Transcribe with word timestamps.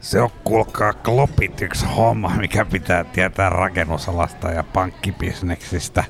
Se 0.00 0.20
on 0.20 0.30
kuulkaa 0.44 0.92
klopit 0.92 1.62
yksi 1.62 1.86
homma, 1.86 2.28
mikä 2.36 2.64
pitää 2.64 3.04
tietää 3.04 3.50
rakennusalasta 3.50 4.50
ja 4.50 4.62
pankkibisneksistä. 4.62 6.04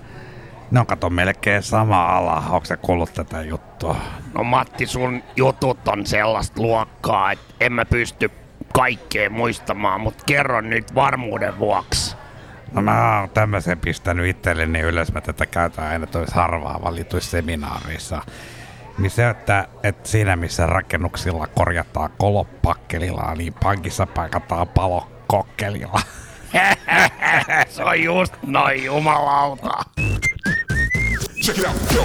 Ne 0.70 0.80
on 0.80 0.86
kato 0.86 1.10
melkein 1.10 1.62
sama 1.62 2.16
ala. 2.16 2.42
Onko 2.50 2.64
se 2.64 2.76
kuullut 2.76 3.14
tätä 3.14 3.42
juttua? 3.42 3.96
No 4.34 4.44
Matti, 4.44 4.86
sun 4.86 5.22
jutut 5.36 5.88
on 5.88 6.06
sellaista 6.06 6.62
luokkaa, 6.62 7.32
että 7.32 7.54
en 7.60 7.72
mä 7.72 7.84
pysty 7.84 8.30
kaikkea 8.74 9.30
muistamaan, 9.30 10.00
mutta 10.00 10.24
kerron 10.26 10.70
nyt 10.70 10.94
varmuuden 10.94 11.58
vuoksi. 11.58 12.16
No 12.72 12.82
mä 12.82 13.20
oon 13.20 13.30
tämmöisen 13.30 13.78
pistänyt 13.78 14.26
itselleni 14.26 14.80
ylös. 14.80 15.12
Mä 15.12 15.20
tätä 15.20 15.46
käytän 15.46 15.86
aina 15.86 16.06
tois 16.06 16.32
harvaa 16.32 16.82
valituissa 16.82 17.30
seminaarissa. 17.30 18.22
Niin 18.98 19.10
se, 19.10 19.30
että, 19.30 19.68
että 19.82 20.08
siinä 20.08 20.36
missä 20.36 20.66
rakennuksilla 20.66 21.46
korjataan 21.46 22.10
kolopakkelilla, 22.18 23.34
niin 23.34 23.54
pankissa 23.62 24.06
paikataan 24.06 24.68
palo 24.68 25.10
kokkelilla. 25.26 26.00
Se 27.68 27.84
on 27.84 28.02
just 28.02 28.34
noin 28.46 28.84
jumalauta. 28.84 29.70
Check 31.44 31.58
it 31.58 31.64
out, 31.64 31.76
yo. 31.94 32.04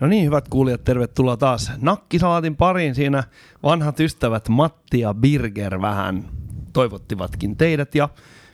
No 0.00 0.06
niin, 0.06 0.24
hyvät 0.24 0.48
kuulijat, 0.48 0.84
tervetuloa 0.84 1.36
taas 1.36 1.72
Nakkisalaatin 1.80 2.56
pariin. 2.56 2.94
Siinä 2.94 3.24
vanhat 3.62 4.00
ystävät 4.00 4.48
Matti 4.48 5.00
ja 5.00 5.14
Birger 5.14 5.80
vähän 5.80 6.24
toivottivatkin 6.72 7.56
teidät 7.56 7.94
ja 7.94 8.08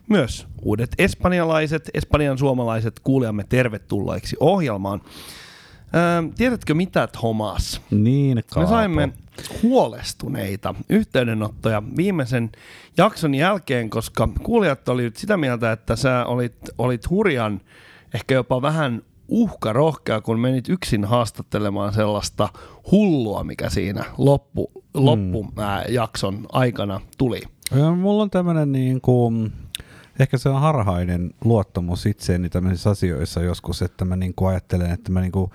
myös 0.09 0.47
uudet 0.63 0.91
espanjalaiset, 0.99 1.91
espanjan 1.95 2.39
suomalaiset 2.39 3.01
kuulijamme 3.01 3.45
tervetulleiksi 3.49 4.37
ohjelmaan. 4.41 5.01
Öö, 5.95 6.33
tiedätkö 6.37 6.75
mitä, 6.75 7.07
Thomas? 7.07 7.81
Niin, 7.91 8.37
Me 8.37 8.43
Kaapo. 8.43 8.69
saimme 8.71 9.09
huolestuneita 9.63 10.75
yhteydenottoja 10.89 11.83
viimeisen 11.97 12.51
jakson 12.97 13.35
jälkeen, 13.35 13.91
koska 13.91 14.29
kuulijat 14.43 14.89
olivat 14.89 15.17
sitä 15.17 15.37
mieltä, 15.37 15.73
että 15.73 15.97
sä 15.97 16.25
olit, 16.27 16.57
olit 16.79 17.11
hurjan, 17.11 17.61
ehkä 18.15 18.35
jopa 18.35 18.63
vähän 18.63 19.03
uhkarohkea, 19.29 20.21
kun 20.21 20.41
menit 20.41 20.69
yksin 20.69 21.05
haastattelemaan 21.05 21.93
sellaista 21.93 22.49
hullua, 22.93 23.45
mikä 23.45 23.71
siinä 23.71 24.05
loppu, 24.19 24.71
loppu 24.95 25.47
ää, 25.57 25.85
jakson 25.89 26.47
aikana 26.53 27.01
tuli. 27.19 27.43
Ja 27.75 27.91
Mulla 27.91 28.23
on 28.23 28.31
tämmönen 28.31 28.73
niin 28.73 29.01
kuin, 29.01 29.53
ehkä 30.19 30.39
se 30.39 30.49
on 30.49 30.61
harhainen 30.61 31.31
luottamus 31.45 32.07
itseeni 32.07 32.49
tämmöisissä 32.49 32.91
asioissa 32.91 33.43
joskus, 33.43 33.83
että 33.83 34.05
mä 34.05 34.17
niin 34.17 34.35
kuin 34.35 34.49
ajattelen, 34.49 34.91
että 34.91 35.13
mä 35.13 35.21
niin 35.21 35.33
kuin 35.33 35.51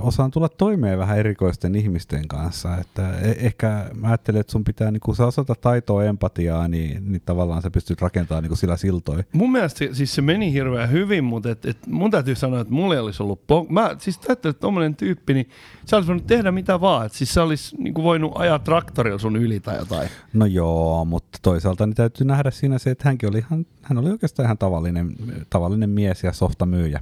osaan 0.00 0.30
tulla 0.30 0.48
toimeen 0.48 0.98
vähän 0.98 1.18
erikoisten 1.18 1.74
ihmisten 1.74 2.28
kanssa. 2.28 2.76
Että 2.78 3.18
e- 3.18 3.36
ehkä 3.46 3.90
mä 3.94 4.06
ajattelen, 4.06 4.40
että 4.40 4.50
sun 4.50 4.64
pitää, 4.64 4.90
niin 4.90 5.00
kun 5.00 5.16
sä 5.16 5.26
osata 5.26 5.54
taitoa 5.54 6.04
empatiaa, 6.04 6.68
niin, 6.68 7.12
niin 7.12 7.22
tavallaan 7.26 7.62
sä 7.62 7.70
pystyt 7.70 8.00
rakentamaan 8.02 8.44
niin 8.44 8.56
sillä 8.56 8.76
siltoja. 8.76 9.24
Mun 9.32 9.52
mielestä 9.52 9.78
se, 9.78 9.88
siis 9.92 10.14
se 10.14 10.22
meni 10.22 10.52
hirveän 10.52 10.90
hyvin, 10.90 11.24
mutta 11.24 11.50
et, 11.50 11.64
et 11.64 11.86
mun 11.86 12.10
täytyy 12.10 12.34
sanoa, 12.34 12.60
että 12.60 12.74
mulla 12.74 12.94
ei 12.94 13.00
olisi 13.00 13.22
ollut... 13.22 13.40
Po- 13.40 13.72
mä 13.72 13.96
siis 13.98 14.20
ajattelin, 14.28 14.54
että 14.54 14.60
tommonen 14.60 14.96
tyyppi, 14.96 15.34
niin 15.34 15.48
se 15.84 15.96
olisi 15.96 16.06
voinut 16.06 16.26
tehdä 16.26 16.52
mitä 16.52 16.80
vaan. 16.80 17.06
Et 17.06 17.12
siis 17.12 17.34
se 17.34 17.40
olisi 17.40 17.76
niin 17.76 17.94
kuin 17.94 18.04
voinut 18.04 18.32
ajaa 18.34 18.58
traktorilla 18.58 19.18
sun 19.18 19.36
yli 19.36 19.60
tai 19.60 19.78
jotain. 19.78 20.08
No 20.32 20.46
joo, 20.46 21.04
mutta 21.04 21.38
toisaalta 21.42 21.86
niin 21.86 21.94
täytyy 21.94 22.26
nähdä 22.26 22.50
siinä 22.50 22.78
se, 22.78 22.90
että 22.90 23.08
hänkin 23.08 23.28
oli 23.28 23.38
ihan, 23.38 23.66
hän 23.82 23.98
oli 23.98 24.10
oikeastaan 24.10 24.44
ihan 24.44 24.58
tavallinen, 24.58 25.14
tavallinen 25.50 25.90
mies 25.90 26.22
ja 26.24 26.32
softamyyjä. 26.32 27.00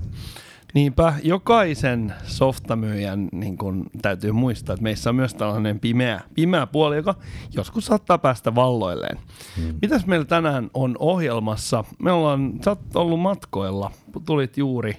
Niinpä 0.76 1.14
jokaisen 1.22 2.14
softamyyjän 2.24 3.28
niin 3.32 3.58
kun, 3.58 3.86
täytyy 4.02 4.32
muistaa, 4.32 4.74
että 4.74 4.82
meissä 4.82 5.10
on 5.10 5.16
myös 5.16 5.34
tällainen 5.34 5.80
pimeä, 5.80 6.20
pimeä 6.34 6.66
puoli, 6.66 6.96
joka 6.96 7.14
joskus 7.52 7.86
saattaa 7.86 8.18
päästä 8.18 8.54
valloilleen. 8.54 9.18
Hmm. 9.56 9.74
Mitäs 9.82 10.06
meillä 10.06 10.24
tänään 10.24 10.70
on 10.74 10.96
ohjelmassa? 10.98 11.84
Me 11.98 12.12
ollaan, 12.12 12.52
sä 12.64 12.70
oot 12.70 12.80
ollut 12.94 13.20
matkoilla, 13.20 13.90
tulit 14.26 14.58
juuri 14.58 14.96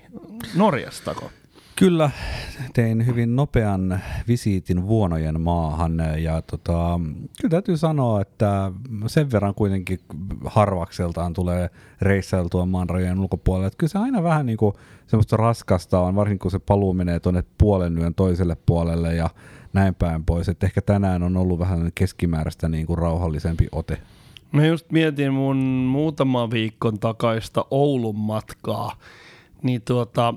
Norjastako? 0.56 1.32
Kyllä, 1.76 2.12
tein 2.74 3.06
hyvin 3.06 3.36
nopean 3.36 4.00
visiitin 4.28 4.88
Vuonojen 4.88 5.42
maahan 5.42 6.04
ja 6.18 6.42
tota, 6.42 7.00
kyllä 7.42 7.52
täytyy 7.52 7.78
sanoa, 7.78 8.22
että 8.22 8.72
sen 9.08 9.32
verran 9.32 9.56
kuitenkin 9.56 10.00
harvakseltaan 10.46 11.34
tulee 11.34 11.70
reissailtua 12.02 12.66
maan 12.66 12.90
rajojen 12.90 13.20
ulkopuolelle. 13.20 13.68
Että 13.68 13.78
kyllä 13.78 13.92
se 13.92 14.00
aina 14.00 14.24
vähän 14.24 14.46
niin 14.46 14.58
kuin 14.58 14.74
semmoista 15.08 15.38
raskasta 15.38 16.00
on, 16.00 16.16
varsinkin 16.16 16.40
kun 16.40 16.52
se 16.52 16.60
paluu 16.60 16.94
menee 16.94 17.20
tuonne 17.20 17.44
puolen 17.58 17.98
yön 17.98 18.16
toiselle 18.16 18.58
puolelle 18.66 19.16
ja 19.16 19.30
näin 19.74 19.96
päin 19.96 20.26
pois. 20.26 20.50
Että 20.50 20.66
ehkä 20.66 20.82
tänään 20.82 21.24
on 21.24 21.38
ollut 21.38 21.60
vähän 21.60 21.92
keskimääräistä 21.96 22.70
niin 22.70 22.86
kuin 22.86 22.98
rauhallisempi 22.98 23.68
ote. 23.72 23.98
Mä 24.52 24.66
just 24.66 24.92
mietin 24.92 25.34
mun 25.34 25.58
muutama 25.92 26.52
viikon 26.52 27.00
takaista 27.00 27.66
Oulun 27.72 28.16
matkaa, 28.16 28.96
niin 29.64 29.82
tuota, 29.82 30.34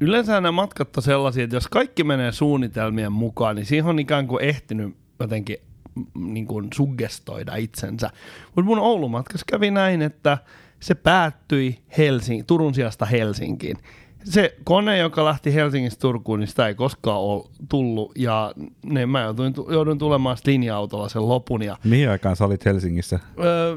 yleensä 0.00 0.32
nämä 0.32 0.52
matkat 0.52 0.96
on 0.96 1.02
sellaisia, 1.02 1.44
että 1.44 1.56
jos 1.56 1.68
kaikki 1.68 2.04
menee 2.04 2.32
suunnitelmien 2.32 3.12
mukaan, 3.12 3.56
niin 3.56 3.66
siihen 3.66 3.86
on 3.86 3.98
ikään 3.98 4.26
kuin 4.26 4.44
ehtinyt 4.44 4.96
jotenkin 5.20 5.56
mm, 5.94 6.34
niin 6.34 6.46
kuin 6.46 6.68
suggestoida 6.74 7.56
itsensä. 7.56 8.10
Mutta 8.46 8.62
mun 8.62 8.78
Oulun 8.78 9.10
matkassa 9.10 9.44
kävi 9.50 9.70
näin, 9.70 10.02
että 10.02 10.38
se 10.80 10.94
päättyi 10.94 11.78
Helsing- 11.98 12.44
Turun 12.46 12.74
sijasta 12.74 13.06
Helsinkiin. 13.06 13.76
Se 14.24 14.56
kone, 14.64 14.98
joka 14.98 15.24
lähti 15.24 15.54
Helsingistä 15.54 16.00
Turkuun, 16.00 16.40
niin 16.40 16.48
sitä 16.48 16.66
ei 16.66 16.74
koskaan 16.74 17.20
ole 17.20 17.44
tullut, 17.68 18.12
ja 18.18 18.52
ne, 18.82 19.06
mä 19.06 19.22
jouduin, 19.22 19.54
joudun 19.68 19.98
tulemaan 19.98 20.36
linja-autolla 20.46 21.08
sen 21.08 21.28
lopun, 21.28 21.62
ja 21.62 21.76
Mihin 21.84 22.10
aikaan 22.10 22.36
sä 22.36 22.44
olit 22.44 22.64
Helsingissä? 22.64 23.20
Öö, 23.44 23.76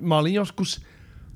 mä 0.00 0.18
olin 0.18 0.34
joskus 0.34 0.82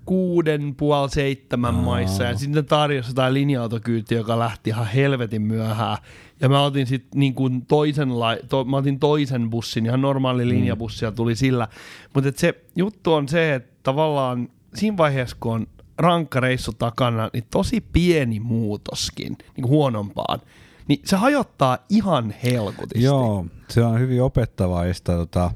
kuuden, 0.05 0.75
puoli 0.75 1.11
seitsemän 1.11 1.75
Aa. 1.75 1.83
maissa 1.83 2.25
ja 2.25 2.39
sitten 2.39 2.65
tarjosi 2.65 3.11
jotain 3.11 3.35
linja-autokyyti, 3.35 4.15
joka 4.15 4.39
lähti 4.39 4.71
ihan 4.71 4.87
helvetin 4.87 5.43
myöhään. 5.43 5.99
Ja 6.41 6.49
mä 6.49 6.63
otin 6.63 6.87
sitten 6.87 7.21
niin 7.21 7.35
kuin 7.35 7.67
toisen, 7.67 8.21
lai, 8.21 8.39
to, 8.49 8.65
mä 8.65 8.77
otin 8.77 8.99
toisen 8.99 9.51
bussin, 9.51 9.87
ihan 9.87 10.01
normaali 10.01 10.49
linjabussi 10.49 11.05
ja 11.05 11.13
tuli 11.13 11.37
sillä. 11.37 11.69
Mutta 12.15 12.31
se 12.37 12.55
juttu 12.77 13.13
on 13.13 13.29
se, 13.29 13.55
että 13.55 13.77
tavallaan 13.83 14.49
siinä 14.75 14.97
vaiheessa, 14.97 15.37
kun 15.41 15.53
on 15.55 15.67
rankka 15.99 16.41
reissu 16.41 16.73
takana, 16.73 17.31
niin 17.33 17.45
tosi 17.51 17.81
pieni 17.81 18.41
muutoskin 18.41 19.37
niin 19.39 19.63
kuin 19.63 19.69
huonompaan, 19.69 20.41
niin 20.89 21.01
se 21.05 21.17
hajottaa 21.17 21.79
ihan 21.89 22.35
helkutisti. 22.45 23.05
Joo, 23.05 23.47
se 23.69 23.85
on 23.85 24.01
hyvin 24.01 24.23
opettavaista. 24.23 25.13
Tota, 25.13 25.51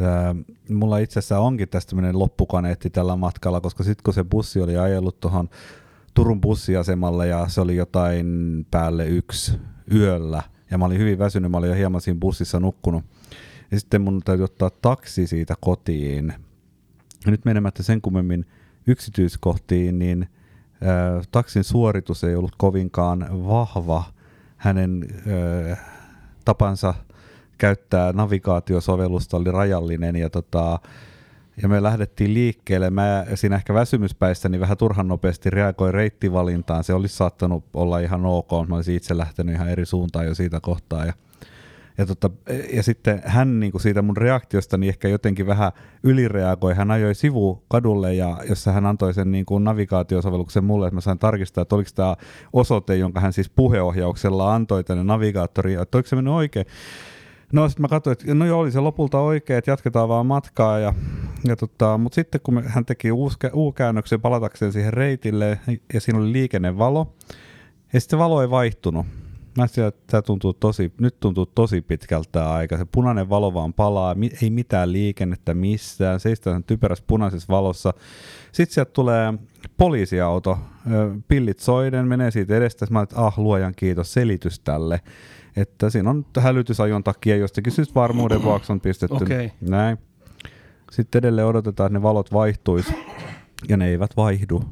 ää, 0.00 0.34
mulla 0.68 0.98
itse 0.98 1.18
asiassa 1.18 1.40
onkin 1.40 1.68
tästä 1.68 1.90
tämmöinen 1.90 2.18
loppukaneetti 2.18 2.90
tällä 2.90 3.16
matkalla, 3.16 3.60
koska 3.60 3.84
sitten 3.84 4.02
kun 4.04 4.14
se 4.14 4.24
bussi 4.24 4.60
oli 4.60 4.76
ajellut 4.76 5.20
tuohon 5.20 5.48
Turun 6.14 6.40
bussiasemalle 6.40 7.26
ja 7.28 7.48
se 7.48 7.60
oli 7.60 7.76
jotain 7.76 8.26
päälle 8.70 9.06
yksi 9.06 9.52
yöllä 9.92 10.42
ja 10.70 10.78
mä 10.78 10.84
olin 10.84 10.98
hyvin 10.98 11.18
väsynyt, 11.18 11.50
mä 11.50 11.56
olin 11.56 11.70
jo 11.70 11.76
hieman 11.76 12.00
siinä 12.00 12.20
bussissa 12.20 12.60
nukkunut. 12.60 13.04
Ja 13.70 13.80
sitten 13.80 14.02
mun 14.02 14.20
täytyy 14.24 14.44
ottaa 14.44 14.70
taksi 14.70 15.26
siitä 15.26 15.54
kotiin. 15.60 16.34
Ja 17.24 17.30
nyt 17.30 17.44
menemättä 17.44 17.82
sen 17.82 18.00
kummemmin 18.00 18.46
yksityiskohtiin, 18.86 19.98
niin 19.98 20.28
ää, 20.82 21.22
taksin 21.30 21.64
suoritus 21.64 22.24
ei 22.24 22.36
ollut 22.36 22.54
kovinkaan 22.56 23.46
vahva. 23.48 24.04
Hänen 24.56 25.06
ää, 25.68 25.76
tapansa 26.44 26.94
käyttää 27.58 28.12
navigaatiosovellusta 28.12 29.36
oli 29.36 29.50
rajallinen 29.50 30.16
ja, 30.16 30.30
tota, 30.30 30.78
ja 31.62 31.68
me 31.68 31.82
lähdettiin 31.82 32.34
liikkeelle. 32.34 32.90
Mä 32.90 33.26
siinä 33.34 33.56
ehkä 33.56 33.74
väsymyspäissäni 33.74 34.60
vähän 34.60 34.76
turhan 34.76 35.08
nopeasti 35.08 35.50
reagoin 35.50 35.94
reittivalintaan. 35.94 36.84
Se 36.84 36.94
olisi 36.94 37.16
saattanut 37.16 37.64
olla 37.74 37.98
ihan 37.98 38.26
ok, 38.26 38.50
mä 38.68 38.76
olisin 38.76 38.94
itse 38.96 39.16
lähtenyt 39.16 39.54
ihan 39.54 39.68
eri 39.68 39.86
suuntaan 39.86 40.26
jo 40.26 40.34
siitä 40.34 40.60
kohtaa. 40.60 41.06
Ja, 41.06 41.12
ja, 41.98 42.06
tota, 42.06 42.30
ja 42.72 42.82
sitten 42.82 43.22
hän 43.24 43.60
niin 43.60 43.72
kuin 43.72 43.82
siitä 43.82 44.02
mun 44.02 44.16
reaktiosta 44.16 44.76
niin 44.76 44.88
ehkä 44.88 45.08
jotenkin 45.08 45.46
vähän 45.46 45.72
ylireagoi. 46.02 46.74
Hän 46.74 46.90
ajoi 46.90 47.14
sivu 47.14 47.62
kadulle, 47.68 48.14
ja 48.14 48.36
jossa 48.48 48.72
hän 48.72 48.86
antoi 48.86 49.14
sen 49.14 49.32
niin 49.32 49.46
kuin 49.46 49.64
navigaatiosovelluksen 49.64 50.64
mulle, 50.64 50.86
että 50.86 50.94
mä 50.94 51.00
sain 51.00 51.18
tarkistaa, 51.18 51.62
että 51.62 51.74
oliko 51.74 51.90
tämä 51.94 52.16
osoite, 52.52 52.96
jonka 52.96 53.20
hän 53.20 53.32
siis 53.32 53.50
puheohjauksella 53.50 54.54
antoi 54.54 54.84
tänne 54.84 55.04
navigaattoriin, 55.04 55.80
että 55.80 55.98
oliko 55.98 56.08
se 56.08 56.16
mennyt 56.16 56.34
oikein. 56.34 56.66
No 57.52 57.68
sitten 57.68 57.82
mä 57.82 57.88
katsoin, 57.88 58.12
että 58.12 58.34
no 58.34 58.46
joo, 58.46 58.60
oli 58.60 58.70
se 58.70 58.80
lopulta 58.80 59.20
oikein, 59.20 59.58
että 59.58 59.70
jatketaan 59.70 60.08
vaan 60.08 60.26
matkaa. 60.26 60.78
Ja, 60.78 60.94
ja 61.44 61.56
tota, 61.56 61.98
mutta 61.98 62.14
sitten 62.14 62.40
kun 62.44 62.62
hän 62.66 62.84
teki 62.84 63.08
U-käännöksen 63.54 64.20
palatakseen 64.20 64.72
siihen 64.72 64.92
reitille, 64.92 65.60
ja 65.94 66.00
siinä 66.00 66.18
oli 66.18 66.32
liikennevalo, 66.32 67.14
ja 67.92 68.00
sitten 68.00 68.18
valo 68.18 68.42
ei 68.42 68.50
vaihtunut. 68.50 69.06
Mä 69.56 69.62
ajattelin, 69.62 69.88
että 69.88 70.22
tuntuu 70.22 70.52
tosi, 70.52 70.92
nyt 71.00 71.20
tuntuu 71.20 71.46
tosi 71.46 71.80
pitkältä 71.80 72.28
tää 72.32 72.52
aika. 72.52 72.78
Se 72.78 72.84
punainen 72.84 73.28
valo 73.28 73.54
vaan 73.54 73.74
palaa, 73.74 74.14
mi- 74.14 74.30
ei 74.42 74.50
mitään 74.50 74.92
liikennettä 74.92 75.54
missään, 75.54 76.20
seistään 76.20 76.64
typerässä 76.64 77.04
punaisessa 77.06 77.52
valossa. 77.52 77.94
Sitten 78.52 78.74
sieltä 78.74 78.90
tulee 78.92 79.34
poliisiauto, 79.76 80.58
pillit 81.28 81.58
soiden, 81.58 82.06
menee 82.06 82.30
siitä 82.30 82.56
edestä. 82.56 82.86
Mä 82.90 83.02
että 83.02 83.16
ah, 83.26 83.38
luojan 83.38 83.72
kiitos, 83.76 84.12
selitys 84.12 84.60
tälle. 84.60 85.00
Että 85.56 85.90
siinä 85.90 86.10
on 86.10 86.26
hälytysajon 86.40 87.04
takia 87.04 87.36
jostakin 87.36 87.72
syystä 87.72 87.94
varmuuden 87.94 88.42
vuoksi 88.42 88.72
on 88.72 88.80
pistetty 88.80 89.24
Okei. 89.24 89.52
näin. 89.60 89.98
Sitten 90.90 91.18
edelleen 91.18 91.46
odotetaan, 91.46 91.86
että 91.86 91.98
ne 91.98 92.02
valot 92.02 92.32
vaihtuisi, 92.32 92.94
ja 93.68 93.76
ne 93.76 93.88
eivät 93.88 94.16
vaihdu. 94.16 94.64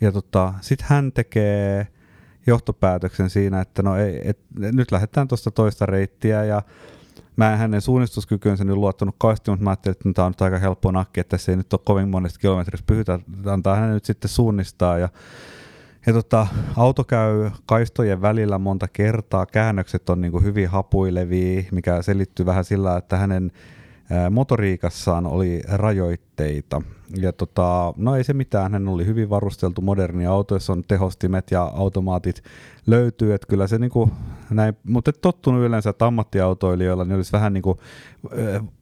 Ja 0.00 0.12
tota, 0.12 0.54
sitten 0.60 0.86
hän 0.90 1.12
tekee 1.12 1.86
johtopäätöksen 2.46 3.30
siinä, 3.30 3.60
että 3.60 3.82
no 3.82 3.96
ei, 3.96 4.20
et, 4.24 4.38
nyt 4.58 4.92
lähdetään 4.92 5.28
tuosta 5.28 5.50
toista 5.50 5.86
reittiä 5.86 6.44
ja 6.44 6.62
mä 7.36 7.52
en 7.52 7.58
hänen 7.58 7.80
suunnistuskykynsä 7.80 8.64
nyt 8.64 8.76
luottanut 8.76 9.14
kauheasti, 9.18 9.50
mutta 9.50 9.64
mä 9.64 9.70
ajattelin, 9.70 9.92
että 9.94 10.12
tämä 10.14 10.26
on 10.26 10.30
nyt 10.30 10.42
aika 10.42 10.58
helppo 10.58 10.90
nakki, 10.90 11.20
että 11.20 11.30
tässä 11.30 11.52
ei 11.52 11.56
nyt 11.56 11.72
ole 11.72 11.80
kovin 11.84 12.08
monesta 12.08 12.40
kilometristä 12.40 12.86
pyhytä, 12.86 13.18
antaa 13.46 13.76
hänen 13.76 13.94
nyt 13.94 14.04
sitten 14.04 14.28
suunnistaa 14.28 14.98
ja 14.98 15.08
ja 16.06 16.12
tota, 16.12 16.46
auto 16.76 17.04
käy 17.04 17.50
kaistojen 17.66 18.22
välillä 18.22 18.58
monta 18.58 18.88
kertaa, 18.88 19.46
käännökset 19.46 20.10
on 20.10 20.20
niin 20.20 20.32
kuin 20.32 20.44
hyvin 20.44 20.68
hapuilevia, 20.68 21.62
mikä 21.72 22.02
selittyy 22.02 22.46
vähän 22.46 22.64
sillä, 22.64 22.96
että 22.96 23.16
hänen 23.16 23.52
motoriikassaan 24.30 25.26
oli 25.26 25.62
rajoitteita. 25.68 26.82
Ja 27.16 27.32
tota, 27.32 27.94
no 27.96 28.16
ei 28.16 28.24
se 28.24 28.32
mitään, 28.32 28.72
hän 28.72 28.88
oli 28.88 29.06
hyvin 29.06 29.30
varusteltu 29.30 29.80
moderni 29.80 30.26
auto, 30.26 30.54
jossa 30.54 30.72
on 30.72 30.82
tehostimet 30.88 31.50
ja 31.50 31.62
automaatit 31.74 32.42
löytyy, 32.86 33.34
että 33.34 33.46
kyllä 33.46 33.66
se 33.66 33.78
niinku 33.78 34.10
näin, 34.50 34.76
mutta 34.84 35.12
tottunut 35.12 35.64
yleensä, 35.64 35.90
että 35.90 36.06
ammattiautoilijoilla 36.06 37.04
niin 37.04 37.16
olisi 37.16 37.32
vähän 37.32 37.52
niinku 37.52 37.78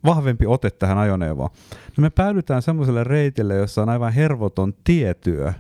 vahvempi 0.05 0.47
ote 0.47 0.71
tähän 0.71 0.99
ajoneuvoon. 0.99 1.51
No 1.97 2.03
me 2.03 2.11
päädytään 2.11 2.63
semmoiselle 2.63 3.05
reitille, 3.05 3.55
jossa 3.55 3.83
on 3.83 3.89
aivan 3.89 4.13
hervoton 4.13 4.75
tietyö, 4.85 5.53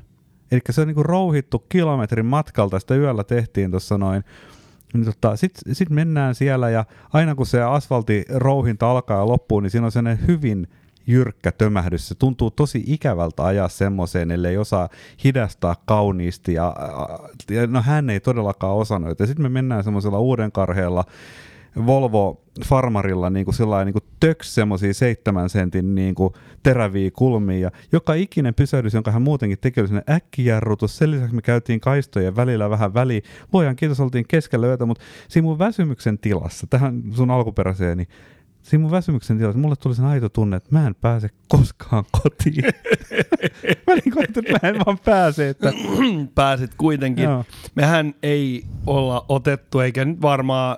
Eli 0.52 0.60
se 0.70 0.80
on 0.80 0.86
niinku 0.86 1.02
rouhittu 1.02 1.58
kilometrin 1.68 2.26
matkalta, 2.26 2.80
sitä 2.80 2.94
yöllä 2.94 3.24
tehtiin 3.24 3.70
tuossa 3.70 3.98
noin. 3.98 4.24
Niin 4.92 5.04
tota, 5.04 5.36
Sitten 5.36 5.74
sit 5.74 5.90
mennään 5.90 6.34
siellä 6.34 6.70
ja 6.70 6.84
aina 7.12 7.34
kun 7.34 7.46
se 7.46 7.62
asfaltirouhinta 7.62 8.90
alkaa 8.90 9.18
ja 9.18 9.28
loppuu, 9.28 9.60
niin 9.60 9.70
siinä 9.70 9.86
on 9.86 9.92
sellainen 9.92 10.26
hyvin 10.26 10.68
jyrkkä 11.06 11.52
tömähdys. 11.52 12.08
Se 12.08 12.14
tuntuu 12.14 12.50
tosi 12.50 12.84
ikävältä 12.86 13.44
ajaa 13.44 13.68
semmoiseen, 13.68 14.30
ellei 14.30 14.56
osaa 14.56 14.88
hidastaa 15.24 15.76
kauniisti. 15.86 16.54
Ja, 16.54 16.76
ja 17.50 17.66
no 17.66 17.82
hän 17.82 18.10
ei 18.10 18.20
todellakaan 18.20 18.76
osannut. 18.76 19.20
Ja 19.20 19.26
sitten 19.26 19.42
me 19.42 19.48
mennään 19.48 19.84
semmoisella 19.84 20.18
uuden 20.18 20.52
karheella 20.52 21.04
Volvo 21.86 22.42
Farmarilla 22.64 23.30
niin 23.30 23.44
kuin 23.44 23.54
sellainen 23.54 23.86
niin 23.86 24.02
kuin 24.02 24.10
töks 24.20 24.54
semmoisia 24.54 24.94
seitsemän 24.94 25.50
sentin 25.50 25.94
niin 25.94 26.14
kuin 26.14 26.34
teräviä 26.62 27.10
kulmia. 27.10 27.58
Ja 27.58 27.70
joka 27.92 28.14
ikinen 28.14 28.54
pysähdys, 28.54 28.94
jonka 28.94 29.10
hän 29.10 29.22
muutenkin 29.22 29.58
teki, 29.58 29.80
oli 29.80 29.88
sellainen 29.88 30.16
äkkijarrutus. 30.16 30.98
Sen 30.98 31.10
lisäksi 31.10 31.34
me 31.34 31.42
käytiin 31.42 31.80
kaistojen 31.80 32.36
välillä 32.36 32.70
vähän 32.70 32.94
väliin. 32.94 33.22
Luojan 33.52 33.76
kiitos, 33.76 34.00
oltiin 34.00 34.24
keskellä 34.28 34.66
yötä, 34.66 34.86
mutta 34.86 35.04
siinä 35.28 35.46
mun 35.46 35.58
väsymyksen 35.58 36.18
tilassa, 36.18 36.66
tähän 36.66 37.02
sun 37.10 37.30
alkuperäiseen, 37.30 37.98
niin 37.98 38.08
siinä 38.62 38.82
mun 38.82 38.90
väsymyksen 38.90 39.38
tilassa 39.38 39.58
mulle 39.58 39.76
tuli 39.76 39.94
sen 39.94 40.04
aito 40.04 40.28
tunne, 40.28 40.56
että 40.56 40.68
mä 40.72 40.86
en 40.86 40.94
pääse 40.94 41.28
koskaan 41.48 42.04
kotiin. 42.22 42.64
mä 43.86 43.94
niin 43.94 44.12
kuin, 44.12 44.24
että 44.24 44.42
mä 44.42 44.68
en 44.68 44.76
vaan 44.86 44.98
pääse. 45.04 45.48
Että... 45.48 45.72
Pääsit 46.34 46.74
kuitenkin. 46.74 47.24
Joo. 47.24 47.44
Mehän 47.74 48.14
ei 48.22 48.64
olla 48.86 49.24
otettu, 49.28 49.80
eikä 49.80 50.04
nyt 50.04 50.22
varmaan 50.22 50.76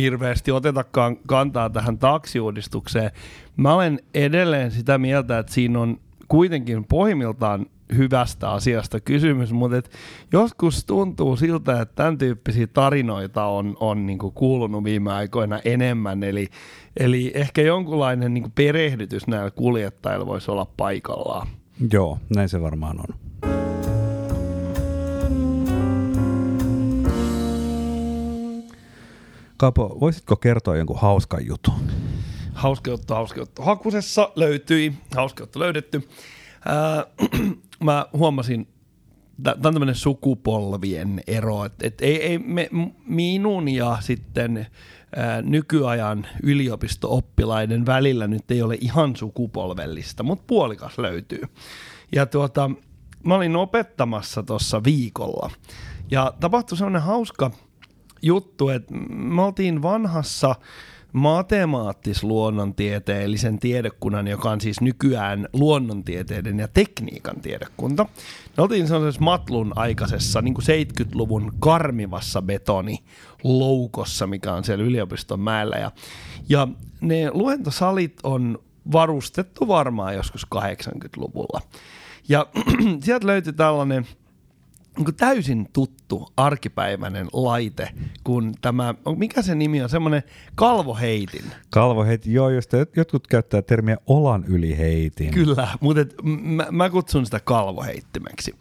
hirveästi 0.00 0.50
otetakaan 0.52 1.16
kantaa 1.26 1.70
tähän 1.70 1.98
taksiuudistukseen. 1.98 3.10
Mä 3.56 3.74
olen 3.74 4.00
edelleen 4.14 4.70
sitä 4.70 4.98
mieltä, 4.98 5.38
että 5.38 5.52
siinä 5.52 5.80
on 5.80 6.00
kuitenkin 6.28 6.84
pohjimmiltaan 6.84 7.66
hyvästä 7.96 8.50
asiasta 8.50 9.00
kysymys, 9.00 9.52
mutta 9.52 9.76
et 9.76 9.90
joskus 10.32 10.84
tuntuu 10.84 11.36
siltä, 11.36 11.80
että 11.80 11.94
tämän 11.94 12.18
tyyppisiä 12.18 12.66
tarinoita 12.66 13.44
on, 13.44 13.76
on 13.80 14.06
niinku 14.06 14.30
kuulunut 14.30 14.84
viime 14.84 15.12
aikoina 15.12 15.60
enemmän, 15.64 16.22
eli, 16.22 16.48
eli 16.96 17.32
ehkä 17.34 17.62
jonkunlainen 17.62 18.34
niinku 18.34 18.50
perehdytys 18.54 19.26
näillä 19.26 19.50
kuljettajilla 19.50 20.26
voisi 20.26 20.50
olla 20.50 20.66
paikallaan. 20.76 21.46
Joo, 21.92 22.18
näin 22.36 22.48
se 22.48 22.62
varmaan 22.62 22.98
on. 22.98 23.14
Kaapo, 29.56 29.96
voisitko 30.00 30.36
kertoa 30.36 30.76
jonkun 30.76 31.00
hauskan 31.00 31.46
jutun? 31.46 31.74
Hauska 32.52 32.90
juttu, 32.90 33.14
hauska 33.14 33.40
juttu. 33.40 33.62
Hakusessa 33.62 34.32
löytyi, 34.36 34.92
hauska 35.16 35.42
juttu 35.42 35.58
löydetty. 35.58 36.08
Ää, 36.64 37.06
mä 37.84 38.06
huomasin, 38.12 38.68
tämä 39.42 39.54
on 39.54 39.74
tämmöinen 39.74 39.94
sukupolvien 39.94 41.20
ero, 41.26 41.64
että 41.64 41.86
et 41.86 42.00
ei, 42.00 42.22
ei 42.22 42.38
me, 42.38 42.70
minun 43.06 43.68
ja 43.68 43.98
sitten 44.00 44.66
ää, 45.16 45.42
nykyajan 45.42 46.26
yliopisto-oppilaiden 46.42 47.86
välillä 47.86 48.26
nyt 48.26 48.50
ei 48.50 48.62
ole 48.62 48.78
ihan 48.80 49.16
sukupolvellista, 49.16 50.22
mutta 50.22 50.44
puolikas 50.46 50.98
löytyy. 50.98 51.42
Ja 52.12 52.26
tuota, 52.26 52.70
mä 53.24 53.34
olin 53.34 53.56
opettamassa 53.56 54.42
tuossa 54.42 54.84
viikolla 54.84 55.50
ja 56.10 56.34
tapahtui 56.40 56.78
semmoinen 56.78 57.02
hauska 57.02 57.50
juttu, 58.22 58.68
että 58.68 58.94
me 59.10 59.42
oltiin 59.42 59.82
vanhassa 59.82 60.54
matemaattis-luonnontieteellisen 61.12 63.58
tiedekunnan, 63.58 64.28
joka 64.28 64.50
on 64.50 64.60
siis 64.60 64.80
nykyään 64.80 65.48
luonnontieteiden 65.52 66.58
ja 66.58 66.68
tekniikan 66.68 67.40
tiedekunta. 67.40 68.06
Me 68.56 68.62
oltiin 68.62 68.88
sellaisessa 68.88 69.24
matlun 69.24 69.72
aikaisessa 69.76 70.42
niin 70.42 70.54
kuin 70.54 70.64
70-luvun 70.64 71.52
karmivassa 71.58 72.42
betoniloukossa, 72.42 74.26
mikä 74.26 74.52
on 74.52 74.64
siellä 74.64 74.84
yliopiston 74.84 75.40
mäellä. 75.40 75.76
Ja, 75.76 75.90
ja 76.48 76.68
ne 77.00 77.30
luentosalit 77.32 78.18
on 78.22 78.58
varustettu 78.92 79.68
varmaan 79.68 80.14
joskus 80.14 80.46
80-luvulla. 80.54 81.60
Ja 82.28 82.46
sieltä 83.04 83.26
löytyi 83.26 83.52
tällainen 83.52 84.06
täysin 85.16 85.68
tuttu 85.72 86.32
arkipäiväinen 86.36 87.26
laite, 87.32 87.88
kun 88.24 88.54
tämä, 88.60 88.94
mikä 89.16 89.42
se 89.42 89.54
nimi 89.54 89.82
on, 89.82 89.88
semmoinen 89.88 90.22
kalvoheitin. 90.54 91.44
Kalvoheiti, 91.70 92.32
joo, 92.32 92.50
josta 92.50 92.76
jot- 92.76 92.92
jotkut 92.96 93.26
käyttää 93.26 93.62
termiä 93.62 93.96
olan 94.06 94.44
yli 94.44 94.78
heitin. 94.78 95.30
Kyllä, 95.30 95.68
mutta 95.80 96.00
et, 96.00 96.14
mä, 96.40 96.66
mä 96.70 96.90
kutsun 96.90 97.24
sitä 97.24 97.40
kalvoheittimeksi. 97.40 98.54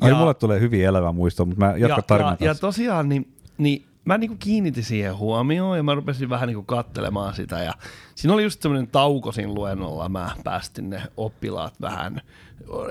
Ai, 0.00 0.14
mulle 0.14 0.34
tulee 0.34 0.60
hyvin 0.60 0.84
elävä 0.84 1.12
muisto, 1.12 1.44
mutta 1.44 1.66
mä 1.66 1.74
jatkan 1.76 2.20
ja, 2.20 2.36
ja, 2.40 2.46
ja 2.46 2.54
tosiaan, 2.54 3.08
niin, 3.08 3.28
niin 3.58 3.84
mä 4.04 4.18
niinku 4.18 4.36
kiinnitin 4.38 4.84
siihen 4.84 5.16
huomioon 5.16 5.76
ja 5.76 5.82
mä 5.82 5.94
rupesin 5.94 6.28
vähän 6.28 6.46
niinku 6.46 6.62
kattelemaan 6.62 7.34
sitä 7.34 7.62
ja 7.62 7.72
siinä 8.14 8.34
oli 8.34 8.42
just 8.42 8.62
semmoinen 8.62 8.86
tauko 8.86 9.32
siinä 9.32 9.54
luennolla, 9.54 10.08
mä 10.08 10.30
päästin 10.44 10.90
ne 10.90 11.02
oppilaat 11.16 11.80
vähän 11.80 12.20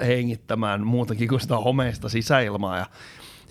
hengittämään 0.07 0.87
muutakin 0.87 1.27
kuin 1.27 1.41
sitä 1.41 1.57
homeista 1.57 2.09
sisäilmaa 2.09 2.77
ja 2.77 2.85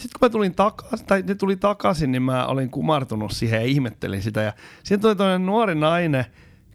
sitten 0.02 0.18
kun 0.18 0.26
mä 0.26 0.30
tulin 0.30 0.54
takaisin, 0.54 1.06
tai 1.06 1.22
ne 1.26 1.34
tuli 1.34 1.56
takaisin, 1.56 2.12
niin 2.12 2.22
mä 2.22 2.46
olin 2.46 2.70
kumartunut 2.70 3.32
siihen 3.32 3.60
ja 3.60 3.66
ihmettelin 3.66 4.22
sitä. 4.22 4.42
Ja 4.42 4.52
sitten 4.76 5.00
tuli 5.00 5.16
toinen 5.16 5.46
nuori 5.46 5.74
nainen 5.74 6.24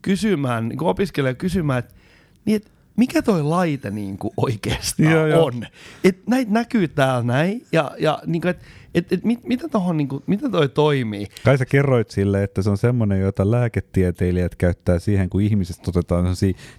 kysymään, 0.02 0.70
niin 0.70 0.84
opiskelija 0.84 1.34
kysymään, 1.34 1.80
että 1.80 1.96
niin, 2.46 2.56
et 2.56 2.72
mikä 2.98 3.22
toi 3.22 3.44
laite 3.44 3.92
niin 3.92 4.18
kuin 4.18 4.34
oikeastaan 4.38 5.12
Joo, 5.12 5.28
joo. 5.28 5.46
on? 5.46 5.66
Et 6.04 6.28
näitä 6.28 6.52
näkyy 6.52 6.88
täällä 6.88 7.24
näin, 7.24 7.66
ja, 7.72 7.92
ja 8.00 8.20
niin 8.26 8.42
kuin, 8.42 8.50
et, 8.50 8.64
et, 8.96 9.14
et, 9.14 9.24
mit, 9.24 9.44
mitä, 9.44 9.70
tohon, 9.70 9.98
niin 9.98 10.08
kuin, 10.08 10.24
miten 10.28 10.52
toi 10.52 10.70
toimii? 10.70 11.28
Kai 11.46 11.58
sä 11.58 11.66
kerroit 11.66 12.12
sille, 12.12 12.44
että 12.44 12.62
se 12.62 12.70
on 12.70 12.78
semmoinen, 12.78 13.20
jota 13.20 13.52
lääketieteilijät 13.52 14.56
käyttää 14.56 15.00
siihen, 15.00 15.30
kun 15.30 15.42
ihmisestä 15.42 15.84
otetaan 15.88 16.26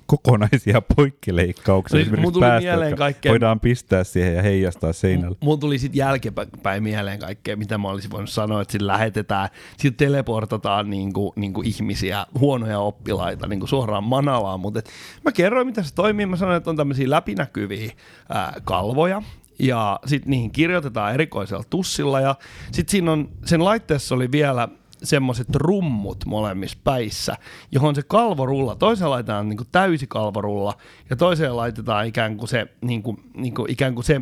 kokonaisia 0.07 0.83
poikkileikkauksia. 0.97 1.97
Siis 1.97 2.03
esimerkiksi 2.03 2.23
mun 2.23 2.33
tuli 2.33 2.45
päästä, 2.45 2.69
mieleen 2.71 2.97
kaikkea- 2.97 3.31
Voidaan 3.33 3.61
pistää 3.61 4.05
siihen 4.05 4.35
ja 4.35 4.43
heijastaa 4.43 4.93
seinälle. 4.93 5.37
Mulla 5.41 5.59
tuli 5.59 5.79
sitten 5.79 5.99
jälkeenpäin 5.99 6.83
mieleen 6.83 7.19
kaikkea, 7.19 7.57
mitä 7.57 7.79
mä 7.79 7.89
olisin 7.89 8.11
voinut 8.11 8.31
sanoa, 8.31 8.63
että 8.63 8.73
sillä 8.73 8.93
lähetetään, 8.93 9.49
sitten 9.77 10.07
teleportataan 10.07 10.91
niinku, 10.91 11.33
niinku 11.37 11.63
ihmisiä, 11.63 12.27
huonoja 12.39 12.79
oppilaita 12.79 13.47
niinku 13.47 13.67
suoraan 13.67 14.05
Manalaan, 14.05 14.61
mutta 14.61 14.81
mä 15.25 15.33
kerroin, 15.33 15.67
mitä 15.67 15.83
se 15.83 15.95
toimii. 15.95 16.27
Mä 16.27 16.37
sanoin, 16.37 16.57
että 16.57 16.71
on 16.71 16.77
tämmöisiä 16.77 17.11
läpinäkyviä 17.11 17.93
ää, 18.29 18.53
kalvoja, 18.65 19.23
ja 19.59 20.01
sitten 20.07 20.31
niihin 20.31 20.51
kirjoitetaan 20.51 21.15
erikoisella 21.15 21.65
tussilla, 21.71 22.21
ja 22.21 22.35
sitten 22.73 22.91
siinä 22.91 23.13
on, 23.13 23.29
sen 23.45 23.65
laitteessa 23.65 24.15
oli 24.15 24.33
vielä 24.33 24.69
semmoiset 25.03 25.55
rummut 25.55 26.25
molemmissa 26.27 26.79
päissä, 26.85 27.37
johon 27.73 27.95
se 27.95 28.03
kalvorulla, 28.03 28.75
toiseen 28.75 29.11
laitetaan 29.11 29.49
niin 29.49 29.57
kuin 29.57 29.69
täysi 29.73 30.07
kalvorulla 30.07 30.75
ja 31.11 31.17
toiseen 31.17 31.57
laitetaan 31.57 32.07
ikään 32.07 32.37
kuin 32.37 32.49
se, 32.49 32.67
niin 32.81 33.03
kuin, 33.03 33.17
niin 33.35 33.55
kuin, 33.55 33.71
ikään 33.71 33.95
kuin 33.95 34.05
se 34.05 34.21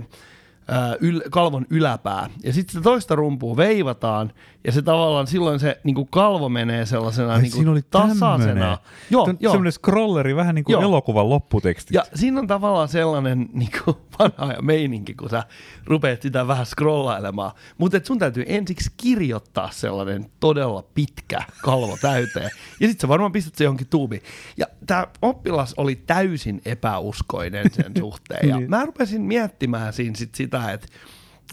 ää, 0.68 0.96
yl, 1.00 1.20
kalvon 1.30 1.66
yläpää. 1.70 2.30
Ja 2.44 2.52
sitten 2.52 2.72
sitä 2.72 2.82
toista 2.82 3.14
rumpua 3.14 3.56
veivataan, 3.56 4.32
ja 4.66 4.72
se 4.72 4.82
tavallaan 4.82 5.26
silloin 5.26 5.60
se 5.60 5.80
niin 5.84 5.94
kuin 5.94 6.08
kalvo 6.10 6.48
menee 6.48 6.86
sellaisena 6.86 7.32
Ai, 7.32 7.42
niin 7.42 7.52
kuin 7.52 7.68
oli 7.68 7.82
tasaisena. 7.90 8.38
tämmönen. 8.38 8.78
Joo, 9.10 9.26
Tän- 9.26 9.36
joo. 9.40 9.52
Semmoinen 9.52 9.72
scrolleri, 9.72 10.36
vähän 10.36 10.54
niin 10.54 10.64
kuin 10.64 10.72
Joo. 10.72 10.82
elokuvan 10.82 11.28
lopputekstit. 11.30 11.94
Ja 11.94 12.04
siinä 12.14 12.40
on 12.40 12.46
tavallaan 12.46 12.88
sellainen 12.88 13.48
niin 13.52 13.70
kuin 13.84 13.96
vanha 14.18 14.52
ja 14.52 14.62
meininki, 14.62 15.14
kun 15.14 15.30
sä 15.30 15.42
rupeat 15.84 16.22
sitä 16.22 16.46
vähän 16.46 16.66
scrollailemaan. 16.66 17.52
Mutta 17.78 18.00
sun 18.04 18.18
täytyy 18.18 18.44
ensiksi 18.46 18.90
kirjoittaa 18.96 19.70
sellainen 19.70 20.26
todella 20.40 20.84
pitkä 20.94 21.40
kalvo 21.62 21.96
täyteen. 22.02 22.50
Ja 22.80 22.88
sitten 22.88 23.00
sä 23.00 23.08
varmaan 23.08 23.32
pistät 23.32 23.54
se 23.54 23.64
johonkin 23.64 23.86
tuubiin. 23.90 24.22
Ja 24.56 24.66
tämä 24.86 25.06
oppilas 25.22 25.74
oli 25.76 25.96
täysin 25.96 26.60
epäuskoinen 26.64 27.70
sen 27.72 27.92
suhteen. 28.00 28.48
Ja 28.48 28.56
Niin. 28.58 28.70
mä 28.70 28.84
rupesin 28.86 29.22
miettimään 29.22 29.92
siinä 29.92 30.14
sit 30.16 30.34
sitä, 30.34 30.72
että 30.72 30.86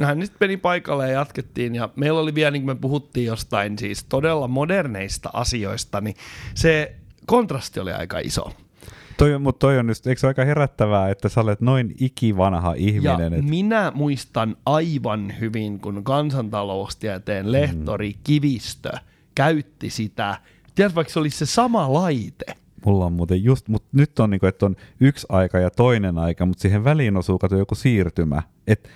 hän 0.01 0.21
sitten 0.21 0.37
meni 0.47 0.57
paikalle 0.57 1.07
ja 1.07 1.13
jatkettiin. 1.13 1.75
Ja 1.75 1.89
meillä 1.95 2.19
oli 2.19 2.35
vielä, 2.35 2.51
niin 2.51 2.63
kuin 2.63 2.75
me 2.75 2.81
puhuttiin 2.81 3.27
jostain 3.27 3.79
siis 3.79 4.03
todella 4.03 4.47
moderneista 4.47 5.29
asioista, 5.33 6.01
niin 6.01 6.15
se 6.55 6.95
kontrasti 7.25 7.79
oli 7.79 7.91
aika 7.91 8.19
iso. 8.19 8.53
Toi, 9.17 9.39
mutta 9.39 9.59
toi 9.59 9.79
on 9.79 9.87
just, 9.87 10.07
eikö 10.07 10.19
se 10.19 10.27
aika 10.27 10.45
herättävää, 10.45 11.09
että 11.09 11.29
sä 11.29 11.41
olet 11.41 11.61
noin 11.61 11.95
ikivanha 11.99 12.73
ihminen, 12.73 13.33
Ja 13.33 13.39
että 13.39 13.49
minä 13.49 13.91
muistan 13.95 14.57
aivan 14.65 15.33
hyvin, 15.39 15.79
kun 15.79 16.03
kansantaloustieteen 16.03 17.51
lehtori 17.51 18.15
Kivistö 18.23 18.91
käytti 19.35 19.89
sitä, 19.89 20.37
tiedätkö 20.75 20.95
vaikka 20.95 21.13
se 21.13 21.19
olisi 21.19 21.37
se 21.37 21.45
sama 21.45 21.93
laite. 21.93 22.45
mulla 22.85 23.05
on 23.05 23.13
muuten 23.13 23.43
just, 23.43 23.67
mutta 23.67 23.87
nyt 23.91 24.19
on 24.19 24.29
niinku, 24.29 24.45
että 24.45 24.65
on 24.65 24.75
yksi 24.99 25.27
aika 25.29 25.59
ja 25.59 25.69
toinen 25.69 26.17
aika, 26.17 26.45
mutta 26.45 26.61
siihen 26.61 26.83
väliin 26.83 27.17
osuu 27.17 27.39
kato 27.39 27.57
joku 27.57 27.75
siirtymä. 27.75 28.41
Et, 28.67 28.89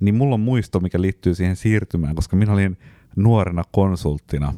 niin 0.00 0.14
mulla 0.14 0.34
on 0.34 0.40
muisto, 0.40 0.80
mikä 0.80 1.00
liittyy 1.00 1.34
siihen 1.34 1.56
siirtymään, 1.56 2.14
koska 2.14 2.36
minä 2.36 2.52
olin 2.52 2.78
nuorena 3.16 3.64
konsulttina. 3.72 4.54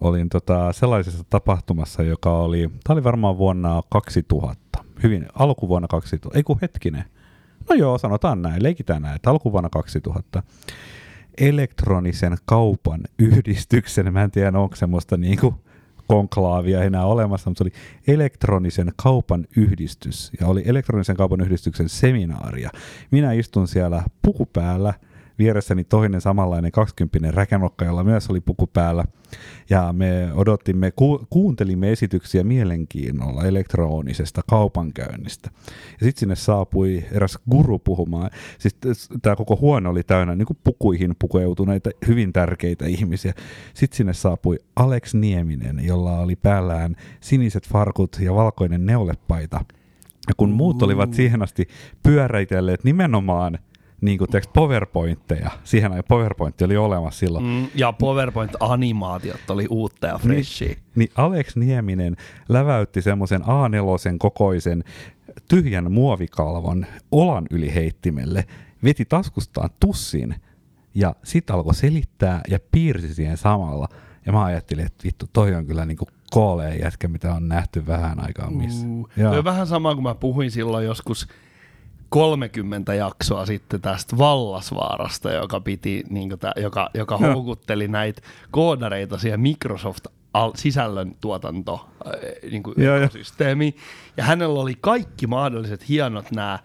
Olin 0.00 0.28
tota 0.28 0.72
sellaisessa 0.72 1.24
tapahtumassa, 1.30 2.02
joka 2.02 2.32
oli, 2.32 2.70
tämä 2.84 2.94
oli 2.94 3.04
varmaan 3.04 3.38
vuonna 3.38 3.82
2000, 3.90 4.84
hyvin 5.02 5.26
alkuvuonna 5.34 5.88
2000, 5.88 6.38
ei 6.38 6.42
kun 6.42 6.58
hetkinen. 6.62 7.04
No 7.68 7.74
joo, 7.74 7.98
sanotaan 7.98 8.42
näin, 8.42 8.62
leikitään 8.62 9.02
näin, 9.02 9.16
että 9.16 9.30
alkuvuonna 9.30 9.70
2000 9.70 10.42
elektronisen 11.38 12.36
kaupan 12.44 13.00
yhdistyksen, 13.18 14.12
mä 14.12 14.22
en 14.22 14.30
tiedä 14.30 14.58
onko 14.58 14.76
semmoista 14.76 15.16
niinku 15.16 15.54
konklaavia 16.08 16.82
enää 16.82 17.04
olemassa, 17.04 17.50
mutta 17.50 17.58
se 17.58 17.64
oli 17.64 18.14
elektronisen 18.14 18.92
kaupan 18.96 19.46
yhdistys 19.56 20.32
ja 20.40 20.46
oli 20.46 20.62
elektronisen 20.66 21.16
kaupan 21.16 21.40
yhdistyksen 21.40 21.88
seminaaria. 21.88 22.70
Minä 23.10 23.32
istun 23.32 23.68
siellä 23.68 24.02
puku 24.22 24.46
päällä, 24.46 24.94
vieressäni 25.38 25.84
toinen 25.84 26.20
samanlainen 26.20 26.72
20 26.72 27.30
räkänokka, 27.30 27.84
jolla 27.84 28.04
myös 28.04 28.30
oli 28.30 28.40
puku 28.40 28.66
päällä. 28.66 29.04
Ja 29.70 29.92
me 29.92 30.28
odottimme, 30.34 30.90
ku, 30.90 31.26
kuuntelimme 31.30 31.92
esityksiä 31.92 32.44
mielenkiinnolla 32.44 33.44
elektronisesta 33.44 34.40
kaupankäynnistä. 34.50 35.50
Ja 36.00 36.06
sitten 36.06 36.20
sinne 36.20 36.36
saapui 36.36 37.04
eräs 37.12 37.38
guru 37.50 37.78
puhumaan. 37.78 38.30
Siis 38.58 38.76
tämä 39.22 39.36
koko 39.36 39.56
huone 39.56 39.88
oli 39.88 40.02
täynnä 40.02 40.34
niin 40.34 40.46
kuin 40.46 40.58
pukuihin 40.64 41.14
pukeutuneita 41.18 41.90
hyvin 42.06 42.32
tärkeitä 42.32 42.86
ihmisiä. 42.86 43.32
Sitten 43.74 43.96
sinne 43.96 44.12
saapui 44.12 44.58
Alex 44.76 45.14
Nieminen, 45.14 45.80
jolla 45.84 46.18
oli 46.18 46.36
päällään 46.36 46.96
siniset 47.20 47.68
farkut 47.68 48.16
ja 48.20 48.34
valkoinen 48.34 48.86
neulepaita. 48.86 49.64
Ja 50.28 50.34
kun 50.36 50.50
muut 50.50 50.82
olivat 50.82 51.14
siihen 51.14 51.42
asti 51.42 51.68
pyöräitelleet 52.02 52.84
nimenomaan 52.84 53.58
niin 54.00 54.18
kuin 54.18 54.28
PowerPointteja, 54.52 55.50
siihen 55.64 55.92
ajan 55.92 56.04
PowerPoint 56.08 56.62
oli 56.62 56.76
olemassa 56.76 57.18
silloin, 57.18 57.44
Mm, 57.44 57.66
ja 57.74 57.92
PowerPoint-animaatiot 57.92 59.50
oli 59.50 59.66
uutta 59.70 60.06
ja 60.06 60.18
freshia. 60.18 60.68
niin, 60.68 60.78
niin 60.94 61.10
Alex 61.14 61.56
Nieminen 61.56 62.16
läväytti 62.48 63.02
semmoisen 63.02 63.42
A4 63.42 64.16
kokoisen 64.18 64.84
tyhjän 65.48 65.92
muovikalvon 65.92 66.86
olan 67.12 67.46
yli 67.50 67.74
heittimelle, 67.74 68.44
veti 68.84 69.04
taskustaan 69.04 69.70
tussin 69.80 70.34
ja 70.94 71.14
sitten 71.24 71.56
alkoi 71.56 71.74
selittää 71.74 72.40
ja 72.48 72.58
piirsi 72.72 73.14
siihen 73.14 73.36
samalla. 73.36 73.88
Ja 74.26 74.32
mä 74.32 74.44
ajattelin, 74.44 74.86
että 74.86 75.04
vittu, 75.04 75.26
toi 75.32 75.54
on 75.54 75.66
kyllä 75.66 75.84
niinku 75.84 76.06
kooleen 76.30 76.80
jätkä, 76.80 77.08
mitä 77.08 77.34
on 77.34 77.48
nähty 77.48 77.86
vähän 77.86 78.24
aikaa 78.24 78.50
missä. 78.50 78.86
Uh, 78.86 79.44
vähän 79.44 79.66
sama 79.66 79.94
kuin 79.94 80.02
mä 80.02 80.14
puhuin 80.14 80.50
silloin 80.50 80.86
joskus 80.86 81.28
30 82.08 82.94
jaksoa 82.94 83.46
sitten 83.46 83.80
tästä 83.80 84.18
Vallasvaarasta, 84.18 85.32
joka, 85.32 85.60
piti, 85.60 86.04
niin 86.10 86.38
tää, 86.38 86.52
joka, 86.56 86.90
joka 86.94 87.18
Joo. 87.20 87.32
houkutteli 87.34 87.88
näitä 87.88 88.22
koodareita 88.50 89.18
siihen 89.18 89.40
Microsoft 89.40 90.06
al- 90.34 90.52
sisällön 90.56 91.16
tuotanto 91.20 91.88
niin 92.50 92.62
kuin 92.62 92.74
Joo, 92.78 92.96
joo. 92.96 93.04
ekosysteemi. 93.04 93.74
Ja 94.16 94.24
hänellä 94.24 94.60
oli 94.60 94.74
kaikki 94.80 95.26
mahdolliset 95.26 95.88
hienot 95.88 96.30
nämä 96.30 96.58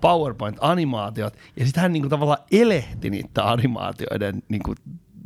PowerPoint-animaatiot, 0.00 1.34
ja 1.56 1.64
sitten 1.64 1.82
hän 1.82 1.92
niin 1.92 2.02
kuin, 2.02 2.10
tavallaan 2.10 2.42
elehti 2.52 3.10
niiden 3.10 3.44
animaatioiden 3.44 4.42
niin 4.48 4.62
kuin, 4.62 4.76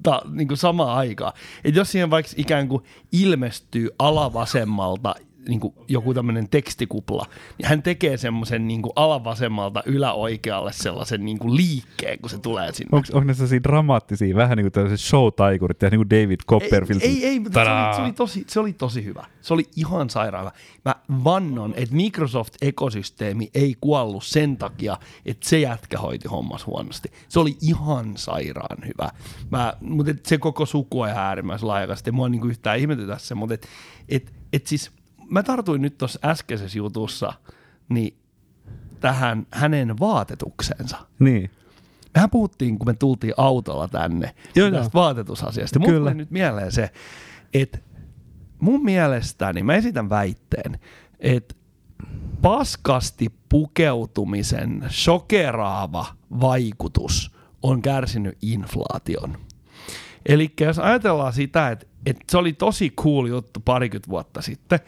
ta, 0.02 0.22
niin 0.30 0.48
kuin 0.48 0.58
samaan 0.58 0.98
aikaan. 0.98 1.32
Et 1.64 1.74
jos 1.74 1.92
siihen 1.92 2.10
vaikka 2.10 2.32
ikään 2.36 2.68
kuin 2.68 2.84
ilmestyy 3.12 3.88
alavasemmalta 3.98 5.14
niin 5.48 5.60
kuin 5.60 5.74
joku 5.88 6.14
tämmöinen 6.14 6.48
tekstikupla, 6.48 7.26
niin 7.58 7.68
hän 7.68 7.82
tekee 7.82 8.16
semmoisen 8.16 8.68
niin 8.68 8.82
kuin 8.82 8.92
alavasemmalta 8.96 9.82
yläoikealle 9.86 10.72
sellaisen 10.72 11.24
niin 11.24 11.38
kuin 11.38 11.56
liikkeen, 11.56 12.18
kun 12.18 12.30
se 12.30 12.38
tulee 12.38 12.72
sinne. 12.72 12.88
Onko, 12.92 13.08
onko 13.12 13.26
ne 13.26 13.34
sellaisia 13.34 13.62
dramaattisia, 13.62 14.36
vähän 14.36 14.56
niin 14.56 14.64
kuin 14.64 14.72
tällaiset 14.72 15.00
show-taikurit, 15.00 15.82
ja 15.82 15.90
niin 15.90 15.98
kuin 15.98 16.10
David 16.10 16.40
Copperfield? 16.48 17.00
Ei, 17.02 17.08
ei, 17.08 17.24
ei 17.24 17.40
mutta 17.40 17.64
se 17.64 17.70
oli, 17.70 17.94
se, 17.94 18.02
oli 18.02 18.12
tosi, 18.12 18.44
se 18.48 18.60
oli 18.60 18.72
tosi 18.72 19.04
hyvä. 19.04 19.24
Se 19.40 19.54
oli 19.54 19.64
ihan 19.76 20.10
sairaan 20.10 20.44
hyvä. 20.44 20.52
Mä 20.84 20.94
vannon, 21.24 21.74
että 21.76 21.94
Microsoft-ekosysteemi 21.94 23.50
ei 23.54 23.76
kuollut 23.80 24.24
sen 24.24 24.56
takia, 24.56 24.96
että 25.26 25.48
se 25.48 25.58
jätkä 25.58 25.98
hoiti 25.98 26.28
hommas 26.28 26.66
huonosti. 26.66 27.08
Se 27.28 27.40
oli 27.40 27.56
ihan 27.60 28.16
sairaan 28.16 28.78
hyvä. 28.86 29.10
Mä, 29.50 29.74
mutta 29.80 30.12
se 30.22 30.38
koko 30.38 30.66
suku 30.66 31.00
on 31.00 31.08
ihan 31.08 31.24
äärimmäisen 31.24 31.68
laajakasta. 31.68 32.12
Mua 32.12 32.28
niinku 32.28 32.46
yhtään 32.46 32.78
ihmetytä 32.78 33.18
se, 33.18 33.34
mutta 33.34 33.54
et, 33.54 33.68
et, 34.08 34.32
et 34.52 34.66
siis 34.66 34.90
mä 35.30 35.42
tartuin 35.42 35.82
nyt 35.82 35.98
tuossa 35.98 36.18
äskeisessä 36.24 36.78
jutussa 36.78 37.32
niin 37.88 38.16
tähän 39.00 39.46
hänen 39.50 39.98
vaatetuksensa. 39.98 40.96
Niin. 41.18 41.50
Mehän 42.14 42.30
puhuttiin, 42.30 42.78
kun 42.78 42.88
me 42.88 42.94
tultiin 42.94 43.34
autolla 43.36 43.88
tänne 43.88 44.34
Joo, 44.54 44.70
tästä 44.70 44.84
joo. 44.84 45.02
vaatetusasiasta. 45.02 45.78
Mulla 45.78 45.98
tuli 45.98 46.14
nyt 46.14 46.30
mieleen 46.30 46.72
se, 46.72 46.90
että 47.54 47.78
mun 48.60 48.84
mielestäni, 48.84 49.62
mä 49.62 49.74
esitän 49.74 50.10
väitteen, 50.10 50.78
että 51.20 51.54
paskasti 52.42 53.32
pukeutumisen 53.48 54.84
shokeraava 54.90 56.06
vaikutus 56.40 57.36
on 57.62 57.82
kärsinyt 57.82 58.38
inflaation. 58.42 59.38
Eli 60.26 60.52
jos 60.60 60.78
ajatellaan 60.78 61.32
sitä, 61.32 61.70
että, 61.70 61.86
että 62.06 62.24
se 62.30 62.38
oli 62.38 62.52
tosi 62.52 62.90
cool 62.90 63.26
juttu 63.26 63.60
parikymmentä 63.60 64.08
vuotta 64.08 64.42
sitten, 64.42 64.80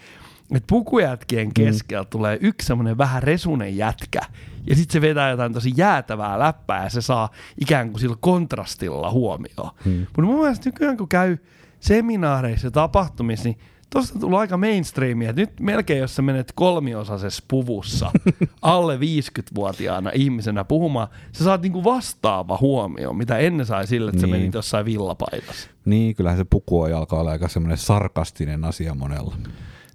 että 0.55 0.67
pukujätkien 0.67 1.55
keskellä 1.55 2.03
mm. 2.03 2.09
tulee 2.11 2.39
yksi 2.41 2.67
semmoinen 2.67 2.99
vähän 2.99 3.23
resunen 3.23 3.77
jätkä, 3.77 4.21
ja 4.67 4.77
sitten 4.77 4.93
se 4.93 5.01
vetää 5.01 5.31
jotain 5.31 5.53
tosi 5.53 5.73
jäätävää 5.77 6.39
läppää, 6.39 6.85
ja 6.85 6.91
se 6.91 7.01
saa 7.01 7.31
ikään 7.61 7.91
kuin 7.91 8.01
sillä 8.01 8.17
kontrastilla 8.21 9.11
huomioon. 9.11 9.71
Mm. 9.85 9.99
Mutta 9.99 10.23
mun 10.23 10.41
mielestä 10.41 10.69
nykyään 10.69 10.97
kun 10.97 11.09
käy 11.09 11.39
seminaareissa 11.81 12.67
ja 12.67 12.71
tapahtumissa, 12.71 13.45
niin 13.45 13.59
Tuosta 13.91 14.15
on 14.15 14.21
tullut 14.21 14.39
aika 14.39 14.57
mainstreamia, 14.57 15.31
että 15.31 15.43
nyt 15.43 15.61
melkein 15.61 16.01
jos 16.01 16.17
sä 16.17 16.23
menet 16.23 16.53
kolmiosaisessa 16.55 17.45
puvussa 17.49 18.11
alle 18.63 18.97
50-vuotiaana 18.97 20.11
ihmisenä 20.15 20.65
puhumaan, 20.65 21.09
sä 21.33 21.45
saat 21.45 21.63
niinku 21.63 21.85
vastaava 21.85 22.59
huomio, 22.61 23.13
mitä 23.13 23.39
ennen 23.39 23.67
sai 23.67 23.87
sille, 23.87 24.11
että 24.11 24.27
niin. 24.27 24.33
sä 24.33 24.39
menit 24.39 24.55
jossain 24.55 24.87
villapaidassa. 24.87 25.71
Niin, 25.85 26.15
kyllähän 26.15 26.39
se 26.39 26.45
puku 26.51 26.83
alkaa 26.83 27.21
olla 27.21 27.31
aika 27.31 27.49
semmoinen 27.49 27.79
sarkastinen 27.79 28.65
asia 28.65 28.95
monella. 28.95 29.37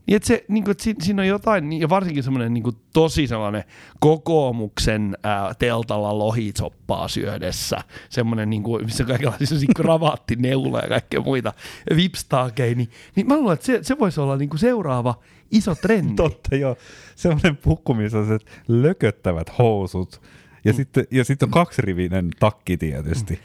Niin, 0.07 0.15
että 0.15 0.27
se, 0.27 0.45
niin 0.47 0.63
kuin, 0.63 0.71
että 0.71 0.83
si- 0.83 0.95
siinä 1.01 1.21
on 1.21 1.27
jotain, 1.27 1.69
niin- 1.69 1.81
ja 1.81 1.89
varsinkin 1.89 2.23
semmoinen 2.23 2.53
niin 2.53 2.63
kuin, 2.63 2.75
tosi 2.93 3.27
sellainen 3.27 3.63
kokoomuksen 3.99 5.17
ää, 5.23 5.53
teltalla 5.59 6.17
lohisoppaa 6.17 7.07
syödessä, 7.07 7.77
semmoinen, 8.09 8.49
niin 8.49 8.63
kuin, 8.63 8.85
missä 8.85 9.03
on 9.03 9.07
kaikenlaisia 9.07 9.47
semmoisia 9.47 9.69
kravaattineuloja 9.81 10.83
ja 10.83 10.89
kaikkea 10.89 11.21
muita 11.21 11.53
vipstaakeja, 11.95 12.75
niin, 12.75 12.89
niin 13.15 13.27
mä 13.27 13.35
luulen, 13.37 13.53
että 13.53 13.65
se, 13.65 13.79
se 13.81 13.99
voisi 13.99 14.19
olla 14.19 14.37
niin 14.37 14.49
kuin 14.49 14.59
seuraava 14.59 15.15
iso 15.51 15.75
trendi. 15.75 16.15
Totta 16.15 16.55
joo. 16.55 16.77
Semmoinen 17.15 17.57
pukku, 17.57 17.93
missä 17.93 18.17
on 18.17 18.27
se 18.27 18.37
lököttävät 18.67 19.57
housut. 19.57 20.21
Ja 20.65 20.71
mm. 20.73 20.75
sitten 20.75 21.07
ja 21.11 21.23
sitten 21.25 21.47
on 21.47 21.51
kaksirivinen 21.51 22.29
takki 22.39 22.77
tietysti. 22.77 23.33
Ja- 23.33 23.39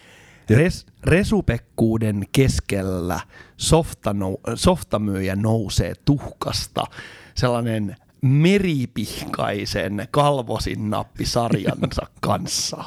Res, 0.50 0.86
resupekkuuden 1.04 2.24
keskellä 2.32 3.20
softa 3.56 4.14
softamyyjä 4.54 5.36
nousee 5.36 5.92
tuhkasta 6.04 6.84
sellainen 7.34 7.96
meripihkaisen 8.22 10.08
kalvosin 10.10 10.90
nappisarjansa 10.90 12.06
kanssa. 12.20 12.84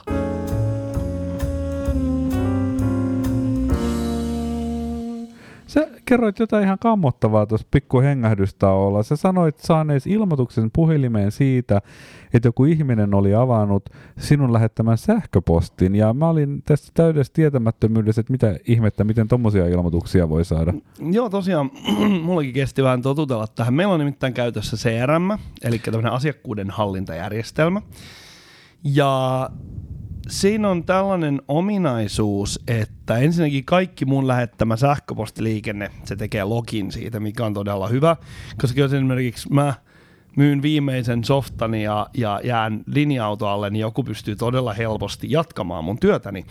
Sä 5.72 5.88
kerroit 6.06 6.40
jotain 6.40 6.63
ihan 6.63 6.80
kammottavaa 6.80 7.46
tuossa 7.46 7.68
pikku 7.72 8.01
hengähdystauolla. 8.01 9.04
Sä 9.04 9.16
sanoit 9.16 9.60
saanees 9.60 10.08
ilmoituksen 10.08 10.72
puhelimeen 10.74 11.32
siitä, 11.32 11.82
että 12.34 12.48
joku 12.48 12.66
ihminen 12.66 13.13
oli 13.13 13.36
avannut 13.36 13.90
sinun 14.18 14.54
lähettämän 14.54 14.98
sähköpostin. 14.98 15.96
Ja 15.96 16.13
mä 16.13 16.30
olin 16.30 16.62
tästä 16.63 16.92
täydessä 16.94 17.34
tietämättömyydessä, 17.34 18.20
että 18.20 18.32
mitä 18.32 18.56
ihmettä, 18.68 19.04
miten 19.04 19.28
tommosia 19.28 19.68
ilmoituksia 19.68 20.30
voi 20.30 20.46
saada. 20.46 20.74
Joo, 21.12 21.30
tosiaan 21.30 21.72
mullakin 22.25 22.54
kesti 22.54 22.84
vähän 22.84 23.01
totutella 23.01 23.48
tähän. 23.48 23.74
Meillä 23.74 23.94
on 23.94 24.00
nimittäin 24.00 24.34
käytössä 24.34 24.78
CRM, 24.78 25.32
eli 25.63 25.80
tämmöinen 25.80 26.13
asiakkuuden 26.13 26.70
hallintajärjestelmä. 26.70 27.82
Ja 28.84 29.50
siinä 30.28 30.70
on 30.70 30.84
tällainen 30.84 31.42
ominaisuus, 31.48 32.60
että 32.68 33.18
ensinnäkin 33.18 33.66
kaikki 33.66 34.06
mun 34.06 34.28
lähettämä 34.28 34.75
sähköpostiliikenne, 34.75 35.92
se 36.06 36.16
tekee 36.16 36.44
login 36.44 36.92
siitä, 36.92 37.20
mikä 37.20 37.46
on 37.46 37.54
todella 37.54 37.88
hyvä. 37.88 38.16
Koska 38.62 38.80
jos 38.80 38.94
esimerkiksi 38.94 39.54
mä 39.54 39.74
myyn 40.36 40.62
viimeisen 40.62 41.24
softani 41.24 41.84
ja, 41.84 42.08
ja 42.13 42.42
jään 42.44 42.84
linja-autoalle, 42.86 43.70
niin 43.70 43.82
joku 43.82 44.04
pystyy 44.04 44.36
todella 44.36 44.74
helposti 44.74 45.32
jatkamaan 45.32 45.84
mun 45.84 46.00
työtäni. 46.00 46.46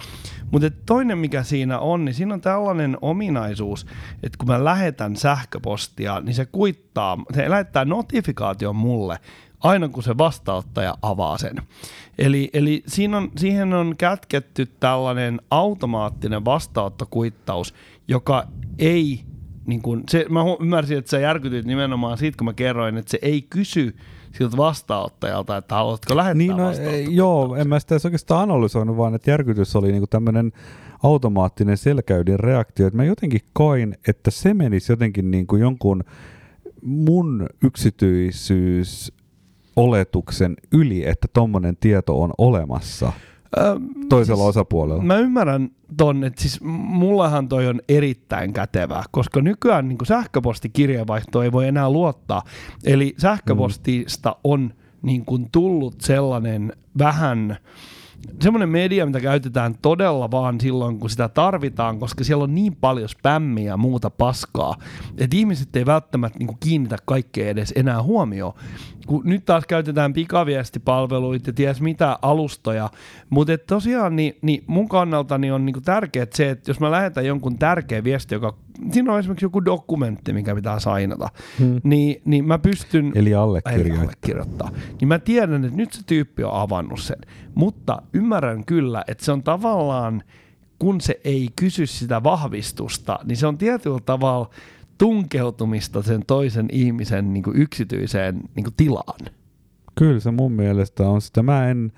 Mutta 0.51 0.71
toinen 0.87 1.19
mikä 1.19 1.43
siinä 1.43 1.79
on, 1.79 2.05
niin 2.05 2.15
siinä 2.15 2.35
on 2.35 2.41
tällainen 2.41 2.97
ominaisuus, 3.01 3.87
että 4.23 4.39
kun 4.39 4.49
mä 4.49 4.65
lähetän 4.65 5.17
sähköpostia, 5.17 6.21
niin 6.21 6.35
se 6.35 6.47
kuittaa, 6.47 7.19
se 7.35 7.51
lähettää 7.51 7.85
notifikaation 7.85 8.77
mulle 8.77 9.19
aina 9.61 9.89
kun 9.89 10.03
se 10.03 10.19
vastaanottaja 10.19 10.95
avaa 11.03 11.39
sen. 11.39 11.57
Eli, 12.19 12.51
eli 12.53 12.83
siinä 12.87 13.17
on, 13.17 13.31
siihen 13.37 13.73
on 13.73 13.95
kätketty 13.99 14.67
tällainen 14.81 15.41
automaattinen 15.51 16.45
vastaanottokuittaus, 16.45 17.75
joka 18.09 18.47
ei, 18.79 19.21
niin 19.67 19.83
kun, 19.83 20.05
se, 20.09 20.27
mä 20.31 20.41
ymmärsin, 20.61 20.99
että 20.99 21.11
sä 21.11 21.19
järkytyt 21.19 21.67
nimenomaan 21.67 22.19
siitä, 22.19 22.39
kun 22.39 22.45
mä 22.45 22.53
kerroin, 22.53 22.97
että 22.97 23.11
se 23.11 23.19
ei 23.23 23.43
kysy 23.43 23.97
siltä 24.39 24.57
vastaanottajalta, 24.57 25.57
että 25.57 25.75
haluatko 25.75 26.17
lähettää 26.17 26.35
Niin, 26.35 26.57
no, 26.57 26.73
joo, 27.11 27.57
en 27.57 27.69
mä 27.69 27.79
sitä 27.79 27.95
oikeastaan 28.05 28.43
analysoinut, 28.43 28.97
vaan 28.97 29.15
että 29.15 29.31
järkytys 29.31 29.77
oli 29.77 29.93
niinku 29.93 30.07
tämmöinen 30.07 30.53
automaattinen 31.03 31.77
selkäydin 31.77 32.41
reaktio. 32.41 32.87
Että 32.87 32.97
mä 32.97 33.05
jotenkin 33.05 33.41
koin, 33.53 33.97
että 34.09 34.31
se 34.31 34.55
menisi 34.55 34.93
jotenkin 34.93 35.31
niinku 35.31 35.57
jonkun 35.57 36.05
mun 36.83 37.47
yksityisyys 37.65 39.13
oletuksen 39.77 40.57
yli, 40.73 41.09
että 41.09 41.29
tommonen 41.33 41.77
tieto 41.77 42.23
on 42.23 42.31
olemassa 42.39 43.13
Ö, 43.59 43.81
toisella 44.09 44.45
osapuolella. 44.45 45.03
Mä 45.03 45.17
ymmärrän 45.19 45.71
ton, 45.97 46.25
että 46.25 46.43
siis 46.43 46.61
mullahan 46.63 47.49
toi 47.49 47.67
on 47.67 47.81
erittäin 47.89 48.53
kätevää, 48.53 49.05
koska 49.11 49.41
nykyään 49.41 49.89
niin 49.89 49.99
sähköpostikirjeenvaihtoon 50.05 51.45
ei 51.45 51.53
voi 51.53 51.69
enää 51.69 51.91
luottaa. 51.91 52.43
Eli 52.85 53.15
sähköpostista 53.19 54.37
on 54.45 54.75
niin 55.03 55.25
kuin 55.25 55.49
tullut 55.53 56.01
sellainen 56.01 56.73
vähän 56.99 57.57
semmoinen 58.41 58.69
media, 58.69 59.07
mitä 59.07 59.21
käytetään 59.21 59.75
todella 59.83 60.31
vaan 60.31 60.61
silloin, 60.61 60.99
kun 60.99 61.11
sitä 61.11 61.29
tarvitaan, 61.29 61.99
koska 61.99 62.25
siellä 62.25 62.45
on 62.45 62.55
niin 62.55 62.77
paljon 62.77 63.09
spämmiä 63.09 63.67
ja 63.67 63.77
muuta 63.77 64.11
paskaa, 64.11 64.77
että 65.19 65.37
ihmiset 65.37 65.77
ei 65.77 65.87
välttämättä 65.87 66.39
niin 66.39 66.47
kuin 66.47 66.59
kiinnitä 66.61 66.97
kaikkea 67.05 67.49
edes 67.49 67.73
enää 67.77 68.03
huomioon. 68.03 68.55
Kun 69.11 69.23
nyt 69.25 69.45
taas 69.45 69.65
käytetään 69.67 70.13
pikaviestipalveluita 70.13 71.51
ja 71.51 71.55
ties 71.55 71.81
mitä 71.81 72.19
alustoja, 72.23 72.91
mutta 73.31 73.53
et 73.53 73.67
tosiaan 73.67 74.17
niin, 74.17 74.39
niin 74.43 74.65
mun 74.67 74.89
kannaltani 74.89 75.51
on 75.51 75.67
niin 75.67 75.83
tärkeää 75.85 76.27
se, 76.35 76.51
että 76.51 76.71
jos 76.71 76.81
mä 76.81 76.91
lähetän 76.91 77.27
jonkun 77.27 77.59
tärkeä 77.59 78.05
viesti, 78.05 78.35
joka, 78.35 78.57
siinä 78.93 79.13
on 79.13 79.19
esimerkiksi 79.19 79.45
joku 79.45 79.65
dokumentti, 79.65 80.33
mikä 80.33 80.55
pitää 80.55 80.81
sainata, 80.81 81.29
hmm. 81.59 81.81
niin, 81.85 82.23
niin 82.25 82.45
mä 82.45 82.59
pystyn... 82.59 83.07
Eli 83.07 83.19
Eli 83.19 83.35
allekirjoittaa. 83.35 84.03
allekirjoittaa. 84.03 84.71
Niin 85.01 85.09
mä 85.09 85.19
tiedän, 85.19 85.65
että 85.65 85.77
nyt 85.77 85.93
se 85.93 86.03
tyyppi 86.07 86.45
on 86.45 86.61
avannut 86.61 87.01
sen. 87.01 87.19
Mutta 87.55 88.03
ymmärrän 88.13 88.65
kyllä, 88.65 89.05
että 89.07 89.25
se 89.25 89.33
on 89.33 89.43
tavallaan, 89.43 90.23
kun 90.79 91.01
se 91.01 91.21
ei 91.25 91.49
kysy 91.57 91.87
sitä 91.87 92.23
vahvistusta, 92.23 93.19
niin 93.25 93.37
se 93.37 93.47
on 93.47 93.59
tietyllä 93.59 94.01
tavalla 94.07 94.51
tunkeutumista 95.01 96.03
sen 96.03 96.23
toisen 96.27 96.67
ihmisen 96.73 97.33
niin 97.33 97.43
kuin 97.43 97.57
yksityiseen 97.57 98.41
niin 98.55 98.65
kuin 98.65 98.75
tilaan. 98.77 99.21
Kyllä 99.95 100.21
se 100.21 100.31
mun 100.31 100.53
mielestä 100.53 101.09
on 101.09 101.21
sitä. 101.21 101.43
Mä 101.43 101.69
en, 101.71 101.93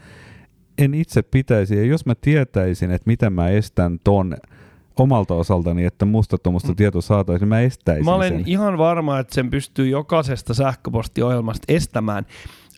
en 0.79 0.95
itse 0.95 1.23
pitäisi, 1.23 1.77
ja 1.77 1.85
jos 1.85 2.07
mä 2.07 2.15
tietäisin, 2.15 2.91
että 2.91 3.07
miten 3.07 3.33
mä 3.33 3.49
estän 3.49 3.99
ton 4.05 4.37
omalta 4.97 5.35
osaltani, 5.35 5.85
että 5.85 6.05
musta 6.05 6.39
tuommoista 6.39 6.75
tietoa 6.75 7.01
saataisiin, 7.01 7.49
mä 7.49 7.61
estäisin 7.61 8.05
Mä 8.05 8.15
olen 8.15 8.33
sen. 8.33 8.43
ihan 8.47 8.79
varma, 8.79 9.19
että 9.19 9.35
sen 9.35 9.51
pystyy 9.51 9.89
jokaisesta 9.89 10.55
sähköpostiohjelmasta 10.55 11.65
estämään. 11.69 12.27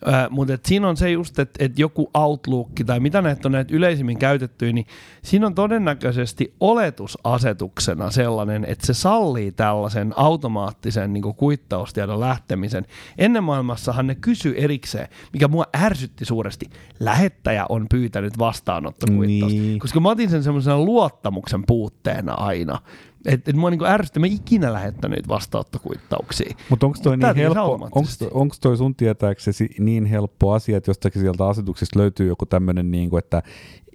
Äh, 0.07 0.27
mutta 0.29 0.53
et 0.53 0.65
siinä 0.65 0.89
on 0.89 0.97
se 0.97 1.11
just, 1.11 1.39
että 1.39 1.65
et 1.65 1.79
joku 1.79 2.09
Outlook 2.13 2.69
tai 2.85 2.99
mitä 2.99 3.21
näitä 3.21 3.47
on 3.47 3.51
näitä 3.51 3.75
yleisimmin 3.75 4.17
käytettyjä, 4.17 4.73
niin 4.73 4.85
siinä 5.23 5.47
on 5.47 5.55
todennäköisesti 5.55 6.53
oletusasetuksena 6.59 8.11
sellainen, 8.11 8.65
että 8.65 8.85
se 8.87 8.93
sallii 8.93 9.51
tällaisen 9.51 10.13
automaattisen 10.15 11.13
niin 11.13 11.23
kuittaustiedon 11.23 12.19
lähtemisen. 12.19 12.85
Ennen 13.17 13.43
maailmassahan 13.43 14.07
ne 14.07 14.15
kysy 14.15 14.53
erikseen, 14.57 15.07
mikä 15.33 15.47
mua 15.47 15.65
ärsytti 15.77 16.25
suuresti. 16.25 16.69
Lähettäjä 16.99 17.65
on 17.69 17.85
pyytänyt 17.89 18.37
vastaanottokuittausta, 18.39 19.57
Niin. 19.59 19.79
koska 19.79 19.99
mä 19.99 20.09
otin 20.09 20.29
sen 20.29 20.43
semmoisena 20.43 20.77
luottamuksen 20.77 21.63
puutteena 21.67 22.33
aina. 22.33 22.79
Että 23.25 23.51
et 23.51 23.57
mua 23.57 23.69
niinku 23.69 23.85
ärsytti, 23.85 24.19
mä 24.19 24.25
ikinä 24.25 24.73
lähettänyt 24.73 25.17
niitä 25.17 25.27
vastaanottokuittauksia. 25.29 26.55
Mutta 26.69 26.85
onko 26.85 26.97
toi, 27.03 27.17
niin 27.17 27.35
helppo, 27.35 27.89
onko 28.31 28.55
toi 28.61 28.77
sun 28.77 28.95
tietääksesi 28.95 29.69
niin 29.79 30.05
helppo 30.05 30.51
asia, 30.51 30.77
että 30.77 30.89
jostakin 30.89 31.21
sieltä 31.21 31.47
asetuksesta 31.47 31.99
löytyy 31.99 32.27
joku 32.27 32.45
tämmöinen, 32.45 32.91
niin 32.91 33.17
että 33.17 33.43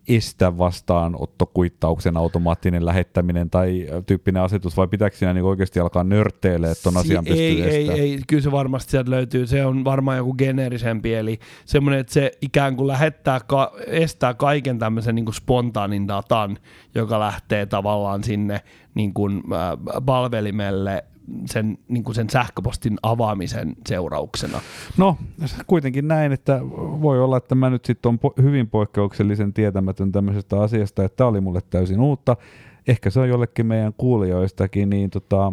estä 0.08 0.58
vastaanottokuittauksen 0.58 2.16
automaattinen 2.16 2.86
lähettäminen 2.86 3.50
tai 3.50 3.86
tyyppinen 4.06 4.42
asetus, 4.42 4.76
vai 4.76 4.88
pitääkö 4.88 5.16
siinä 5.16 5.34
niin 5.34 5.44
oikeasti 5.44 5.80
alkaa 5.80 6.04
nörtteilemään, 6.04 6.72
että 6.72 6.82
ton 6.82 6.96
asian 6.96 7.24
Si- 7.24 7.30
pystyy 7.30 7.64
ei, 7.64 7.90
ei, 7.90 8.00
ei, 8.00 8.20
kyllä 8.26 8.42
se 8.42 8.52
varmasti 8.52 8.90
sieltä 8.90 9.10
löytyy. 9.10 9.46
Se 9.46 9.66
on 9.66 9.84
varmaan 9.84 10.16
joku 10.16 10.34
geneerisempi, 10.34 11.14
eli 11.14 11.38
semmoinen, 11.64 12.00
että 12.00 12.12
se 12.12 12.32
ikään 12.42 12.76
kuin 12.76 12.86
lähettää, 12.86 13.40
ka- 13.40 13.72
estää 13.86 14.34
kaiken 14.34 14.78
tämmöisen 14.78 15.14
niin 15.14 15.24
kuin 15.24 15.34
spontaanin 15.34 16.08
datan, 16.08 16.58
joka 16.94 17.20
lähtee 17.20 17.66
tavallaan 17.66 18.24
sinne 18.24 18.60
niin 18.94 19.14
kuin, 19.14 19.42
äh, 19.52 20.02
palvelimelle 20.06 21.04
sen, 21.46 21.78
niin 21.88 22.04
kuin 22.04 22.14
sen 22.14 22.30
sähköpostin 22.30 22.98
avaamisen 23.02 23.76
seurauksena. 23.88 24.60
No, 24.96 25.16
kuitenkin 25.66 26.08
näin, 26.08 26.32
että 26.32 26.60
voi 27.00 27.20
olla, 27.20 27.36
että 27.36 27.54
mä 27.54 27.70
nyt 27.70 27.84
sitten 27.84 28.08
on 28.08 28.18
po- 28.24 28.42
hyvin 28.42 28.68
poikkeuksellisen 28.68 29.52
tietämätön 29.52 30.12
tämmöisestä 30.12 30.60
asiasta, 30.60 31.04
että 31.04 31.16
tämä 31.16 31.28
oli 31.28 31.40
mulle 31.40 31.60
täysin 31.70 32.00
uutta. 32.00 32.36
Ehkä 32.88 33.10
se 33.10 33.20
on 33.20 33.28
jollekin 33.28 33.66
meidän 33.66 33.92
kuulijoistakin, 33.96 34.90
niin 34.90 35.10
tota... 35.10 35.52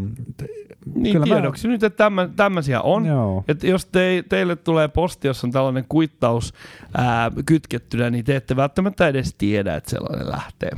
Niin 0.95 1.13
kyllä 1.13 1.25
mä- 1.25 1.35
tiedoksi 1.35 1.67
nyt, 1.67 1.83
että 1.83 1.97
tämmö, 1.97 2.29
tämmöisiä 2.35 2.81
on. 2.81 3.05
Joo. 3.05 3.43
Että 3.47 3.67
jos 3.67 3.85
te, 3.85 4.23
teille 4.29 4.55
tulee 4.55 4.87
posti, 4.87 5.27
jossa 5.27 5.47
on 5.47 5.51
tällainen 5.51 5.85
kuittaus 5.89 6.53
ää, 6.93 7.31
kytkettynä, 7.45 8.09
niin 8.09 8.25
te 8.25 8.35
ette 8.35 8.55
välttämättä 8.55 9.07
edes 9.07 9.35
tiedä, 9.37 9.75
että 9.75 9.89
sellainen 9.89 10.31
lähtee. 10.31 10.71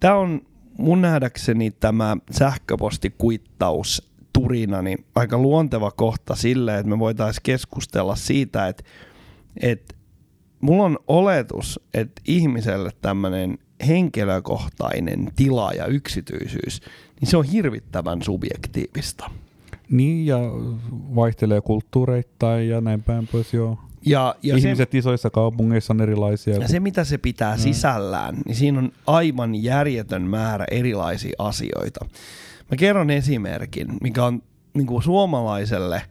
Tämä 0.00 0.14
on 0.14 0.40
mun 0.82 1.02
nähdäkseni 1.02 1.70
tämä 1.70 2.16
sähköpostikuittaus 2.30 4.12
turina, 4.32 4.82
niin 4.82 5.04
aika 5.14 5.38
luonteva 5.38 5.90
kohta 5.90 6.34
sille, 6.34 6.78
että 6.78 6.90
me 6.90 6.98
voitaisiin 6.98 7.42
keskustella 7.42 8.16
siitä, 8.16 8.68
että, 8.68 8.84
että 9.62 9.94
mulla 10.60 10.84
on 10.84 10.98
oletus, 11.08 11.80
että 11.94 12.22
ihmiselle 12.28 12.90
tämmöinen 13.00 13.58
henkilökohtainen 13.86 15.28
tila 15.36 15.72
ja 15.72 15.86
yksityisyys, 15.86 16.80
niin 17.20 17.28
se 17.28 17.36
on 17.36 17.44
hirvittävän 17.44 18.22
subjektiivista. 18.22 19.30
Niin, 19.90 20.26
ja 20.26 20.38
vaihtelee 21.14 21.60
kulttuureittain 21.60 22.68
ja 22.68 22.80
näin 22.80 23.02
päin 23.02 23.28
pois, 23.32 23.54
joo. 23.54 23.78
Ja, 24.06 24.34
ja 24.42 24.56
Ihmiset 24.56 24.90
se, 24.92 24.98
isoissa 24.98 25.30
kaupungeissa 25.30 25.92
on 25.92 26.00
erilaisia. 26.00 26.56
ja 26.56 26.68
se, 26.68 26.80
mitä 26.80 27.04
se 27.04 27.18
pitää 27.18 27.54
Mm. 27.56 27.60
sisällään, 27.60 28.36
niin 28.46 28.56
siinä 28.56 28.78
on 28.78 28.92
aivan 29.06 29.62
järjetön 29.62 30.22
määrä 30.22 30.64
erilaisia 30.70 31.32
asioita. 31.38 32.04
Mä 32.70 32.76
kerron 32.76 33.10
esimerkin, 33.10 33.86
mikä 34.02 34.24
on 34.24 34.42
niin 34.74 34.86
kuin 34.86 35.02
suomalaiselle 35.02 36.02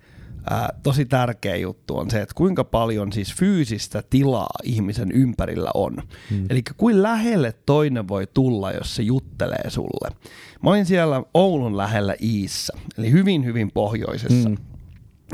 ää, 0.49 0.69
tosi 0.83 1.05
tärkeä 1.05 1.55
juttu 1.55 1.97
on 1.97 2.11
se, 2.11 2.21
että 2.21 2.35
kuinka 2.35 2.63
paljon 2.63 3.11
siis 3.13 3.33
fyysistä 3.35 4.03
tilaa 4.09 4.49
ihmisen 4.63 5.11
ympärillä 5.11 5.69
on. 5.73 5.97
Hmm. 6.29 6.45
Eli 6.49 6.61
kuin 6.77 7.03
lähelle 7.03 7.53
toinen 7.65 8.07
voi 8.07 8.27
tulla, 8.33 8.71
jos 8.71 8.95
se 8.95 9.03
juttelee 9.03 9.69
sulle. 9.69 10.15
Mä 10.63 10.69
olin 10.69 10.85
siellä 10.85 11.23
Oulun 11.33 11.77
lähellä 11.77 12.15
Iissä, 12.21 12.73
eli 12.97 13.11
hyvin 13.11 13.45
hyvin 13.45 13.71
pohjoisessa. 13.71 14.49
Mm. 14.49 14.57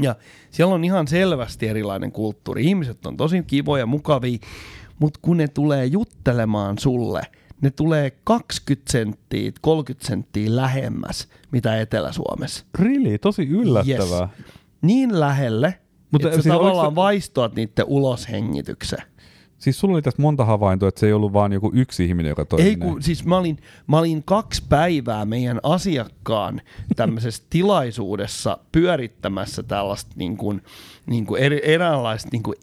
Ja 0.01 0.15
siellä 0.51 0.73
on 0.75 0.83
ihan 0.83 1.07
selvästi 1.07 1.67
erilainen 1.67 2.11
kulttuuri. 2.11 2.65
Ihmiset 2.65 3.05
on 3.05 3.17
tosi 3.17 3.43
kivoja, 3.43 3.85
mukavia, 3.85 4.37
mutta 4.99 5.19
kun 5.21 5.37
ne 5.37 5.47
tulee 5.47 5.85
juttelemaan 5.85 6.77
sulle, 6.79 7.21
ne 7.61 7.71
tulee 7.71 8.11
20 8.23 8.91
senttiä, 8.91 9.51
30 9.61 10.07
senttiä 10.07 10.55
lähemmäs, 10.55 11.27
mitä 11.51 11.81
Etelä-Suomessa. 11.81 12.65
Really? 12.79 13.17
Tosi 13.17 13.43
yllättävää. 13.43 14.29
Yes. 14.39 14.45
Niin 14.81 15.19
lähelle, 15.19 15.79
Mutta 16.11 16.31
siis 16.31 16.45
tavallaan 16.45 16.91
se- 16.91 16.95
vaistoat 16.95 17.55
niiden 17.55 17.85
uloshengityksen. 17.87 18.99
Siis 19.57 19.79
sulla 19.79 19.93
oli 19.93 20.01
tästä 20.01 20.21
monta 20.21 20.45
havaintoa, 20.45 20.89
että 20.89 20.99
se 20.99 21.07
ei 21.07 21.13
ollut 21.13 21.33
vaan 21.33 21.53
joku 21.53 21.71
yksi 21.73 22.05
ihminen, 22.05 22.29
joka 22.29 22.45
toimi 22.45 22.69
Ei 22.69 22.75
näin. 22.75 22.91
kun, 22.91 23.03
siis 23.03 23.25
mä 23.25 23.37
olin, 23.37 23.57
mä 23.87 23.97
olin 23.97 24.23
kaksi 24.23 24.63
päivää 24.69 25.25
meidän 25.25 25.59
asiakkaan 25.63 26.61
tämmöisessä 26.95 27.43
tilaisuudessa 27.49 28.57
pyörittämässä 28.71 29.63
tällaista 29.63 30.11
niin 30.15 30.37
kuin, 30.37 30.61
niin 31.05 31.25
kuin 31.25 31.41
eri, 31.41 31.61
eräänlaista 31.63 32.29
niin 32.31 32.43
kuin 32.43 32.55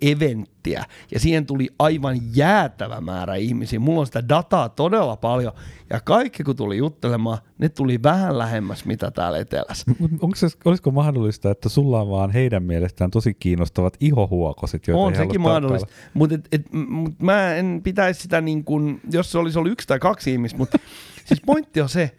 eventtiä. 0.64 0.84
Ja 1.10 1.20
siihen 1.20 1.46
tuli 1.46 1.68
aivan 1.78 2.18
jäätävä 2.34 3.00
määrä 3.00 3.34
ihmisiä. 3.34 3.78
Mulla 3.78 4.00
on 4.00 4.06
sitä 4.06 4.28
dataa 4.28 4.68
todella 4.68 5.16
paljon. 5.16 5.52
Ja 5.90 6.00
kaikki 6.00 6.44
kun 6.44 6.56
tuli 6.56 6.76
juttelemaan, 6.76 7.38
ne 7.58 7.68
tuli 7.68 8.02
vähän 8.02 8.38
lähemmäs 8.38 8.84
mitä 8.84 9.10
täällä 9.10 9.38
etelässä. 9.38 9.92
Mut 9.98 10.10
onko 10.20 10.36
se, 10.36 10.48
olisiko 10.64 10.90
mahdollista, 10.90 11.50
että 11.50 11.68
sulla 11.68 12.00
on 12.00 12.10
vaan 12.10 12.30
heidän 12.30 12.62
mielestään 12.62 13.10
tosi 13.10 13.34
kiinnostavat 13.34 13.96
ihohuokoset, 14.00 14.86
joita 14.86 15.02
On 15.02 15.14
sekin 15.14 15.40
mahdollista, 15.40 15.88
mutta 16.14 16.34
et, 16.34 16.48
et, 16.52 16.72
mut 16.72 17.20
mä 17.20 17.54
en 17.54 17.80
pitäisi 17.84 18.22
sitä 18.22 18.40
niin 18.40 18.64
kuin, 18.64 19.00
jos 19.12 19.32
se 19.32 19.38
olisi 19.38 19.58
ollut 19.58 19.72
yksi 19.72 19.88
tai 19.88 19.98
kaksi 19.98 20.32
ihmistä, 20.32 20.58
mutta 20.58 20.78
siis 21.26 21.40
pointti 21.46 21.80
on 21.80 21.88
se, 21.88 22.10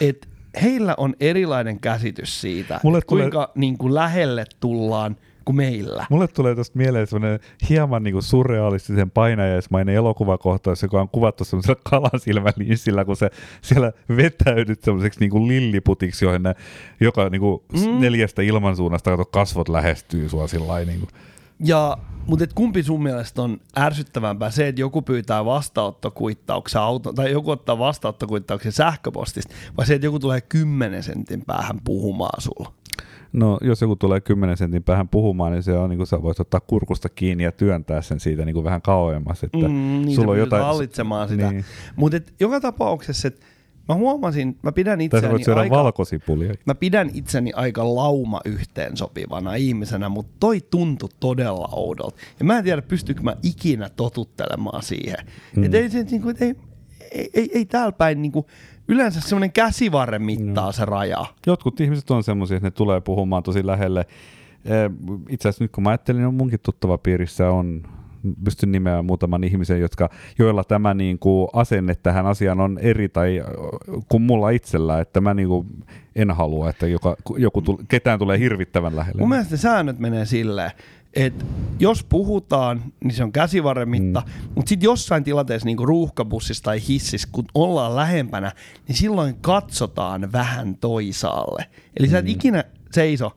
että 0.00 0.28
heillä 0.62 0.94
on 0.96 1.14
erilainen 1.20 1.80
käsitys 1.80 2.40
siitä, 2.40 2.80
Mulle 2.82 2.98
että 2.98 3.08
tulee- 3.08 3.22
kuinka 3.22 3.52
niin 3.54 3.78
kuin 3.78 3.94
lähelle 3.94 4.44
tullaan 4.60 5.16
kuin 5.48 5.56
meillä. 5.56 6.06
Mulle 6.10 6.28
tulee 6.28 6.54
tuosta 6.54 6.78
mieleen 6.78 7.06
semmoinen 7.06 7.40
hieman 7.68 8.02
niinku 8.02 8.22
surrealistisen 8.22 9.10
painajaismainen 9.10 9.94
elokuvakohtaus, 9.94 10.82
joka 10.82 11.00
on 11.00 11.08
kuvattu 11.08 11.44
semmoisella 11.44 11.80
kalasilmälinssillä, 11.90 13.04
kun 13.04 13.16
se 13.16 13.30
siellä 13.62 13.92
vetäydyt 14.16 14.82
semmoiseksi 14.82 15.20
niinku 15.20 15.48
lilliputiksi, 15.48 16.24
johon 16.24 16.42
ne 16.42 16.54
joka 17.00 17.28
niinku 17.28 17.64
mm. 17.72 18.00
neljästä 18.00 18.42
ilmansuunnasta 18.42 19.10
kato 19.10 19.24
kasvot 19.24 19.68
lähestyy 19.68 20.28
sua 20.28 20.48
sillä 20.48 20.68
lailla 20.68 20.90
niinku. 20.90 21.08
Ja, 21.64 21.98
mutta 22.26 22.44
et 22.44 22.52
kumpi 22.52 22.82
sun 22.82 23.02
mielestä 23.02 23.42
on 23.42 23.60
ärsyttävämpää? 23.78 24.50
Se, 24.50 24.68
että 24.68 24.80
joku 24.80 25.02
pyytää 25.02 25.44
vastaanottokuittauksen 25.44 26.80
auto, 26.80 27.12
tai 27.12 27.32
joku 27.32 27.50
ottaa 27.50 27.78
vastaanottokuittauksen 27.78 28.72
sähköpostista, 28.72 29.54
vai 29.76 29.86
se, 29.86 29.94
että 29.94 30.06
joku 30.06 30.18
tulee 30.18 30.40
10 30.40 31.02
sentin 31.02 31.44
päähän 31.46 31.80
puhumaan 31.84 32.42
sulla? 32.42 32.72
No, 33.32 33.58
jos 33.60 33.80
joku 33.80 33.96
tulee 33.96 34.20
10 34.20 34.56
sentin 34.56 34.82
päähän 34.82 35.08
puhumaan, 35.08 35.52
niin 35.52 35.62
se 35.62 35.72
on 35.72 35.90
niin 35.90 35.96
kuin 35.96 36.06
sä 36.06 36.22
voit 36.22 36.40
ottaa 36.40 36.60
kurkusta 36.60 37.08
kiinni 37.08 37.44
ja 37.44 37.52
työntää 37.52 38.02
sen 38.02 38.20
siitä 38.20 38.44
niin 38.44 38.54
kuin 38.54 38.64
vähän 38.64 38.82
kauemmas. 38.82 39.44
Että 39.44 39.58
Mm, 39.58 39.74
niin 40.04 40.14
sulla 40.14 40.32
on 40.32 40.38
jotain... 40.38 40.64
hallitsemaan 40.64 41.28
sitä. 41.28 41.42
Niin. 41.42 41.52
Niin. 41.54 41.64
Mutta 41.96 42.20
joka 42.40 42.60
tapauksessa, 42.60 43.28
että 43.28 43.46
mä 43.88 43.94
huomasin, 43.94 44.58
mä 44.62 44.72
pidän 44.72 45.00
itseäni 45.00 45.44
aika, 45.56 45.76
valkosipulia. 45.76 46.54
mä 46.66 46.74
pidän 46.74 47.10
itseni 47.14 47.52
aika 47.52 47.94
lauma 47.94 48.40
yhteensopivana 48.44 49.54
ihmisenä, 49.54 50.08
mutta 50.08 50.32
toi 50.40 50.60
tuntui 50.70 51.08
todella 51.20 51.68
oudolta. 51.72 52.16
Ja 52.38 52.44
mä 52.44 52.58
en 52.58 52.64
tiedä, 52.64 52.82
pystyykö 52.82 53.22
mä 53.22 53.36
ikinä 53.42 53.88
totuttelemaan 53.88 54.82
siihen. 54.82 55.18
Mm. 55.56 55.64
Että 55.64 55.76
ei, 55.76 55.90
se, 55.90 56.02
niinku, 56.02 56.28
et 56.28 56.42
ei, 56.42 56.54
ei, 57.12 57.30
ei, 57.34 57.50
ei 57.54 57.64
täällä 57.64 57.92
päin 57.92 58.22
niinku, 58.22 58.46
yleensä 58.88 59.20
semmoinen 59.20 59.52
käsivarren 59.52 60.22
mittaa 60.22 60.66
no. 60.66 60.72
se 60.72 60.84
raja. 60.84 61.24
Jotkut 61.46 61.80
ihmiset 61.80 62.10
on 62.10 62.24
semmoisia, 62.24 62.56
että 62.56 62.66
ne 62.66 62.70
tulee 62.70 63.00
puhumaan 63.00 63.42
tosi 63.42 63.66
lähelle. 63.66 64.06
Itse 65.28 65.48
asiassa 65.48 65.64
nyt 65.64 65.72
kun 65.72 65.84
mä 65.84 65.90
ajattelin, 65.90 66.22
niin 66.22 66.34
munkin 66.34 66.60
tuttava 66.62 66.98
piirissä 66.98 67.50
on 67.50 67.82
pystyn 68.44 68.72
nimeämään 68.72 69.04
muutaman 69.04 69.44
ihmisen, 69.44 69.80
jotka, 69.80 70.10
joilla 70.38 70.64
tämä 70.64 70.94
niin 70.94 71.18
kuin 71.18 71.48
asenne 71.52 71.94
tähän 71.94 72.26
asiaan 72.26 72.60
on 72.60 72.78
eri 72.78 73.08
tai 73.08 73.42
kuin 74.08 74.22
mulla 74.22 74.50
itsellä, 74.50 75.00
että 75.00 75.20
mä 75.20 75.34
niin 75.34 75.48
kuin 75.48 75.66
en 76.16 76.30
halua, 76.30 76.70
että 76.70 76.86
joka, 76.86 77.16
joku 77.36 77.62
tule, 77.62 77.78
ketään 77.88 78.18
tulee 78.18 78.38
hirvittävän 78.38 78.96
lähelle. 78.96 79.20
Mun 79.20 79.28
mielestä 79.28 79.56
säännöt 79.56 79.98
menee 79.98 80.24
silleen, 80.24 80.70
että 81.18 81.44
jos 81.78 82.04
puhutaan, 82.04 82.82
niin 83.04 83.14
se 83.14 83.24
on 83.24 83.32
käsivarren 83.32 83.88
mitta, 83.88 84.22
mm. 84.26 84.48
mutta 84.54 84.68
sitten 84.68 84.86
jossain 84.86 85.24
tilanteessa 85.24 85.66
niin 85.66 85.76
kuin 85.76 85.88
ruuhkabussissa 85.88 86.62
tai 86.62 86.80
hississä, 86.88 87.28
kun 87.32 87.44
ollaan 87.54 87.96
lähempänä, 87.96 88.52
niin 88.88 88.96
silloin 88.96 89.36
katsotaan 89.40 90.32
vähän 90.32 90.76
toisaalle. 90.76 91.66
Eli 91.96 92.06
mm. 92.06 92.10
sä 92.10 92.18
et 92.18 92.28
ikinä 92.28 92.64
seiso 92.90 93.32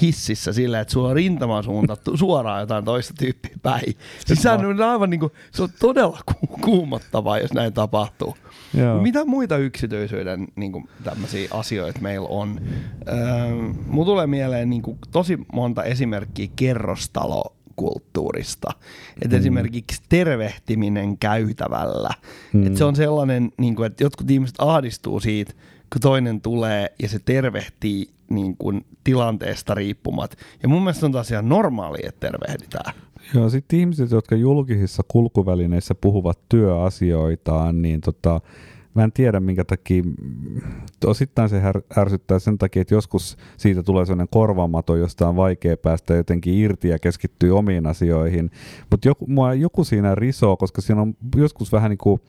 hississä 0.00 0.52
sillä, 0.52 0.80
että 0.80 0.92
sulla 0.92 1.08
on 1.08 1.16
rintama 1.16 1.62
suuntattu 1.62 2.16
suoraan 2.16 2.60
jotain 2.60 2.84
toista 2.84 3.14
tyyppiä 3.18 3.56
päin. 3.62 3.96
Siis 4.26 4.42
sehän 4.42 4.66
on 4.66 4.82
aivan 4.82 5.10
niin 5.10 5.20
kuin, 5.20 5.32
se 5.52 5.62
on 5.62 5.68
todella 5.80 6.18
ku- 6.26 6.46
kuumottavaa, 6.46 7.38
jos 7.38 7.52
näin 7.52 7.72
tapahtuu. 7.72 8.36
Joo. 8.74 9.02
Mitä 9.02 9.24
muita 9.24 9.56
yksityisyyden 9.56 10.48
niin 10.56 10.72
kuin, 10.72 10.88
tämmöisiä 11.04 11.48
asioita 11.50 12.00
meillä 12.00 12.28
on? 12.28 12.60
Öö, 13.08 13.14
mulla 13.86 14.06
tulee 14.06 14.26
mieleen 14.26 14.70
niin 14.70 14.82
kuin, 14.82 14.98
tosi 15.10 15.38
monta 15.52 15.84
esimerkkiä 15.84 16.48
kerrostalokulttuurista. 16.56 18.70
Et 19.22 19.30
mm. 19.30 19.38
Esimerkiksi 19.38 20.02
tervehtiminen 20.08 21.18
käytävällä. 21.18 22.10
Mm. 22.52 22.66
Et 22.66 22.76
se 22.76 22.84
on 22.84 22.96
sellainen, 22.96 23.52
niin 23.58 23.76
kuin, 23.76 23.86
että 23.86 24.04
jotkut 24.04 24.30
ihmiset 24.30 24.56
ahdistuu 24.58 25.20
siitä, 25.20 25.52
kun 25.92 26.00
toinen 26.00 26.40
tulee 26.40 26.92
ja 27.02 27.08
se 27.08 27.18
tervehtii 27.24 28.08
niin 28.30 28.56
kuin, 28.56 28.86
tilanteesta 29.04 29.74
riippumat. 29.74 30.36
Ja 30.62 30.68
mun 30.68 30.82
mielestä 30.82 31.06
on 31.06 31.12
taas 31.12 31.30
ihan 31.30 31.48
normaalia, 31.48 32.08
että 32.08 32.26
tervehditään. 32.26 32.92
Joo, 33.34 33.48
sitten 33.48 33.78
ihmiset, 33.80 34.10
jotka 34.10 34.34
julkisissa 34.36 35.02
kulkuvälineissä 35.08 35.94
puhuvat 35.94 36.38
työasioitaan, 36.48 37.82
niin 37.82 38.00
tota, 38.00 38.40
mä 38.94 39.04
en 39.04 39.12
tiedä 39.12 39.40
minkä 39.40 39.64
takia, 39.64 40.02
osittain 41.06 41.48
se 41.48 41.60
här- 41.60 41.98
ärsyttää 41.98 42.38
sen 42.38 42.58
takia, 42.58 42.82
että 42.82 42.94
joskus 42.94 43.36
siitä 43.56 43.82
tulee 43.82 44.06
sellainen 44.06 44.28
korvamato, 44.30 44.96
josta 44.96 45.28
on 45.28 45.36
vaikea 45.36 45.76
päästä 45.76 46.14
jotenkin 46.14 46.54
irti 46.54 46.88
ja 46.88 46.98
keskittyy 46.98 47.58
omiin 47.58 47.86
asioihin, 47.86 48.50
mutta 48.90 49.08
joku, 49.08 49.26
joku 49.58 49.84
siinä 49.84 50.14
risoo, 50.14 50.56
koska 50.56 50.80
siinä 50.80 51.02
on 51.02 51.14
joskus 51.36 51.72
vähän 51.72 51.90
niin 51.90 51.98
kuin 51.98 52.20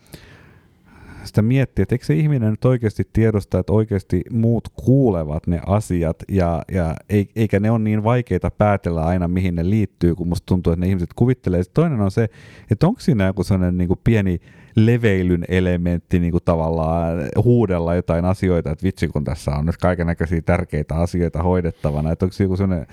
sitä 1.23 1.41
miettiä, 1.41 1.83
että 1.83 1.95
eikö 1.95 2.05
se 2.05 2.13
ihminen 2.13 2.51
nyt 2.51 2.65
oikeasti 2.65 3.03
tiedosta, 3.13 3.59
että 3.59 3.73
oikeasti 3.73 4.21
muut 4.31 4.67
kuulevat 4.69 5.47
ne 5.47 5.61
asiat 5.65 6.23
ja, 6.29 6.61
ja 6.71 6.95
eikä 7.35 7.59
ne 7.59 7.71
ole 7.71 7.79
niin 7.79 8.03
vaikeita 8.03 8.51
päätellä 8.51 9.05
aina, 9.05 9.27
mihin 9.27 9.55
ne 9.55 9.69
liittyy, 9.69 10.15
kun 10.15 10.27
musta 10.27 10.45
tuntuu, 10.45 10.73
että 10.73 10.85
ne 10.85 10.89
ihmiset 10.89 11.13
kuvittelee. 11.15 11.63
Sitten 11.63 11.83
toinen 11.83 12.01
on 12.01 12.11
se, 12.11 12.29
että 12.71 12.87
onko 12.87 12.99
siinä 12.99 13.25
joku 13.25 13.43
sellainen 13.43 13.77
niin 13.77 13.87
kuin 13.87 13.99
pieni 14.03 14.41
leveilyn 14.75 15.45
elementti 15.47 16.19
niin 16.19 16.31
kuin 16.31 16.43
tavallaan 16.45 17.17
huudella 17.43 17.95
jotain 17.95 18.25
asioita, 18.25 18.71
että 18.71 18.83
vitsi 18.83 19.07
kun 19.07 19.23
tässä 19.23 19.51
on 19.51 19.65
nyt 19.65 19.77
kaikenlaisia 19.77 20.41
tärkeitä 20.41 20.95
asioita 20.95 21.43
hoidettavana, 21.43 22.11
että 22.11 22.25
onko 22.25 22.33
se 22.33 22.43
joku 22.43 22.57
sellainen, 22.57 22.87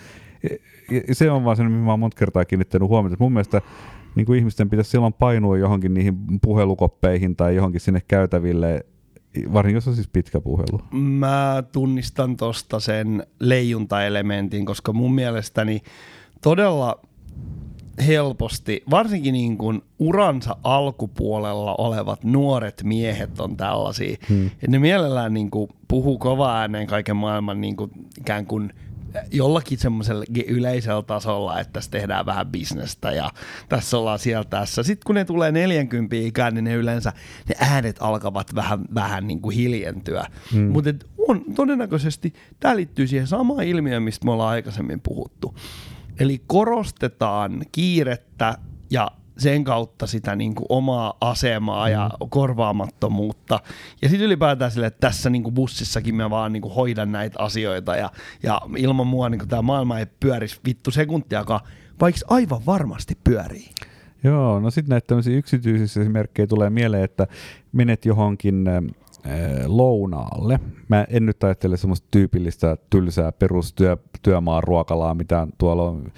se 1.13 1.31
on 1.31 1.45
vaan 1.45 1.57
se, 1.57 1.63
mihin 1.63 1.79
mä 1.79 1.91
oon 1.91 2.01
monta 2.01 2.19
kertaa 2.19 2.45
kiinnittänyt 2.45 2.89
huomiota, 2.89 3.17
mun 3.19 3.33
mielestä 3.33 3.63
niin 4.15 4.27
kuin 4.27 4.39
ihmisten 4.39 4.71
pitäisi 4.71 4.91
silloin 4.91 5.13
painua 5.13 5.59
johonkin 5.59 5.95
niihin 5.95 6.17
puhelukoppeihin 6.43 7.37
tai 7.37 7.55
johonkin 7.57 7.81
sinne 7.81 8.03
käytäville, 8.09 8.85
varsinkin 9.53 9.75
jos 9.75 9.89
on 9.89 9.95
siis 9.95 10.09
pitkä 10.09 10.41
puhelu. 10.41 10.81
Mä 10.93 11.63
tunnistan 11.73 12.37
tosta 12.37 12.81
sen 12.81 13.27
leijuntaelementin, 13.41 14.67
koska 14.67 14.93
mun 14.93 15.15
mielestäni 15.15 15.81
todella 16.43 17.01
helposti, 18.07 18.83
varsinkin 18.91 19.33
niin 19.33 19.59
kuin 19.59 19.83
uransa 19.99 20.57
alkupuolella 20.63 21.75
olevat 21.79 22.25
nuoret 22.25 22.83
miehet 22.85 23.41
on 23.41 23.57
tällaisia, 23.57 24.17
hmm. 24.29 24.47
että 24.47 24.67
ne 24.69 24.79
mielellään 24.79 25.35
niin 25.35 25.51
kuin 25.51 25.69
puhuu 25.89 26.19
kova 26.19 26.59
ääneen 26.59 26.87
kaiken 26.87 27.17
maailman 27.17 27.61
niin 27.61 27.77
kuin 27.77 27.91
ikään 28.21 28.47
kuin 28.47 28.73
jollakin 29.33 29.79
semmoisella 29.79 30.25
yleisellä 30.47 31.03
tasolla, 31.03 31.61
että 31.61 31.73
tässä 31.73 31.91
tehdään 31.91 32.27
vähän 32.27 32.47
bisnestä 32.47 33.11
ja 33.11 33.31
tässä 33.69 33.99
ollaan 33.99 34.19
siellä 34.19 34.45
tässä. 34.45 34.83
Sitten 34.83 35.07
kun 35.07 35.15
ne 35.15 35.25
tulee 35.25 35.53
40 35.53 36.17
ikään, 36.17 36.55
niin 36.55 36.65
ne 36.65 36.75
yleensä 36.75 37.13
ne 37.49 37.55
äänet 37.61 37.97
alkavat 38.01 38.55
vähän, 38.55 38.81
vähän 38.95 39.27
niin 39.27 39.41
kuin 39.41 39.57
hiljentyä. 39.57 40.27
Mm. 40.55 40.61
Mutta 40.61 40.91
on 41.29 41.45
todennäköisesti, 41.55 42.35
tämä 42.61 42.77
liittyy 42.77 43.07
siihen 43.07 43.27
samaan 43.27 43.65
ilmiöön, 43.65 44.03
mistä 44.03 44.25
me 44.25 44.31
ollaan 44.31 44.51
aikaisemmin 44.51 45.01
puhuttu. 45.01 45.55
Eli 46.21 46.43
korostetaan 46.47 47.63
kiirettä 47.73 48.59
ja 48.91 49.11
sen 49.39 49.65
kautta 49.65 50.07
sitä 50.07 50.37
niin 50.37 50.55
kuin 50.55 50.67
omaa 50.69 51.15
asemaa 51.21 51.89
ja 51.89 52.11
korvaamattomuutta. 52.29 53.61
Ja 54.03 54.09
sitten 54.09 54.27
ylipäätään 54.27 54.71
sille, 54.71 54.87
että 54.87 55.07
tässä 55.07 55.31
niin 55.31 55.43
kuin 55.43 55.55
bussissakin 55.55 56.15
mä 56.15 56.31
vaan 56.31 56.53
niin 56.53 56.63
kuin 56.63 56.75
hoidan 56.75 57.13
näitä 57.13 57.43
asioita 57.43 57.97
ja, 57.97 58.11
ja 58.43 58.61
ilman 58.77 59.07
mua 59.07 59.29
niin 59.29 59.39
kuin 59.39 59.49
tämä 59.49 59.63
maailma 59.63 59.99
ei 59.99 60.07
pyörisi 60.21 60.61
vittu 60.67 60.91
sekuntiakaan, 60.91 61.61
vaikka 62.01 62.21
aivan 62.29 62.67
varmasti 62.67 63.19
pyörii. 63.25 63.71
Joo, 64.25 64.61
no 64.61 64.71
sitten 64.71 64.91
näitä 64.91 65.07
tämmöisiä 65.07 65.37
yksityisiä 65.37 66.03
esimerkkejä 66.03 66.47
tulee 66.47 66.71
mieleen, 66.71 67.05
että 67.05 67.27
menet 67.73 68.05
johonkin 68.05 68.65
lounaalle. 69.67 70.61
Mä 70.89 71.07
en 71.11 71.27
nyt 71.27 71.45
ajattele 71.45 71.77
semmoista 71.77 72.09
tyypillistä 72.11 72.77
tylsää 72.91 73.33
perustyömaan 73.33 74.63
ruokalaa, 74.63 75.15
mitä 75.15 75.47
tuolla 75.59 75.83
on. 75.83 76.13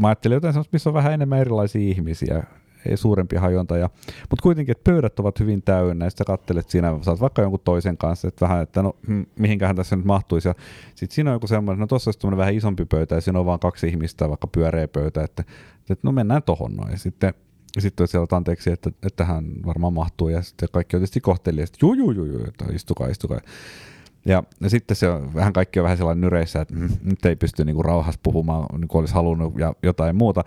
Mä 0.00 0.08
ajattelen 0.08 0.36
jotain 0.36 0.54
semmoista, 0.54 0.74
missä 0.74 0.90
on 0.90 0.94
vähän 0.94 1.12
enemmän 1.12 1.38
erilaisia 1.38 1.80
ihmisiä. 1.80 2.44
ei 2.86 2.96
suurempi 2.96 3.36
hajonta. 3.36 3.76
Ja, 3.76 3.90
mutta 4.30 4.42
kuitenkin, 4.42 4.72
että 4.72 4.90
pöydät 4.90 5.20
ovat 5.20 5.40
hyvin 5.40 5.62
täynnä, 5.62 6.06
ja 6.06 6.10
sitten 6.10 6.24
kattelet 6.24 6.70
siinä, 6.70 6.98
saat 7.02 7.20
vaikka 7.20 7.42
jonkun 7.42 7.60
toisen 7.64 7.96
kanssa, 7.96 8.28
että 8.28 8.48
vähän, 8.48 8.62
että 8.62 8.82
no 8.82 8.96
hmm, 9.06 9.26
mihinkähän 9.38 9.76
tässä 9.76 9.96
nyt 9.96 10.04
mahtuisi. 10.04 10.48
Ja 10.48 10.54
sitten 10.94 11.14
siinä 11.14 11.30
on 11.30 11.34
joku 11.34 11.46
semmoinen, 11.46 11.80
no 11.80 11.86
tuossa 11.86 12.10
olisi 12.24 12.36
vähän 12.36 12.54
isompi 12.54 12.84
pöytä, 12.84 13.14
ja 13.14 13.20
siinä 13.20 13.38
on 13.38 13.46
vain 13.46 13.60
kaksi 13.60 13.88
ihmistä, 13.88 14.28
vaikka 14.28 14.46
pyöreä 14.46 14.88
pöytä, 14.88 15.24
että, 15.24 15.44
että 15.80 16.00
no 16.02 16.12
mennään 16.12 16.42
tohon 16.42 16.76
noin. 16.76 16.90
Ja 16.90 16.98
sitten 16.98 17.34
sitten 17.78 18.08
siellä 18.08 18.26
anteeksi, 18.30 18.70
että, 18.70 18.90
että 19.02 19.24
hän 19.24 19.44
varmaan 19.66 19.92
mahtuu 19.92 20.28
ja 20.28 20.42
sitten 20.42 20.68
kaikki 20.72 20.96
on 20.96 21.00
tietysti 21.00 21.20
kohteliaista, 21.20 21.78
juu, 21.82 21.94
juu, 21.94 22.12
juu, 22.12 22.26
juu, 22.26 22.44
että 22.48 22.64
istukaa, 22.72 23.08
istukaa. 23.08 23.40
Ja, 24.24 24.42
ja 24.60 24.70
sitten 24.70 24.96
se 24.96 25.08
on, 25.08 25.34
vähän 25.34 25.52
kaikki 25.52 25.80
on 25.80 25.82
vähän 25.82 25.96
sellainen 25.96 26.20
nyreissä, 26.20 26.60
että 26.60 26.74
mm, 26.74 26.88
nyt 27.02 27.24
ei 27.24 27.36
pysty 27.36 27.64
niinku 27.64 27.82
rauhassa 27.82 28.20
puhumaan 28.22 28.80
niin 28.80 28.88
kuin 28.88 29.00
olisi 29.00 29.14
halunnut 29.14 29.58
ja 29.58 29.74
jotain 29.82 30.16
muuta. 30.16 30.44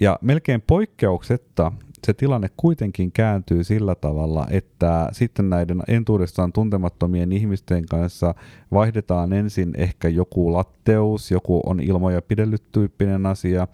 Ja 0.00 0.18
melkein 0.22 0.62
poikkeuksetta 0.66 1.72
se 2.04 2.14
tilanne 2.14 2.50
kuitenkin 2.56 3.12
kääntyy 3.12 3.64
sillä 3.64 3.94
tavalla, 3.94 4.46
että 4.50 5.08
sitten 5.12 5.50
näiden 5.50 5.82
entuudestaan 5.88 6.52
tuntemattomien 6.52 7.32
ihmisten 7.32 7.86
kanssa 7.86 8.34
vaihdetaan 8.72 9.32
ensin 9.32 9.72
ehkä 9.76 10.08
joku 10.08 10.52
latteus, 10.52 11.30
joku 11.30 11.60
on 11.66 11.80
ilmoja 11.80 12.22
pidellyt 12.22 12.62
tyyppinen 12.72 13.26
asia, 13.26 13.68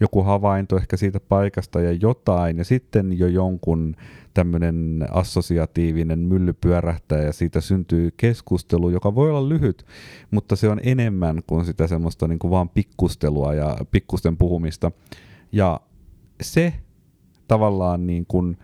joku 0.00 0.22
havainto 0.22 0.76
ehkä 0.76 0.96
siitä 0.96 1.20
paikasta 1.20 1.80
ja 1.80 1.92
jotain, 1.92 2.58
ja 2.58 2.64
sitten 2.64 3.18
jo 3.18 3.26
jonkun 3.26 3.96
tämmöinen 4.34 5.06
assosiatiivinen 5.10 6.18
mylly 6.18 6.52
pyörähtää 6.52 7.22
ja 7.22 7.32
siitä 7.32 7.60
syntyy 7.60 8.10
keskustelu, 8.16 8.90
joka 8.90 9.14
voi 9.14 9.30
olla 9.30 9.48
lyhyt, 9.48 9.86
mutta 10.30 10.56
se 10.56 10.68
on 10.68 10.80
enemmän 10.82 11.42
kuin 11.46 11.64
sitä 11.64 11.86
semmoista 11.86 12.28
niin 12.28 12.38
kuin 12.38 12.50
vaan 12.50 12.68
pikkustelua 12.68 13.54
ja 13.54 13.76
pikkusten 13.90 14.36
puhumista. 14.36 14.92
Ja 15.52 15.80
se 16.40 16.74
tavallaan 17.48 18.06
niin 18.06 18.26
kuin, 18.26 18.56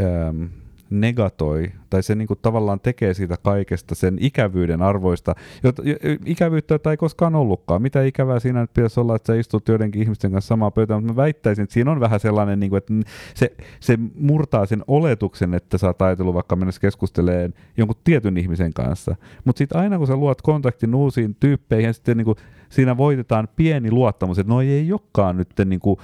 ähm, 0.00 0.44
negatoi, 0.90 1.72
tai 1.90 2.02
se 2.02 2.14
niin 2.14 2.28
kuin 2.28 2.38
tavallaan 2.42 2.80
tekee 2.80 3.14
siitä 3.14 3.36
kaikesta 3.42 3.94
sen 3.94 4.16
ikävyyden 4.20 4.82
arvoista, 4.82 5.34
jota, 5.62 5.82
ikävyyttä, 6.24 6.74
jota 6.74 6.90
ei 6.90 6.96
koskaan 6.96 7.34
ollutkaan. 7.34 7.82
Mitä 7.82 8.02
ikävää 8.02 8.40
siinä 8.40 8.60
nyt 8.60 8.72
pitäisi 8.74 9.00
olla, 9.00 9.16
että 9.16 9.32
sä 9.32 9.38
istut 9.40 9.68
joidenkin 9.68 10.02
ihmisten 10.02 10.32
kanssa 10.32 10.48
samaa 10.48 10.70
pöytään, 10.70 11.02
mutta 11.02 11.12
mä 11.12 11.16
väittäisin, 11.22 11.62
että 11.62 11.74
siinä 11.74 11.90
on 11.90 12.00
vähän 12.00 12.20
sellainen, 12.20 12.60
niin 12.60 12.70
kuin, 12.70 12.78
että 12.78 12.94
se, 13.34 13.52
se 13.80 13.98
murtaa 14.14 14.66
sen 14.66 14.84
oletuksen, 14.86 15.54
että 15.54 15.78
sä 15.78 15.86
oot 15.86 16.02
ajatellut 16.02 16.34
vaikka 16.34 16.56
mennä 16.56 16.72
keskustelemaan 16.80 17.54
jonkun 17.76 17.96
tietyn 18.04 18.36
ihmisen 18.36 18.72
kanssa. 18.72 19.16
Mutta 19.44 19.58
sitten 19.58 19.78
aina 19.78 19.98
kun 19.98 20.06
sä 20.06 20.16
luot 20.16 20.42
kontaktin 20.42 20.94
uusiin 20.94 21.36
tyyppeihin, 21.40 21.94
sitten 21.94 22.16
niin 22.16 22.24
kuin 22.24 22.36
siinä 22.70 22.96
voitetaan 22.96 23.48
pieni 23.56 23.90
luottamus, 23.90 24.38
että 24.38 24.52
noi 24.52 24.68
ei 24.68 24.92
olekaan 24.92 25.36
nyt 25.36 25.48
niin 25.64 25.80
kuin 25.80 25.96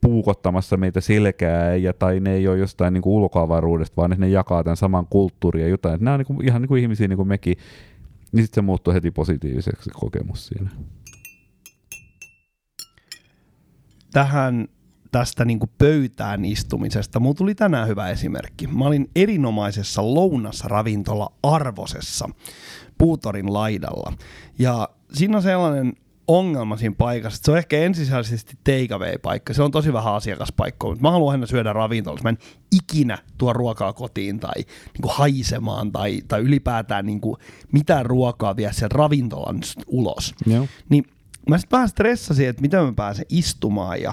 puukottamassa 0.00 0.76
meitä 0.76 1.00
selkää 1.00 1.76
ja, 1.76 1.92
tai 1.92 2.20
ne 2.20 2.34
ei 2.34 2.48
ole 2.48 2.58
jostain 2.58 2.94
niin 2.94 3.02
kuin 3.02 3.14
ulkoavaruudesta, 3.14 3.96
vaan 3.96 4.14
ne 4.18 4.28
jakaa 4.28 4.64
tämän 4.64 4.76
saman 4.76 5.06
kulttuurin 5.06 5.62
ja 5.62 5.68
jotain. 5.68 5.94
Että 5.94 6.04
nämä 6.04 6.14
on 6.14 6.18
niin 6.18 6.26
kuin, 6.26 6.48
ihan 6.48 6.62
niin 6.62 6.68
kuin 6.68 6.82
ihmisiä 6.82 7.08
niin 7.08 7.16
kuin 7.16 7.28
mekin, 7.28 7.56
niin 8.32 8.44
sitten 8.44 8.62
se 8.62 8.66
muuttuu 8.66 8.94
heti 8.94 9.10
positiiviseksi 9.10 9.90
kokemus 9.90 10.46
siinä. 10.46 10.70
Tähän 14.12 14.68
tästä 15.12 15.44
niin 15.44 15.60
pöytään 15.78 16.44
istumisesta. 16.44 17.20
Mulla 17.20 17.34
tuli 17.34 17.54
tänään 17.54 17.88
hyvä 17.88 18.08
esimerkki. 18.08 18.66
Mä 18.66 18.84
olin 18.84 19.10
erinomaisessa 19.16 20.14
lounasravintola 20.14 21.32
Arvosessa 21.42 22.28
Puutorin 22.98 23.52
laidalla. 23.52 24.12
Ja 24.58 24.88
siinä 25.12 25.36
on 25.36 25.42
sellainen 25.42 25.92
ongelma 26.28 26.76
siinä 26.76 26.94
paikassa, 26.98 27.42
se 27.44 27.50
on 27.50 27.58
ehkä 27.58 27.78
ensisijaisesti 27.78 28.56
takeaway-paikka. 28.64 29.54
Se 29.54 29.62
on 29.62 29.70
tosi 29.70 29.92
vähän 29.92 30.14
asiakaspaikkoja, 30.14 30.90
mutta 30.90 31.02
mä 31.02 31.10
haluan 31.10 31.32
aina 31.32 31.46
syödä 31.46 31.72
ravintolassa. 31.72 32.22
Mä 32.22 32.28
en 32.28 32.38
ikinä 32.72 33.18
tuo 33.38 33.52
ruokaa 33.52 33.92
kotiin 33.92 34.40
tai 34.40 34.54
niin 34.56 35.02
kuin 35.02 35.12
haisemaan 35.14 35.92
tai, 35.92 36.22
tai 36.28 36.40
ylipäätään 36.40 37.06
niin 37.06 37.20
kuin 37.20 37.36
mitään 37.72 38.06
ruokaa 38.06 38.56
vie 38.56 38.72
sen 38.72 38.90
ravintolan 38.90 39.60
ulos. 39.86 40.34
Joo. 40.46 40.66
Niin 40.88 41.04
mä 41.48 41.58
sitten 41.58 41.76
vähän 41.76 41.88
stressasin, 41.88 42.48
että 42.48 42.62
miten 42.62 42.84
mä 42.84 42.92
pääsen 42.92 43.26
istumaan 43.28 44.02
ja 44.02 44.12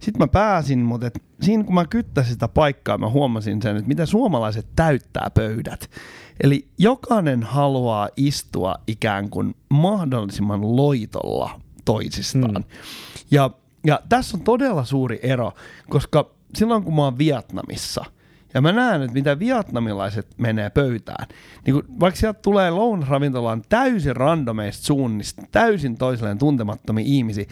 sitten 0.00 0.22
mä 0.22 0.28
pääsin, 0.28 0.78
mutta 0.78 1.06
et 1.06 1.22
siinä 1.42 1.64
kun 1.64 1.74
mä 1.74 1.86
kyttäsin 1.86 2.32
sitä 2.32 2.48
paikkaa, 2.48 2.98
mä 2.98 3.08
huomasin 3.08 3.62
sen, 3.62 3.76
että 3.76 3.88
miten 3.88 4.06
suomalaiset 4.06 4.66
täyttää 4.76 5.30
pöydät. 5.34 5.90
Eli 6.42 6.68
jokainen 6.78 7.42
haluaa 7.42 8.08
istua 8.16 8.74
ikään 8.86 9.30
kuin 9.30 9.54
mahdollisimman 9.68 10.76
loitolla 10.76 11.60
toisistaan. 11.84 12.54
Hmm. 12.54 12.64
Ja, 13.30 13.50
ja 13.86 14.00
tässä 14.08 14.36
on 14.36 14.42
todella 14.42 14.84
suuri 14.84 15.20
ero, 15.22 15.52
koska 15.88 16.30
silloin 16.54 16.82
kun 16.82 16.94
mä 16.94 17.04
oon 17.04 17.18
Vietnamissa– 17.18 18.04
ja 18.54 18.60
mä 18.60 18.72
näen, 18.72 19.02
että 19.02 19.14
mitä 19.14 19.38
vietnamilaiset 19.38 20.26
menee 20.38 20.70
pöytään. 20.70 21.26
Niin 21.66 21.74
kun, 21.74 21.84
vaikka 22.00 22.20
sieltä 22.20 22.40
tulee 22.42 22.70
lounasravintolaan 22.70 23.62
täysin 23.68 24.16
randomeista 24.16 24.86
suunnista, 24.86 25.42
täysin 25.52 25.96
toisilleen 25.98 26.38
tuntemattomia 26.38 27.04
ihmisiä, 27.06 27.44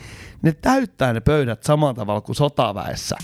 ne 0.43 0.53
täyttää 0.53 1.13
ne 1.13 1.21
pöydät 1.21 1.63
samalla 1.63 1.95
tavalla 1.95 2.21
kuin 2.21 2.37
sotaväessä. 2.37 3.17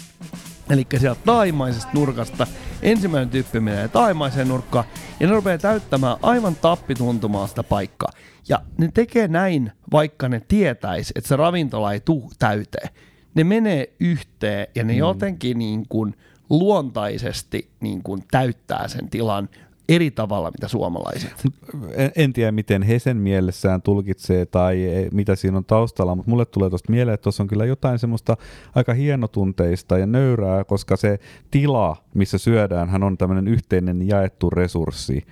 Eli 0.71 0.87
sieltä 0.99 1.21
taimaisesta 1.25 1.91
nurkasta 1.95 2.47
ensimmäinen 2.83 3.31
tyyppi 3.31 3.61
menee 3.61 3.89
taimaiseen 3.89 4.49
nurkkaan 4.49 4.85
ja 5.21 5.27
ne 5.27 5.33
rupeaa 5.33 5.59
täyttämään 5.59 6.17
aivan 6.23 6.57
tappituntumaa 6.57 7.47
sitä 7.47 7.63
paikkaa. 7.63 8.11
Ja 8.49 8.61
ne 8.79 8.91
tekee 8.95 9.29
näin, 9.29 9.73
vaikka 9.93 10.29
ne 10.29 10.43
tietäis, 10.49 11.13
että 11.15 11.29
se 11.29 11.37
ravintola 11.37 11.93
ei 11.93 12.01
tuu 12.01 12.33
täyteen. 12.39 12.89
Ne 13.35 13.45
menee 13.45 13.93
yhteen 14.01 14.67
ja 14.75 14.85
ne 14.85 14.93
mm. 14.93 14.99
jotenkin 14.99 15.59
niin 15.59 15.89
kuin 15.89 16.15
luontaisesti 16.51 17.69
niin 17.81 18.03
kuin 18.03 18.25
täyttää 18.31 18.89
sen 18.89 19.11
tilan 19.11 19.49
eri 19.89 20.11
tavalla, 20.11 20.51
mitä 20.51 20.69
suomalaiset. 20.69 21.35
En, 21.91 22.13
en 22.17 22.33
tiedä, 22.33 22.53
miten 22.53 22.83
he 22.83 22.99
sen 22.99 23.17
mielessään 23.17 23.83
tulkitsee 23.83 24.47
tai 24.47 24.85
e, 24.85 25.09
mitä 25.13 25.37
siinä 25.37 25.57
on 25.57 25.65
taustalla, 25.65 26.15
mutta 26.15 26.31
mulle 26.31 26.45
tulee 26.45 26.71
tuosta 26.71 26.93
mieleen, 26.93 27.15
että 27.15 27.23
tuossa 27.23 27.43
on 27.43 27.47
kyllä 27.47 27.65
jotain 27.65 27.99
semmoista 27.99 28.37
aika 28.75 28.95
hienotunteista 28.95 29.99
ja 29.99 30.07
nöyrää, 30.07 30.65
koska 30.65 30.97
se 30.97 31.19
tila, 31.51 31.97
missä 32.15 32.39
syödään, 32.39 32.89
hän 32.89 33.03
on 33.03 33.19
tämmöinen 33.19 33.49
yhteinen 33.49 34.09
jaettu 34.09 34.51
resurssi 34.51 35.27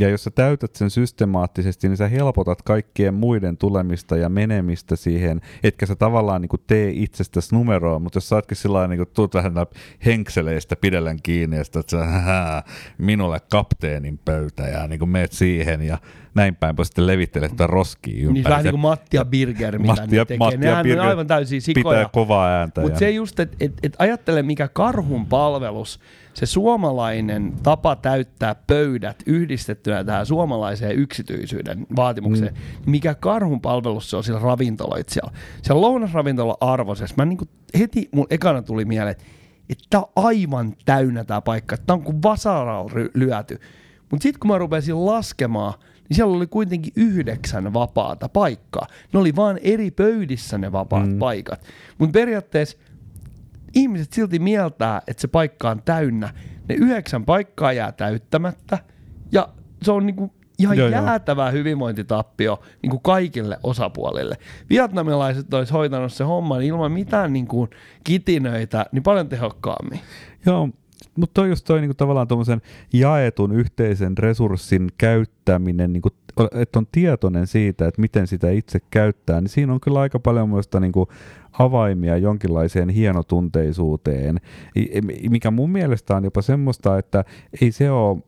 ja 0.00 0.08
jos 0.08 0.24
sä 0.24 0.30
täytät 0.30 0.74
sen 0.74 0.90
systemaattisesti, 0.90 1.88
niin 1.88 1.96
sä 1.96 2.08
helpotat 2.08 2.62
kaikkien 2.62 3.14
muiden 3.14 3.56
tulemista 3.56 4.16
ja 4.16 4.28
menemistä 4.28 4.96
siihen, 4.96 5.40
etkä 5.62 5.86
sä 5.86 5.96
tavallaan 5.96 6.42
niin 6.42 6.64
tee 6.66 6.90
itsestäsi 6.94 7.54
numeroa, 7.54 7.98
mutta 7.98 8.16
jos 8.16 8.28
sä 8.28 8.36
ootkin 8.36 8.56
sillä 8.56 8.88
niin 8.88 9.06
tuut 9.14 9.34
vähän 9.34 9.54
henkseleistä 10.04 10.76
pidellän 10.76 11.18
kiinni 11.22 11.56
ja 11.56 11.64
sitten 11.64 11.80
että 11.80 11.90
sä, 11.90 12.62
minulle 12.98 13.40
kapteenin 13.50 14.18
pöytä 14.24 14.62
ja 14.62 14.88
niin 14.88 15.08
meet 15.08 15.32
siihen 15.32 15.82
ja 15.82 15.98
näin 16.36 16.56
päin, 16.56 16.76
pois 16.76 16.88
sitten 16.88 17.06
levittelet 17.06 17.50
tätä 17.50 17.66
roskia 17.66 18.14
ympäri. 18.14 18.32
Niin 18.32 18.44
vähän 18.44 18.64
niin 18.64 18.72
kuin 18.72 18.80
Matti 18.80 19.16
ja 19.16 19.24
Birger, 19.24 19.78
mitä 19.78 19.92
Matti 19.92 20.16
ja, 20.16 20.22
ne 20.22 20.24
tekee. 20.24 20.38
Matti 20.38 20.66
ja 20.66 20.82
Birger 20.82 21.00
on 21.00 21.08
aivan 21.08 21.26
täysin 21.26 21.62
sikoja. 21.62 21.98
Pitää 21.98 22.10
kovaa 22.12 22.48
ääntä. 22.48 22.80
Mutta 22.80 22.98
se 22.98 23.10
just, 23.10 23.40
että 23.40 23.56
et, 23.60 23.72
et 23.82 23.96
ajattele 23.98 24.42
mikä 24.42 24.68
karhun 24.68 25.26
palvelus 25.26 26.00
se 26.34 26.46
suomalainen 26.46 27.52
tapa 27.62 27.96
täyttää 27.96 28.54
pöydät 28.66 29.22
yhdistettynä 29.26 30.04
tähän 30.04 30.26
suomalaiseen 30.26 30.98
yksityisyyden 30.98 31.86
vaatimukseen, 31.96 32.54
mm. 32.54 32.90
mikä 32.90 33.14
karhun 33.14 33.60
palvelus 33.60 34.10
se 34.10 34.16
on 34.16 34.24
sillä 34.24 34.38
ravintoloitsijalla. 34.38 35.32
Siellä 35.62 35.80
lounasravintola 35.80 36.56
arvoisessa, 36.60 37.14
mä 37.18 37.24
niin 37.24 37.38
kuin 37.38 37.48
heti 37.78 38.08
mun 38.12 38.26
ekana 38.30 38.62
tuli 38.62 38.84
mieleen, 38.84 39.16
että 39.70 39.84
tää 39.90 40.00
on 40.00 40.12
aivan 40.16 40.74
täynnä 40.84 41.24
tää 41.24 41.40
paikka, 41.40 41.74
että 41.74 41.86
tää 41.86 41.94
on 41.94 42.02
kuin 42.02 42.22
vasaralla 42.22 42.90
lyöty. 43.14 43.60
Mutta 44.10 44.22
sitten 44.22 44.40
kun 44.40 44.50
mä 44.50 44.58
rupesin 44.58 45.06
laskemaan, 45.06 45.74
niin 46.08 46.16
siellä 46.16 46.36
oli 46.36 46.46
kuitenkin 46.46 46.92
yhdeksän 46.96 47.72
vapaata 47.72 48.28
paikkaa. 48.28 48.86
Ne 49.12 49.18
oli 49.18 49.36
vaan 49.36 49.58
eri 49.62 49.90
pöydissä 49.90 50.58
ne 50.58 50.72
vapaat 50.72 51.08
mm. 51.08 51.18
paikat. 51.18 51.64
Mutta 51.98 52.12
periaatteessa 52.12 52.78
ihmiset 53.74 54.12
silti 54.12 54.38
mieltää, 54.38 55.02
että 55.06 55.20
se 55.20 55.28
paikka 55.28 55.70
on 55.70 55.82
täynnä. 55.84 56.34
Ne 56.68 56.74
yhdeksän 56.74 57.24
paikkaa 57.24 57.72
jää 57.72 57.92
täyttämättä 57.92 58.78
ja 59.32 59.48
se 59.82 59.92
on 59.92 60.06
niinku 60.06 60.32
ihan 60.58 60.78
joo, 60.78 60.88
jäätävä 60.88 61.42
joo. 61.42 61.52
hyvinvointitappio 61.52 62.62
niin 62.82 62.90
kuin 62.90 63.02
kaikille 63.02 63.58
osapuolille. 63.62 64.36
Vietnamilaiset 64.70 65.54
olisi 65.54 65.72
hoitanut 65.72 66.12
se 66.12 66.24
homman 66.24 66.62
ilman 66.62 66.92
mitään 66.92 67.32
niin 67.32 67.46
kuin 67.46 67.70
kitinöitä 68.04 68.86
niin 68.92 69.02
paljon 69.02 69.28
tehokkaammin. 69.28 70.00
Joo, 70.46 70.68
mutta 71.16 71.34
toi 71.34 71.48
just 71.48 71.64
toi 71.64 71.80
niinku 71.80 71.94
tavallaan 71.94 72.28
tuommoisen 72.28 72.62
jaetun 72.92 73.52
yhteisen 73.52 74.18
resurssin 74.18 74.88
käyttäminen, 74.98 75.92
niinku, 75.92 76.08
että 76.54 76.78
on 76.78 76.86
tietoinen 76.92 77.46
siitä, 77.46 77.88
että 77.88 78.00
miten 78.00 78.26
sitä 78.26 78.50
itse 78.50 78.80
käyttää, 78.90 79.40
niin 79.40 79.48
siinä 79.48 79.72
on 79.72 79.80
kyllä 79.80 80.00
aika 80.00 80.18
paljon 80.18 80.48
muista 80.48 80.80
niinku 80.80 81.08
avaimia 81.58 82.16
jonkinlaiseen 82.16 82.88
hienotunteisuuteen, 82.88 84.40
mikä 85.30 85.50
mun 85.50 85.70
mielestä 85.70 86.16
on 86.16 86.24
jopa 86.24 86.42
semmoista, 86.42 86.98
että 86.98 87.24
ei 87.60 87.72
se 87.72 87.90
ole 87.90 88.22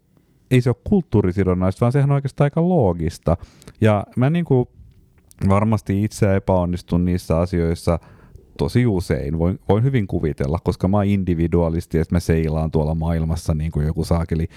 ei 0.51 0.61
se 0.61 0.71
ole 0.71 0.77
kulttuurisidonnaista, 0.85 1.81
vaan 1.81 1.93
sehän 1.93 2.11
on 2.11 2.15
oikeastaan 2.15 2.47
aika 2.47 2.69
loogista. 2.69 3.37
Ja 3.81 4.05
mä 4.17 4.31
niin 4.31 4.45
kuin 4.45 4.69
varmasti 5.49 6.05
itse 6.05 6.37
epäonnistun 6.37 7.05
niissä 7.05 7.39
asioissa 7.39 7.99
tosi 8.59 8.87
usein, 8.87 9.39
voin, 9.39 9.59
voin 9.69 9.85
hyvin 9.85 10.07
kuvitella, 10.07 10.59
koska 10.65 10.89
mä 10.89 10.97
oon 10.97 11.07
individualisti 11.07 11.99
ja 11.99 12.05
mä 12.11 12.21
seilaan 12.21 12.71
tuolla 12.71 12.95
maailmassa 12.95 13.55
niin 13.55 13.73
kuin 13.73 13.87
joku 13.87 14.05
saakeli 14.05 14.49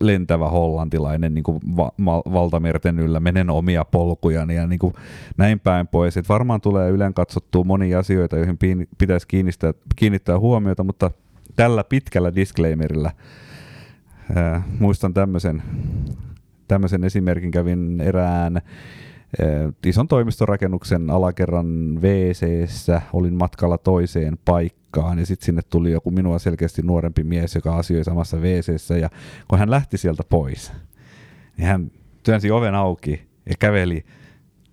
lentävä 0.00 0.48
hollantilainen 0.48 1.34
niin 1.34 1.42
kuin 1.42 1.60
va- 1.76 1.92
ma- 1.96 2.22
valtamerten 2.32 2.98
yllä, 2.98 3.20
menen 3.20 3.50
omia 3.50 3.84
polkujani 3.84 4.54
ja 4.54 4.66
niin 4.66 4.78
kuin 4.78 4.94
näin 5.36 5.60
päin 5.60 5.88
pois. 5.88 6.16
Et 6.16 6.28
varmaan 6.28 6.60
tulee 6.60 6.90
ylen 6.90 7.14
katsottua 7.14 7.64
monia 7.64 7.98
asioita, 7.98 8.36
joihin 8.36 8.58
piin- 8.58 8.88
pitäisi 8.98 9.28
kiinnittää, 9.28 9.74
kiinnittää 9.96 10.38
huomiota, 10.38 10.84
mutta 10.84 11.10
tällä 11.56 11.84
pitkällä 11.84 12.34
disclaimerilla 12.34 13.10
ää, 14.34 14.62
muistan 14.78 15.14
tämmöisen, 15.14 15.62
tämmöisen 16.68 17.04
esimerkin, 17.04 17.50
kävin 17.50 18.00
erään 18.00 18.62
ison 19.86 20.08
toimistorakennuksen 20.08 21.10
alakerran 21.10 21.98
wc 22.02 22.42
olin 23.12 23.34
matkalla 23.34 23.78
toiseen 23.78 24.38
paikkaan 24.44 25.18
ja 25.18 25.26
sitten 25.26 25.46
sinne 25.46 25.62
tuli 25.70 25.92
joku 25.92 26.10
minua 26.10 26.38
selkeästi 26.38 26.82
nuorempi 26.82 27.24
mies, 27.24 27.54
joka 27.54 27.76
asioi 27.76 28.04
samassa 28.04 28.36
wc 28.36 29.00
ja 29.00 29.10
kun 29.48 29.58
hän 29.58 29.70
lähti 29.70 29.96
sieltä 29.98 30.22
pois, 30.28 30.72
niin 31.56 31.66
hän 31.66 31.90
työnsi 32.22 32.50
oven 32.50 32.74
auki 32.74 33.22
ja 33.46 33.54
käveli 33.58 34.04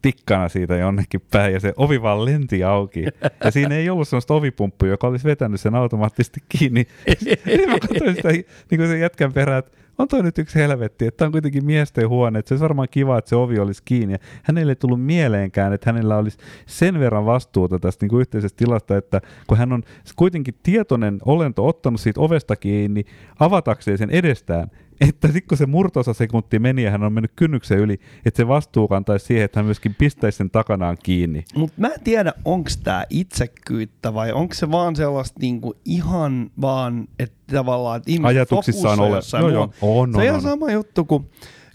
tikkana 0.01 0.49
siitä 0.49 0.75
jonnekin 0.75 1.21
päin 1.31 1.53
ja 1.53 1.59
se 1.59 1.73
ovi 1.77 2.01
vaan 2.01 2.25
lenti 2.25 2.63
auki. 2.63 3.05
Ja 3.43 3.51
siinä 3.51 3.75
ei 3.75 3.89
ollut 3.89 4.07
sellaista 4.07 4.33
ovipumppuja, 4.33 4.91
joka 4.91 5.07
olisi 5.07 5.27
vetänyt 5.27 5.61
sen 5.61 5.75
automaattisesti 5.75 6.39
kiinni. 6.49 6.87
Sitten 7.17 7.69
mä 7.69 7.79
katsoin 7.79 8.15
sitä 8.15 8.29
niin 8.29 8.45
kuin 8.77 8.87
sen 8.87 8.99
jätkän 8.99 9.33
perään, 9.33 9.59
että 9.59 9.77
on 9.99 10.07
toi 10.07 10.23
nyt 10.23 10.37
yksi 10.37 10.59
helvetti, 10.59 11.07
että 11.07 11.25
on 11.25 11.31
kuitenkin 11.31 11.65
miesten 11.65 12.09
huone, 12.09 12.39
että 12.39 12.49
se 12.49 12.53
olisi 12.53 12.63
varmaan 12.63 12.87
kiva, 12.91 13.17
että 13.17 13.29
se 13.29 13.35
ovi 13.35 13.59
olisi 13.59 13.81
kiinni. 13.85 14.13
Ja 14.13 14.19
hänelle 14.43 14.71
ei 14.71 14.75
tullut 14.75 15.05
mieleenkään, 15.05 15.73
että 15.73 15.91
hänellä 15.91 16.17
olisi 16.17 16.37
sen 16.65 16.99
verran 16.99 17.25
vastuuta 17.25 17.79
tästä 17.79 18.03
niin 18.03 18.09
kuin 18.09 18.21
yhteisestä 18.21 18.57
tilasta, 18.57 18.97
että 18.97 19.21
kun 19.47 19.57
hän 19.57 19.73
on 19.73 19.83
kuitenkin 20.15 20.55
tietoinen 20.63 21.19
olento 21.25 21.67
ottanut 21.67 22.01
siitä 22.01 22.21
ovesta 22.21 22.55
kiinni 22.55 23.05
avatakseen 23.39 23.97
sen 23.97 24.09
edestään, 24.09 24.71
että 25.01 25.27
sitten 25.27 25.47
kun 25.47 25.57
se 25.57 25.65
murtosa 25.65 26.13
sekunti 26.13 26.59
meni 26.59 26.83
ja 26.83 26.91
hän 26.91 27.03
on 27.03 27.13
mennyt 27.13 27.31
kynnyksen 27.35 27.79
yli, 27.79 27.99
että 28.25 28.37
se 28.37 28.47
vastuu 28.47 28.87
kantaisi 28.87 29.25
siihen, 29.25 29.45
että 29.45 29.59
hän 29.59 29.65
myöskin 29.65 29.95
pistäisi 29.95 30.37
sen 30.37 30.49
takanaan 30.49 30.97
kiinni. 31.03 31.43
Mutta 31.55 31.81
mä 31.81 31.87
en 31.87 32.01
tiedä, 32.03 32.33
onko 32.45 32.69
tämä 32.83 33.05
itsekyyttä 33.09 34.13
vai 34.13 34.31
onko 34.31 34.53
se 34.53 34.71
vaan 34.71 34.95
sellaista 34.95 35.39
niinku 35.41 35.75
ihan 35.85 36.51
vaan, 36.61 37.07
että 37.19 37.55
tavallaan, 37.55 37.97
että 37.97 38.11
ihmiset 38.11 38.25
Ajatuksissaan 38.25 38.99
ole. 38.99 39.19
Joo, 39.39 39.49
joo, 39.49 39.63
on, 39.63 40.11
Se 40.11 40.17
on 40.17 40.19
on, 40.19 40.23
ihan 40.23 40.35
on. 40.35 40.41
sama 40.41 40.71
juttu 40.71 41.05
kuin 41.05 41.29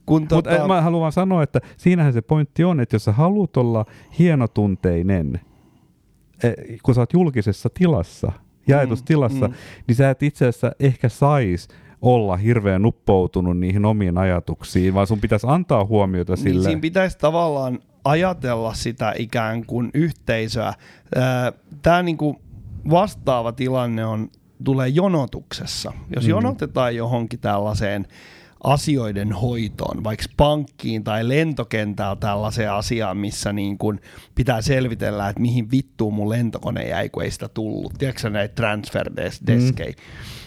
kun 0.07 0.23
Mutta 0.23 0.43
tota, 0.43 0.67
mä 0.69 0.83
haluan 0.83 1.13
sanoa, 1.13 1.43
että 1.43 1.61
siinähän 1.77 2.13
se 2.13 2.23
pointti 2.23 2.65
on, 2.65 2.81
että 2.81 2.95
jos 2.95 3.05
sä 3.05 3.13
haluat 3.13 3.57
olla 3.57 3.87
hienotunteinen, 4.19 5.41
eh, 6.43 6.55
kun 6.83 6.95
sä 6.95 7.01
oot 7.01 7.13
julkisessa 7.13 7.69
tilassa, 7.79 8.33
jaetussa 8.67 9.05
tilassa, 9.05 9.49
mm. 9.49 9.55
niin 9.87 9.97
sä 9.97 10.11
et 10.11 10.23
itse 10.23 10.47
asiassa 10.47 10.73
ehkä 10.81 11.09
sais 11.09 11.69
olla 12.05 12.37
hirveän 12.37 12.83
nuppoutunut 12.83 13.59
niihin 13.59 13.85
omiin 13.85 14.19
ajatuksiin, 14.19 14.95
vaan 14.95 15.07
sun 15.07 15.21
pitäisi 15.21 15.47
antaa 15.51 15.85
huomiota 15.85 16.33
niin 16.35 16.43
sille. 16.43 16.65
siinä 16.65 16.81
pitäisi 16.81 17.19
tavallaan 17.19 17.79
ajatella 18.05 18.75
sitä 18.75 19.15
ikään 19.19 19.67
kuin 19.67 19.91
yhteisöä. 19.95 20.75
Tämä 21.83 22.03
niinku 22.03 22.37
vastaava 22.91 23.53
tilanne 23.53 24.07
on, 24.07 24.29
tulee 24.65 24.89
jonotuksessa. 24.89 25.93
Jos 26.15 26.25
Mm. 26.25 26.31
jonotetaan 26.31 26.97
johonkin 26.97 27.41
tällaiseen 27.41 28.07
asioiden 28.65 29.33
hoitoon, 29.33 30.05
vaikka 30.05 30.25
pankkiin 30.37 31.05
tai 31.05 31.29
lentokentällä 31.29 32.17
tällaiseen 32.17 32.73
asiaan, 32.73 33.17
missä 33.17 33.53
niin 33.53 33.79
kun 33.79 34.01
pitää 34.35 34.63
selvitellä, 34.63 35.29
että 35.29 35.43
mihin 35.43 35.71
vittuun 35.71 36.15
mun 36.15 36.29
lentokone 36.31 36.89
jäi, 36.89 37.09
kun 37.09 37.23
ei 37.23 37.31
sitä 37.31 37.49
tullut. 37.49 37.93
Tiedätkö 37.99 38.31
näitä 38.31 38.55
transfer 38.55 39.09
des- 39.09 39.47
deskejä? 39.47 39.89
Mm. 39.91 39.95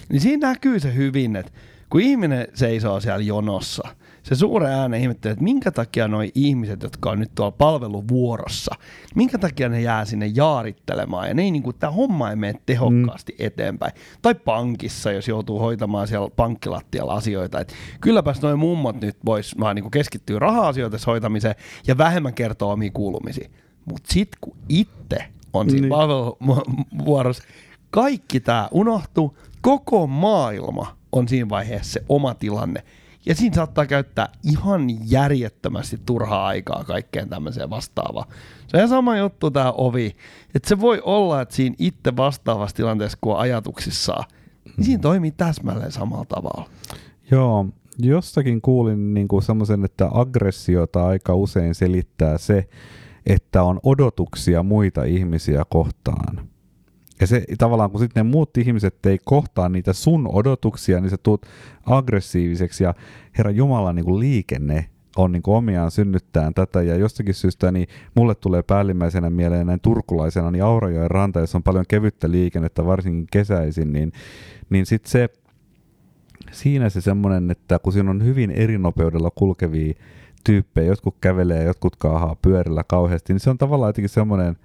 Niin 0.10 0.22
siinä 0.22 0.48
näkyy 0.48 0.80
se 0.80 0.96
hyvin, 0.96 1.36
että 1.36 1.52
kun 1.89 2.02
ihminen 2.02 2.48
seisoo 2.54 3.00
siellä 3.00 3.24
jonossa, 3.24 3.88
se 4.24 4.36
suuren 4.36 4.72
äänen 4.72 5.02
ihmettelee, 5.02 5.32
että 5.32 5.43
minkä 5.43 5.72
takia 5.72 6.08
noi 6.08 6.32
ihmiset, 6.36 6.84
jotka 6.84 7.10
on 7.12 7.20
nyt 7.20 7.32
tuolla 7.36 7.52
palveluvuorossa, 7.52 8.76
minkä 9.15 9.38
takia 9.38 9.70
ne 9.70 9.82
jää 9.82 10.06
sinne 10.06 10.32
jaarittelemaan 10.36 11.28
ja 11.28 11.34
ne 11.34 11.41
ei 11.41 11.52
niin 11.52 11.63
kuin, 11.63 11.76
tämä 11.80 11.91
homma 11.91 12.30
ei 12.30 12.36
mene 12.36 12.60
tehokkaasti 12.65 13.36
mm. 13.39 13.46
eteenpäin. 13.46 13.91
Tai 14.22 14.36
pankissa, 14.36 15.12
jos 15.12 15.28
joutuu 15.28 15.60
hoitamaan 15.60 16.08
siellä 16.08 16.30
pankkilattialla 16.36 17.13
asioita. 17.13 17.60
Et 17.60 17.74
kylläpäs 18.02 18.41
noin 18.41 18.60
mummot 18.60 19.02
nyt 19.02 19.17
vois 19.26 19.60
vaan 19.60 19.76
niin 19.76 19.84
kuin 19.84 19.91
keskittyä 19.91 20.39
raha-asioiden 20.39 21.00
hoitamiseen 21.08 21.56
ja 21.88 21.98
vähemmän 21.98 22.34
kertoa 22.34 22.74
omiin 22.74 22.93
kuulumisiin. 22.93 23.52
Mutta 23.86 24.13
sitten 24.13 24.38
kun 24.41 24.58
itse 24.70 25.17
on 25.54 25.70
siinä 25.70 25.82
Niin. 25.82 25.89
palveluvuorossa, 25.89 27.43
kaikki 27.89 28.39
tämä 28.39 28.67
unohtuu, 28.72 29.38
koko 29.62 30.08
maailma 30.08 30.98
on 31.12 31.28
siinä 31.28 31.50
vaiheessa 31.50 31.93
se 31.93 32.06
oma 32.10 32.34
tilanne. 32.34 32.84
Ja 33.26 33.36
siinä 33.36 33.56
saattaa 33.56 33.86
käyttää 33.86 34.30
ihan 34.43 34.88
järjettömästi 35.12 35.98
turhaa 36.06 36.48
aikaa 36.48 36.84
kaikkeen 36.84 37.30
tämmöiseen 37.30 37.70
vastaavaan. 37.70 38.28
Se 38.67 38.78
on 38.78 38.80
ihan 38.80 38.89
sama 38.89 39.17
juttu 39.17 39.52
tämä 39.52 39.72
ovi. 39.72 40.15
Että 40.56 40.70
se 40.70 40.80
voi 40.80 41.02
olla, 41.04 41.41
että 41.41 41.56
siinä 41.56 41.76
itse 41.80 42.15
vastaavassa 42.17 42.76
tilanteessa, 42.76 43.17
kun 43.22 43.34
on 43.34 43.39
ajatuksissaan, 43.39 44.24
niin 44.78 44.86
siinä 44.86 45.02
toimii 45.02 45.32
täsmälleen 45.32 45.91
samalla 45.91 46.26
tavalla. 46.26 46.70
Joo, 47.32 47.65
jostakin 48.00 48.62
kuulin 48.62 49.13
niin 49.13 49.28
kuin 49.28 49.43
semmoisen, 49.43 49.86
että 49.86 50.10
aggressiota 50.12 51.08
aika 51.08 51.36
usein 51.36 51.76
selittää 51.76 52.38
se, 52.38 52.70
että 53.26 53.63
on 53.63 53.80
odotuksia 53.84 54.63
muita 54.63 55.04
ihmisiä 55.04 55.63
kohtaan. 55.70 56.48
Ja 57.21 57.27
se 57.27 57.43
tavallaan, 57.58 57.91
kun 57.91 57.99
sitten 57.99 58.25
ne 58.25 58.32
muut 58.32 58.58
ihmiset 58.58 59.06
ei 59.06 59.19
kohtaa 59.25 59.69
niitä 59.69 59.93
sun 59.93 60.27
odotuksia, 60.34 60.99
niin 61.01 61.10
sä 61.10 61.17
tuut 61.23 61.45
aggressiiviseksi. 61.86 62.84
Ja 62.84 62.93
Herra 63.38 63.51
Jumala 63.51 63.93
niin 63.93 64.06
kuin 64.06 64.19
liikenne 64.19 64.89
on 65.17 65.32
niin 65.32 65.43
omiaan 65.47 65.91
synnyttämään 65.91 66.53
tätä. 66.53 66.82
Ja 66.82 66.95
jostakin 66.95 67.34
syystä 67.34 67.71
niin 67.71 67.88
mulle 68.15 68.36
tulee 68.36 68.63
päällimmäisenä 68.63 69.30
mieleen 69.30 69.67
näin 69.67 69.80
turkulaisena 69.80 70.51
niin 70.51 70.63
Aurajoen 70.63 71.12
ranta, 71.12 71.39
jossa 71.39 71.58
on 71.58 71.63
paljon 71.63 71.86
kevyttä 71.88 72.32
liikennettä, 72.32 72.86
varsinkin 72.86 73.27
kesäisin, 73.32 73.93
niin, 73.93 74.12
niin 74.69 74.86
sitten 74.86 75.12
se 75.12 75.30
siinä 76.51 76.89
se 76.89 77.01
semmoinen, 77.01 77.51
että 77.51 77.80
kun 77.80 77.93
siinä 77.93 78.12
on 78.12 78.25
hyvin 78.25 78.51
eri 78.51 78.77
nopeudella 78.77 79.32
kulkevia 79.36 79.93
tyyppejä, 80.43 80.88
jotkut 80.88 81.15
kävelee, 81.21 81.63
jotkut 81.63 81.95
kaahaa 81.95 82.36
pyörillä 82.41 82.84
kauheasti, 82.88 83.34
niin 83.34 83.39
se 83.39 83.49
on 83.49 83.58
tavallaan 83.58 83.89
jotenkin 83.89 84.10
semmoinen 84.10 84.58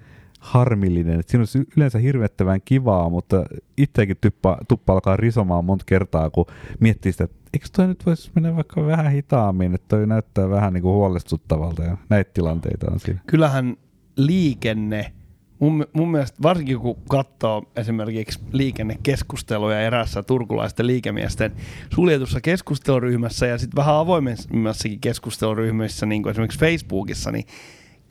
harmillinen, 0.42 1.20
että 1.20 1.30
siinä 1.30 1.44
on 1.58 1.64
yleensä 1.76 1.98
hirvettävän 1.98 2.60
kivaa, 2.64 3.10
mutta 3.10 3.44
itsekin 3.76 4.16
tuppa, 4.20 4.58
tuppa 4.68 4.92
alkaa 4.92 5.16
risomaan 5.16 5.64
monta 5.64 5.84
kertaa, 5.84 6.30
kun 6.30 6.46
miettii 6.80 7.12
sitä, 7.12 7.24
että 7.24 7.36
eikö 7.54 7.66
toi 7.76 7.86
nyt 7.86 8.06
voisi 8.06 8.30
mennä 8.34 8.56
vaikka 8.56 8.86
vähän 8.86 9.12
hitaammin, 9.12 9.74
että 9.74 9.96
toi 9.96 10.06
näyttää 10.06 10.50
vähän 10.50 10.72
niin 10.72 10.82
kuin 10.82 10.94
huolestuttavalta 10.94 11.82
ja 11.82 11.96
näitä 12.08 12.30
tilanteita 12.34 12.90
on 12.90 13.00
siinä. 13.00 13.20
Kyllähän 13.26 13.76
liikenne, 14.16 15.12
mun, 15.58 15.86
mun 15.92 16.10
mielestä 16.10 16.38
varsinkin 16.42 16.78
kun 16.78 16.96
katsoo 17.08 17.62
esimerkiksi 17.76 18.40
liikennekeskusteluja 18.52 19.80
erässä 19.80 20.22
turkulaisten 20.22 20.86
liikemiesten 20.86 21.52
suljetussa 21.94 22.40
keskusteluryhmässä 22.40 23.46
ja 23.46 23.58
sitten 23.58 23.76
vähän 23.76 23.94
avoimemmassakin 23.94 25.00
keskusteluryhmissä, 25.00 26.06
niin 26.06 26.22
kuin 26.22 26.30
esimerkiksi 26.30 26.58
Facebookissa, 26.58 27.32
niin 27.32 27.44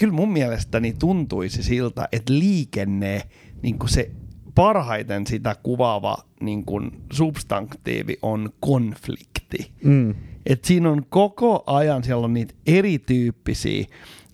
kyllä 0.02 0.14
mun 0.14 0.32
mielestäni 0.32 0.94
tuntuisi 1.00 1.64
siltä, 1.64 2.08
että 2.12 2.34
liikenne, 2.34 3.22
niin 3.62 3.80
kuin 3.80 3.90
se 3.90 4.12
parhaiten 4.56 5.28
sitä 5.28 5.56
kuvaava 5.64 6.18
niin 6.40 6.66
kuin 6.66 6.92
substantiivi 7.14 8.18
on 8.22 8.50
konflikti. 8.60 9.72
Mm. 9.84 10.16
Et 10.46 10.66
siinä 10.66 10.90
on 10.90 11.06
koko 11.10 11.64
ajan, 11.68 12.04
siellä 12.04 12.26
on 12.26 12.34
niitä 12.34 12.54
erityyppisiä 12.68 13.86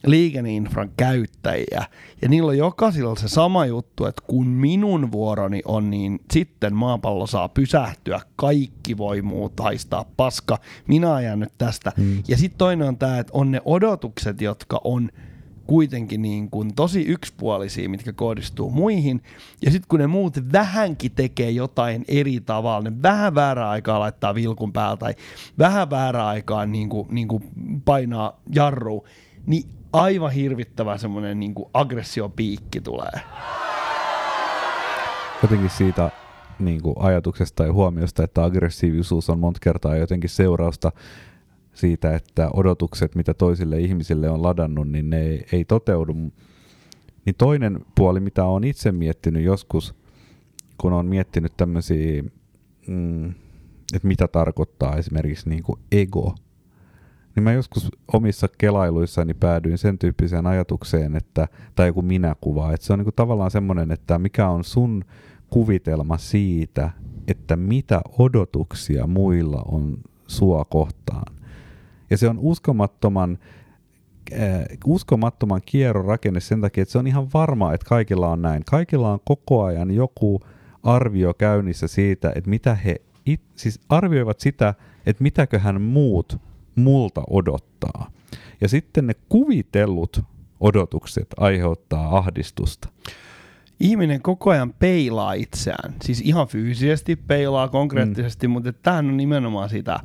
liikenneinfran 0.06 0.92
käyttäjiä, 0.98 1.86
ja 2.22 2.30
niillä 2.30 2.50
on 2.50 2.58
jokaisella 2.58 3.16
se 3.16 3.28
sama 3.28 3.66
juttu, 3.66 4.06
että 4.06 4.22
kun 4.28 4.48
minun 4.48 5.12
vuoroni 5.12 5.62
on, 5.66 5.90
niin 5.90 6.20
sitten 6.32 6.76
maapallo 6.76 7.28
saa 7.28 7.50
pysähtyä, 7.50 8.22
kaikki 8.36 8.98
voi 8.98 9.22
muut 9.22 9.60
haistaa 9.60 10.06
paska, 10.18 10.58
minä 10.88 11.14
ajan 11.14 11.40
nyt 11.40 11.54
tästä. 11.58 11.92
Mm. 11.98 12.24
Ja 12.28 12.38
sitten 12.38 12.58
toinen 12.58 12.88
on 12.88 12.98
tämä, 12.98 13.20
että 13.20 13.34
on 13.34 13.52
ne 13.52 13.62
odotukset, 13.66 14.42
jotka 14.42 14.82
on 14.84 15.10
kuitenkin 15.68 16.22
niin 16.22 16.50
kuin 16.50 16.76
tosi 16.76 17.02
yksipuolisia, 17.02 17.90
mitkä 17.90 18.14
kohdistuu 18.14 18.70
muihin. 18.70 19.22
Ja 19.62 19.72
sitten 19.72 19.88
kun 19.90 20.00
ne 20.00 20.08
muut 20.08 20.38
vähänkin 20.54 21.12
tekee 21.12 21.52
jotain 21.52 22.06
eri 22.08 22.40
tavalla, 22.40 22.90
ne 22.90 23.02
vähän 23.02 23.36
väärää 23.36 23.70
aikaa 23.70 24.00
laittaa 24.00 24.36
vilkun 24.36 24.74
päällä 24.74 24.98
tai 24.98 25.14
vähän 25.60 25.90
väärää 25.90 26.28
aikaa 26.28 26.66
niin 26.66 26.90
kuin, 26.90 27.08
niin 27.12 27.28
kuin 27.28 27.44
painaa 27.86 28.40
jarru, 28.56 29.06
niin 29.46 29.64
aivan 29.94 30.32
hirvittävä 30.32 30.98
semmoinen 30.98 31.40
niin 31.40 31.54
aggressiopiikki 31.74 32.82
tulee. 32.82 33.22
jotenkin 35.44 35.70
siitä 35.70 36.12
niin 36.60 36.82
kuin 36.82 36.96
ajatuksesta 37.00 37.66
ja 37.66 37.74
huomiosta, 37.74 38.24
että 38.24 38.44
aggressiivisuus 38.44 39.30
on 39.30 39.40
monta 39.40 39.60
kertaa 39.64 39.96
jotenkin 39.96 40.30
seurausta 40.30 40.92
siitä, 41.78 42.16
että 42.16 42.50
odotukset, 42.54 43.16
mitä 43.16 43.34
toisille 43.34 43.80
ihmisille 43.80 44.30
on 44.30 44.44
ladannut, 44.44 44.90
niin 44.90 45.10
ne 45.10 45.22
ei, 45.22 45.46
ei 45.52 45.66
toteudu. 45.66 46.14
Niin 47.26 47.36
toinen 47.38 47.86
puoli, 47.96 48.20
mitä 48.20 48.46
on 48.46 48.64
itse 48.64 48.92
miettinyt 48.92 49.44
joskus, 49.44 49.96
kun 50.78 50.94
on 50.94 51.06
miettinyt 51.06 51.54
tämmöisiä, 51.58 52.24
mm, 52.88 53.30
että 53.94 54.08
mitä 54.08 54.28
tarkoittaa 54.28 54.98
esimerkiksi 54.98 55.50
niin 55.50 55.64
kuin 55.64 55.80
ego, 55.92 56.36
niin 57.38 57.44
mä 57.44 57.54
joskus 57.54 57.92
omissa 58.14 58.48
kelailuissani 58.58 59.34
päädyin 59.34 59.78
sen 59.78 59.98
tyyppiseen 59.98 60.48
ajatukseen, 60.48 61.16
että, 61.16 61.48
tai 61.76 61.88
joku 61.88 62.02
minäkuva, 62.02 62.74
että 62.74 62.88
se 62.88 62.94
on 62.94 63.00
niin 63.00 63.04
kuin 63.04 63.16
tavallaan 63.16 63.52
semmoinen, 63.52 63.92
että 63.92 64.20
mikä 64.20 64.50
on 64.50 64.64
sun 64.64 65.06
kuvitelma 65.50 66.18
siitä, 66.18 66.90
että 67.28 67.56
mitä 67.56 68.02
odotuksia 68.20 69.08
muilla 69.08 69.62
on 69.72 69.98
sua 70.28 70.66
kohtaan. 70.66 71.37
Ja 72.10 72.18
se 72.18 72.30
on 72.30 72.40
uskomattoman, 72.40 73.38
äh, 74.34 74.40
uskomattoman 74.86 75.62
kierron 75.66 76.06
rakenne 76.06 76.40
sen 76.40 76.62
takia, 76.62 76.82
että 76.82 76.92
se 76.92 76.98
on 76.98 77.08
ihan 77.08 77.28
varma, 77.34 77.74
että 77.74 77.90
kaikilla 77.90 78.28
on 78.28 78.42
näin. 78.42 78.64
Kaikilla 78.66 79.12
on 79.12 79.20
koko 79.26 79.64
ajan 79.64 79.92
joku 79.92 80.40
arvio 80.84 81.34
käynnissä 81.34 81.88
siitä, 81.88 82.32
että 82.36 82.50
mitä 82.50 82.76
he 82.76 82.96
it, 83.26 83.42
siis 83.56 83.80
arvioivat 83.90 84.40
sitä, 84.40 84.74
että 85.06 85.24
mitäköhän 85.24 85.82
muut 85.82 86.38
multa 86.76 87.24
odottaa. 87.30 88.12
Ja 88.62 88.70
sitten 88.70 89.08
ne 89.08 89.14
kuvitellut 89.30 90.22
odotukset 90.60 91.28
aiheuttaa 91.38 92.18
ahdistusta. 92.18 92.90
ihminen 93.80 94.22
koko 94.22 94.50
ajan 94.50 94.74
peilaa 94.74 95.34
itseään. 95.34 95.94
Siis 96.02 96.22
ihan 96.22 96.48
fyysisesti 96.48 97.16
peilaa 97.16 97.68
konkreettisesti, 97.68 98.48
mm. 98.48 98.52
mutta 98.52 98.74
tämähän 98.74 99.06
on 99.06 99.18
nimenomaan 99.18 99.70
sitä, 99.70 100.00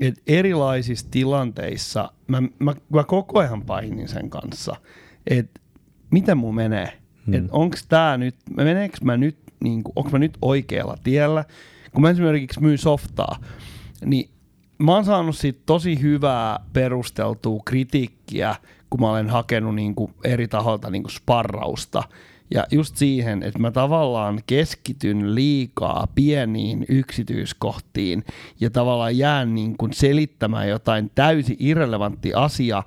että 0.00 0.20
erilaisissa 0.26 1.06
tilanteissa 1.10 2.12
mä, 2.26 2.42
mä, 2.58 2.74
mä 2.92 3.04
koko 3.04 3.38
ajan 3.38 3.62
painin 3.62 4.08
sen 4.08 4.30
kanssa, 4.30 4.76
että 5.26 5.60
miten 6.10 6.38
mun 6.38 6.54
menee. 6.54 6.92
Mm. 7.26 7.34
Että 7.34 7.48
onks 7.52 7.86
tää 7.86 8.16
nyt, 8.16 8.36
meneekö 8.56 8.98
mä 9.02 9.16
nyt, 9.16 9.36
niin 9.60 9.82
onko 9.96 10.10
mä 10.10 10.18
nyt 10.18 10.38
oikealla 10.42 10.96
tiellä. 11.04 11.44
Kun 11.92 12.02
mä 12.02 12.10
esimerkiksi 12.10 12.60
myyn 12.60 12.78
softaa, 12.78 13.38
niin 14.04 14.30
mä 14.78 14.94
oon 14.94 15.04
saanut 15.04 15.36
siitä 15.36 15.60
tosi 15.66 16.02
hyvää 16.02 16.60
perusteltua 16.72 17.62
kritiikkiä, 17.64 18.54
kun 18.90 19.00
mä 19.00 19.10
olen 19.10 19.30
hakenut 19.30 19.74
niin 19.74 19.94
kuin 19.94 20.14
eri 20.24 20.48
taholta 20.48 20.90
niin 20.90 21.02
kuin 21.02 21.12
sparrausta. 21.12 22.02
Ja 22.50 22.64
just 22.70 22.96
siihen, 22.96 23.42
että 23.42 23.58
mä 23.58 23.70
tavallaan 23.70 24.40
keskityn 24.46 25.34
liikaa 25.34 26.08
pieniin 26.14 26.86
yksityiskohtiin 26.88 28.24
ja 28.60 28.70
tavallaan 28.70 29.18
jään 29.18 29.54
niin 29.54 29.76
kuin 29.76 29.92
selittämään 29.92 30.68
jotain 30.68 31.10
täysin 31.14 31.56
irrelevantti 31.58 32.34
asia. 32.34 32.82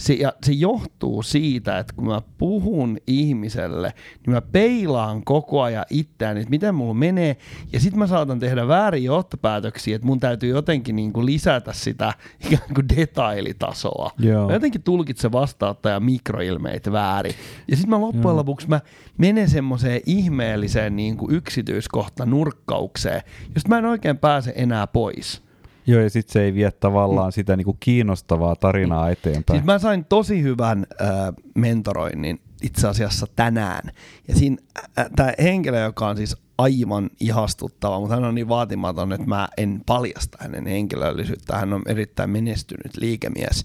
Se, 0.00 0.14
ja 0.14 0.32
se 0.42 0.52
johtuu 0.52 1.22
siitä, 1.22 1.78
että 1.78 1.92
kun 1.96 2.06
mä 2.06 2.22
puhun 2.38 2.98
ihmiselle, 3.06 3.94
niin 4.26 4.34
mä 4.34 4.40
peilaan 4.40 5.24
koko 5.24 5.62
ajan 5.62 5.84
itseäni, 5.90 6.40
että 6.40 6.50
miten 6.50 6.74
mulla 6.74 6.94
menee. 6.94 7.36
Ja 7.72 7.80
sitten 7.80 7.98
mä 7.98 8.06
saatan 8.06 8.38
tehdä 8.38 8.68
väärin 8.68 9.04
johtopäätöksiä, 9.04 9.96
että 9.96 10.06
mun 10.06 10.20
täytyy 10.20 10.50
jotenkin 10.50 10.96
niin 10.96 11.12
kuin 11.12 11.26
lisätä 11.26 11.72
sitä 11.72 12.12
ikään 12.46 12.74
kuin 12.74 12.88
detailitasoa. 12.96 14.10
Joo. 14.18 14.46
Mä 14.46 14.52
jotenkin 14.52 14.82
tulkitsen 14.82 15.32
vastaanottajan 15.32 16.04
mikroilmeitä 16.04 16.92
väärin. 16.92 17.34
Ja 17.68 17.76
sitten 17.76 17.90
mä 17.90 18.00
loppujen 18.00 18.36
lopuksi 18.36 18.68
mä 18.68 18.80
menen 19.18 19.48
semmoiseen 19.48 20.00
ihmeelliseen 20.06 20.96
niin 20.96 21.16
kuin 21.16 21.34
yksityiskohta 21.34 22.26
nurkkaukseen, 22.26 23.22
josta 23.54 23.68
mä 23.68 23.78
en 23.78 23.84
oikein 23.84 24.18
pääse 24.18 24.52
enää 24.56 24.86
pois. 24.86 25.49
Joo, 25.86 26.00
ja 26.00 26.10
sitten 26.10 26.32
se 26.32 26.42
ei 26.42 26.54
vie 26.54 26.70
tavallaan 26.70 27.32
sitä 27.32 27.56
niinku 27.56 27.76
kiinnostavaa 27.80 28.56
tarinaa 28.56 29.10
eteenpäin. 29.10 29.58
Siis 29.58 29.66
mä 29.66 29.78
sain 29.78 30.04
tosi 30.04 30.42
hyvän 30.42 30.86
äh, 31.00 31.08
mentoroinnin 31.54 32.40
itse 32.62 32.88
asiassa 32.88 33.26
tänään. 33.36 33.90
Ja 34.28 34.36
siinä 34.36 34.56
äh, 34.98 35.06
tämä 35.16 35.32
henkilö, 35.42 35.80
joka 35.80 36.08
on 36.08 36.16
siis 36.16 36.36
aivan 36.58 37.10
ihastuttava, 37.20 38.00
mutta 38.00 38.14
hän 38.14 38.24
on 38.24 38.34
niin 38.34 38.48
vaatimaton, 38.48 39.12
että 39.12 39.26
mä 39.26 39.48
en 39.56 39.80
paljasta 39.86 40.38
hänen 40.40 40.66
henkilöllisyyttä. 40.66 41.56
Hän 41.56 41.72
on 41.72 41.82
erittäin 41.86 42.30
menestynyt 42.30 42.96
liikemies. 42.96 43.64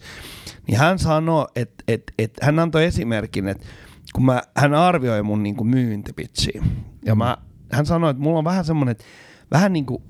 Niin 0.67 0.77
hän 0.77 0.99
sanoi, 0.99 1.45
että, 1.55 1.83
että, 1.87 2.13
että 2.19 2.45
hän 2.45 2.59
antoi 2.59 2.85
esimerkin, 2.85 3.47
että 3.47 3.65
kun 4.13 4.25
mä, 4.25 4.41
hän 4.57 4.73
arvioi 4.73 5.23
mun 5.23 5.43
niin 5.43 5.55
kuin 5.55 5.67
myyntipitchiä. 5.67 6.63
Ja 7.05 7.15
mä, 7.15 7.37
hän 7.71 7.85
sanoi, 7.85 8.11
että 8.11 8.23
mulla 8.23 8.37
on 8.37 8.45
vähän 8.45 8.65
semmoinen, 8.65 8.91
että 8.91 9.05
vähän 9.51 9.73
niin 9.73 9.85
kuin 9.85 10.03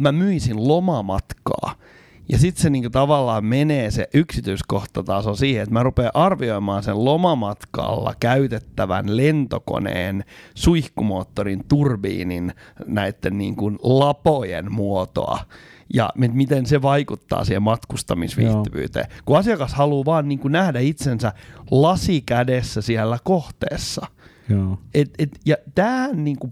mä 0.00 0.12
myisin 0.12 0.68
lomamatkaa. 0.68 1.74
Ja 2.28 2.38
sitten 2.38 2.62
se 2.62 2.70
niinku 2.70 2.90
tavallaan 2.90 3.44
menee 3.44 3.90
se 3.90 4.08
yksityiskohtataso 4.14 5.34
siihen, 5.34 5.62
että 5.62 5.72
mä 5.72 5.82
rupean 5.82 6.10
arvioimaan 6.14 6.82
sen 6.82 7.04
lomamatkalla 7.04 8.14
käytettävän 8.20 9.16
lentokoneen 9.16 10.24
suihkumoottorin 10.54 11.64
turbiinin 11.68 12.52
näiden 12.86 13.38
niinku 13.38 13.72
lapojen 13.82 14.72
muotoa 14.72 15.38
ja 15.94 16.10
miten 16.16 16.66
se 16.66 16.82
vaikuttaa 16.82 17.44
siihen 17.44 17.62
matkustamisviihtyvyyteen. 17.62 19.06
Kun 19.24 19.38
asiakas 19.38 19.74
haluaa 19.74 20.04
vaan 20.04 20.28
niinku 20.28 20.48
nähdä 20.48 20.80
itsensä 20.80 21.32
lasikädessä 21.70 22.82
siellä 22.82 23.18
kohteessa. 23.24 24.06
Joo. 24.48 24.78
Et, 24.94 25.10
et, 25.18 25.40
ja 25.46 25.56
tähän 25.74 26.24
niinku 26.24 26.50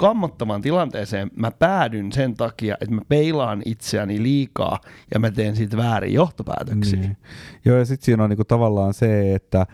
kammottavaan 0.00 0.62
tilanteeseen 0.62 1.30
mä 1.36 1.50
päädyn 1.50 2.12
sen 2.12 2.34
takia, 2.34 2.74
että 2.80 2.94
mä 2.94 3.00
peilaan 3.08 3.62
itseäni 3.64 4.22
liikaa 4.22 4.80
ja 5.14 5.20
mä 5.20 5.30
teen 5.30 5.56
siitä 5.56 5.76
väärin 5.76 6.14
johtopäätöksiä. 6.14 7.00
Niin. 7.00 7.16
Joo, 7.64 7.78
ja 7.78 7.84
sitten 7.84 8.04
siinä 8.04 8.24
on 8.24 8.30
niinku 8.30 8.44
tavallaan 8.44 8.94
se, 8.94 9.34
että 9.34 9.66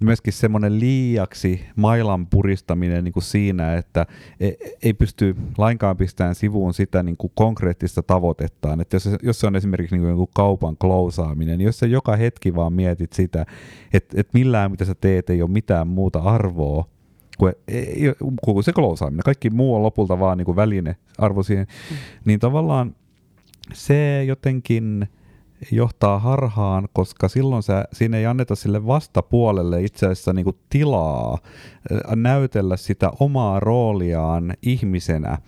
myöskin 0.00 0.32
semmoinen 0.32 0.80
liiaksi 0.80 1.66
mailan 1.76 2.26
puristaminen 2.26 3.04
niinku 3.04 3.20
siinä, 3.20 3.74
että 3.74 4.06
ei, 4.40 4.56
ei 4.82 4.94
pysty 4.94 5.36
lainkaan 5.58 5.96
pistämään 5.96 6.34
sivuun 6.34 6.74
sitä 6.74 7.02
niinku 7.02 7.32
konkreettista 7.34 8.02
tavoitettaan. 8.02 8.80
Että 8.80 8.96
jos, 8.96 9.08
jos 9.22 9.40
se 9.40 9.46
on 9.46 9.56
esimerkiksi 9.56 9.96
niinku 9.96 10.30
kaupan 10.34 10.76
klousaaminen, 10.76 11.58
niin 11.58 11.66
jos 11.66 11.78
sä 11.78 11.86
joka 11.86 12.16
hetki 12.16 12.54
vaan 12.54 12.72
mietit 12.72 13.12
sitä, 13.12 13.46
että, 13.92 14.20
että 14.20 14.30
millään 14.34 14.70
mitä 14.70 14.84
sä 14.84 14.94
teet 14.94 15.30
ei 15.30 15.42
ole 15.42 15.50
mitään 15.50 15.88
muuta 15.88 16.18
arvoa, 16.18 16.93
kuin, 17.38 17.52
ei, 17.68 18.12
kuin 18.44 18.64
se 18.64 18.72
klousaaminen. 18.72 19.22
Kaikki 19.24 19.50
muu 19.50 19.74
on 19.74 19.82
lopulta 19.82 20.20
vaan 20.20 20.38
niin 20.38 20.46
kuin 20.46 20.56
väline 20.56 20.96
arvo 21.18 21.42
siihen. 21.42 21.66
Mm. 21.90 21.96
Niin 22.24 22.40
tavallaan 22.40 22.96
se 23.72 24.24
jotenkin 24.24 25.08
johtaa 25.72 26.18
harhaan, 26.18 26.88
koska 26.92 27.28
silloin 27.28 27.62
sä, 27.62 27.84
siinä 27.92 28.16
ei 28.16 28.26
anneta 28.26 28.54
sille 28.54 28.86
vastapuolelle 28.86 29.82
itse 29.82 30.06
asiassa 30.06 30.32
niin 30.32 30.44
kuin 30.44 30.56
tilaa 30.70 31.32
äh, 31.32 32.16
näytellä 32.16 32.76
sitä 32.76 33.10
omaa 33.20 33.60
rooliaan 33.60 34.54
ihmisenä. 34.62 35.38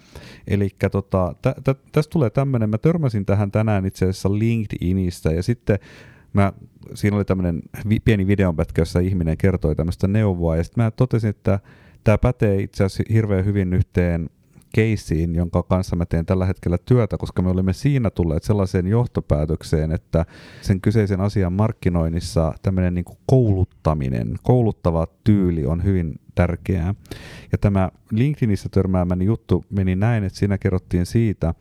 Eli 0.48 0.70
tota, 0.92 1.34
tä, 1.42 1.54
tä, 1.64 1.74
tästä 1.92 2.12
tulee 2.12 2.30
tämmöinen, 2.30 2.70
mä 2.70 2.78
törmäsin 2.78 3.26
tähän 3.26 3.50
tänään 3.50 3.86
itse 3.86 4.04
asiassa 4.04 4.38
LinkedInistä 4.38 5.30
ja 5.32 5.42
sitten 5.42 5.78
mä, 6.36 6.52
siinä 6.94 7.16
oli 7.16 7.24
tämmöinen 7.24 7.62
vi, 7.88 8.00
pieni 8.00 8.26
videonpätkä, 8.26 8.82
jossa 8.82 9.00
ihminen 9.00 9.36
kertoi 9.36 9.76
tämmöistä 9.76 10.08
neuvoa 10.08 10.56
ja 10.56 10.64
sitten 10.64 10.84
mä 10.84 10.90
totesin, 10.90 11.30
että 11.30 11.60
tämä 12.04 12.18
pätee 12.18 12.60
itse 12.60 12.84
asiassa 12.84 13.12
hirveän 13.12 13.44
hyvin 13.44 13.72
yhteen 13.72 14.30
keissiin, 14.74 15.34
jonka 15.34 15.62
kanssa 15.62 15.96
mä 15.96 16.06
teen 16.06 16.26
tällä 16.26 16.46
hetkellä 16.46 16.78
työtä, 16.84 17.16
koska 17.16 17.42
me 17.42 17.50
olemme 17.50 17.72
siinä 17.72 18.10
tulleet 18.10 18.42
sellaiseen 18.42 18.86
johtopäätökseen, 18.86 19.92
että 19.92 20.26
sen 20.60 20.80
kyseisen 20.80 21.20
asian 21.20 21.52
markkinoinnissa 21.52 22.54
tämmöinen 22.62 22.94
niin 22.94 23.04
kouluttaminen, 23.26 24.36
kouluttava 24.42 25.06
tyyli 25.24 25.66
on 25.66 25.84
hyvin 25.84 26.20
tärkeää. 26.34 26.94
Ja 27.52 27.58
tämä 27.58 27.90
LinkedInissä 28.10 28.68
törmäämäni 28.68 29.24
juttu 29.24 29.64
meni 29.70 29.96
näin, 29.96 30.24
että 30.24 30.38
siinä 30.38 30.58
kerrottiin 30.58 31.06
siitä, 31.06 31.54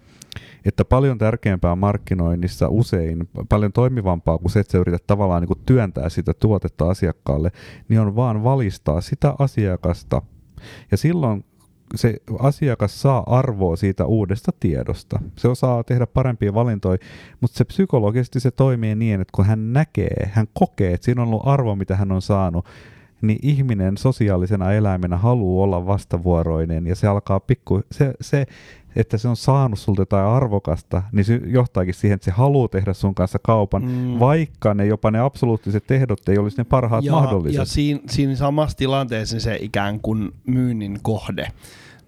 että 0.66 0.86
paljon 0.86 1.18
tärkeämpää 1.18 1.76
markkinoinnissa 1.76 2.68
usein, 2.70 3.30
paljon 3.50 3.74
toimivampaa 3.74 4.38
kuin 4.38 4.52
se, 4.52 4.60
että 4.60 4.72
sä 4.72 4.78
yrität 4.78 5.08
tavallaan 5.08 5.42
niin 5.42 5.48
kuin 5.48 5.60
työntää 5.66 6.10
sitä 6.10 6.34
tuotetta 6.34 6.90
asiakkaalle, 6.90 7.52
niin 7.90 8.00
on 8.00 8.16
vaan 8.16 8.44
valistaa 8.44 9.02
sitä 9.02 9.36
asiakasta. 9.40 10.22
Ja 10.92 10.98
silloin 10.98 11.46
se 11.96 12.16
asiakas 12.40 13.02
saa 13.02 13.24
arvoa 13.28 13.76
siitä 13.76 14.06
uudesta 14.06 14.52
tiedosta. 14.60 15.20
Se 15.38 15.48
osaa 15.48 15.84
tehdä 15.84 16.08
parempia 16.08 16.54
valintoja, 16.54 16.98
mutta 17.42 17.58
se 17.58 17.64
psykologisesti 17.64 18.40
se 18.40 18.52
toimii 18.52 18.96
niin, 18.96 19.22
että 19.22 19.32
kun 19.36 19.46
hän 19.46 19.74
näkee, 19.74 20.30
hän 20.34 20.48
kokee, 20.54 20.94
että 20.94 21.06
siinä 21.06 21.22
on 21.22 21.28
ollut 21.28 21.48
arvo, 21.48 21.76
mitä 21.76 21.96
hän 21.96 22.12
on 22.12 22.22
saanut, 22.22 22.66
niin 23.22 23.40
ihminen 23.42 23.98
sosiaalisena 23.98 24.74
eläimenä 24.74 25.18
haluaa 25.18 25.64
olla 25.64 25.86
vastavuoroinen 25.86 26.88
ja 26.88 26.96
se 26.96 27.08
alkaa 27.08 27.40
pikku, 27.40 27.82
se, 27.92 28.14
se 28.22 28.46
että 28.96 29.18
se 29.18 29.28
on 29.28 29.36
saanut 29.36 29.80
sulta 29.80 30.02
jotain 30.02 30.26
arvokasta, 30.28 31.04
niin 31.12 31.26
se 31.26 31.42
johtaakin 31.46 31.94
siihen, 31.94 32.16
että 32.16 32.26
se 32.26 32.32
haluaa 32.32 32.68
tehdä 32.68 32.94
sun 32.94 33.16
kanssa 33.16 33.40
kaupan, 33.44 33.82
Mm. 33.86 34.20
vaikka 34.20 34.74
ne 34.74 34.86
jopa 34.86 35.12
ne 35.12 35.20
absoluuttiset 35.20 35.92
ehdot 35.92 36.30
ei 36.30 36.38
olisi 36.38 36.58
ne 36.58 36.64
parhaat 36.64 37.06
ja, 37.06 37.12
mahdolliset. 37.12 37.58
ja 37.58 37.66
siinä, 37.66 38.00
siinä 38.10 38.36
samassa 38.36 38.78
tilanteessa 38.78 39.40
se 39.40 39.58
ikään 39.62 40.00
kuin 40.00 40.32
myynnin 40.48 41.00
kohde, 41.02 41.48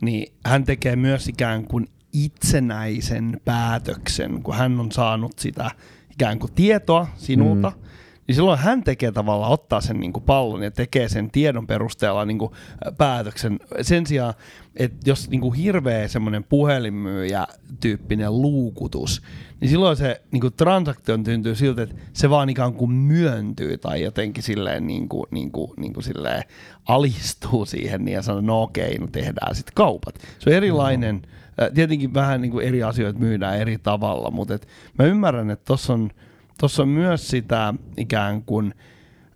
niin 0.01 0.33
hän 0.45 0.63
tekee 0.63 0.95
myös 0.95 1.27
ikään 1.27 1.63
kuin 1.63 1.87
itsenäisen 2.13 3.41
päätöksen, 3.45 4.43
kun 4.43 4.55
hän 4.55 4.79
on 4.79 4.91
saanut 4.91 5.39
sitä 5.39 5.71
ikään 6.11 6.39
kuin 6.39 6.51
tietoa 6.55 7.07
sinulta, 7.15 7.69
mm. 7.69 7.81
Niin 8.27 8.35
silloin 8.35 8.59
hän 8.59 8.83
tekee 8.83 9.11
tavallaan, 9.11 9.51
ottaa 9.51 9.81
sen 9.81 9.99
niin 9.99 10.13
kuin 10.13 10.23
pallon 10.23 10.63
ja 10.63 10.71
tekee 10.71 11.09
sen 11.09 11.31
tiedon 11.31 11.67
perusteella 11.67 12.25
niin 12.25 12.39
kuin 12.39 12.51
päätöksen. 12.97 13.59
Sen 13.81 14.05
sijaan, 14.05 14.33
että 14.75 15.09
jos 15.09 15.29
niin 15.29 15.41
kuin 15.41 15.53
hirveä 15.53 16.07
semmoinen 16.07 16.43
puhelinmyyjä 16.43 17.47
tyyppinen 17.79 18.41
luukutus, 18.41 19.21
niin 19.61 19.69
silloin 19.69 19.97
se 19.97 20.21
niin 20.31 20.41
kuin 20.41 20.53
transaktio 20.53 21.19
syntyy 21.25 21.55
siltä, 21.55 21.81
että 21.81 21.95
se 22.13 22.29
vaan 22.29 22.49
ikään 22.49 22.73
kuin 22.73 22.91
myöntyy 22.91 23.77
tai 23.77 24.01
jotenkin 24.01 24.43
silleen, 24.43 24.87
niin 24.87 25.09
kuin, 25.09 25.25
niin 25.31 25.51
kuin, 25.51 25.71
niin 25.77 25.93
kuin 25.93 26.03
silleen 26.03 26.43
alistuu 26.87 27.65
siihen 27.65 28.05
niin 28.05 28.15
ja 28.15 28.21
sanoo, 28.21 28.41
no 28.41 28.61
okei, 28.61 28.97
no 28.97 29.07
tehdään 29.07 29.55
sitten 29.55 29.75
kaupat. 29.75 30.15
Se 30.39 30.49
on 30.49 30.55
erilainen, 30.55 31.15
mm. 31.15 31.73
tietenkin 31.73 32.13
vähän 32.13 32.41
niin 32.41 32.51
kuin 32.51 32.67
eri 32.67 32.83
asioita 32.83 33.19
myydään 33.19 33.57
eri 33.57 33.77
tavalla, 33.77 34.31
mutta 34.31 34.53
et 34.53 34.67
mä 34.99 35.05
ymmärrän, 35.05 35.51
että 35.51 35.65
tuossa 35.65 35.93
on, 35.93 36.11
tossa 36.57 36.83
on 36.83 36.89
myös 36.89 37.27
sitä 37.27 37.73
ikään 37.97 38.43
kuin 38.43 38.73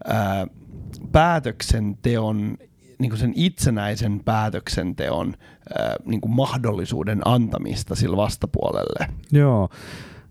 ää, 0.07 0.47
päätöksenteon 1.11 2.57
niin 2.99 3.09
kuin 3.09 3.19
sen 3.19 3.34
itsenäisen 3.36 4.22
päätöksenteon 4.26 5.34
ää, 5.80 5.95
niin 6.05 6.22
kuin 6.22 6.32
mahdollisuuden 6.32 7.22
antamista 7.26 7.95
sillä 7.95 8.17
vastapuolelle. 8.17 9.07
Joo, 9.32 9.69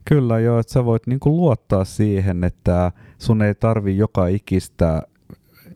kyllä 0.05 0.39
joo, 0.39 0.59
että 0.59 0.73
sä 0.73 0.85
voit 0.85 1.07
niin 1.07 1.21
kuin 1.21 1.37
luottaa 1.37 1.85
siihen, 1.85 2.45
että 2.45 2.93
sun 3.19 3.43
ei 3.43 3.55
tarvi 3.55 3.97
joka 3.97 4.27
ikistä 4.27 5.03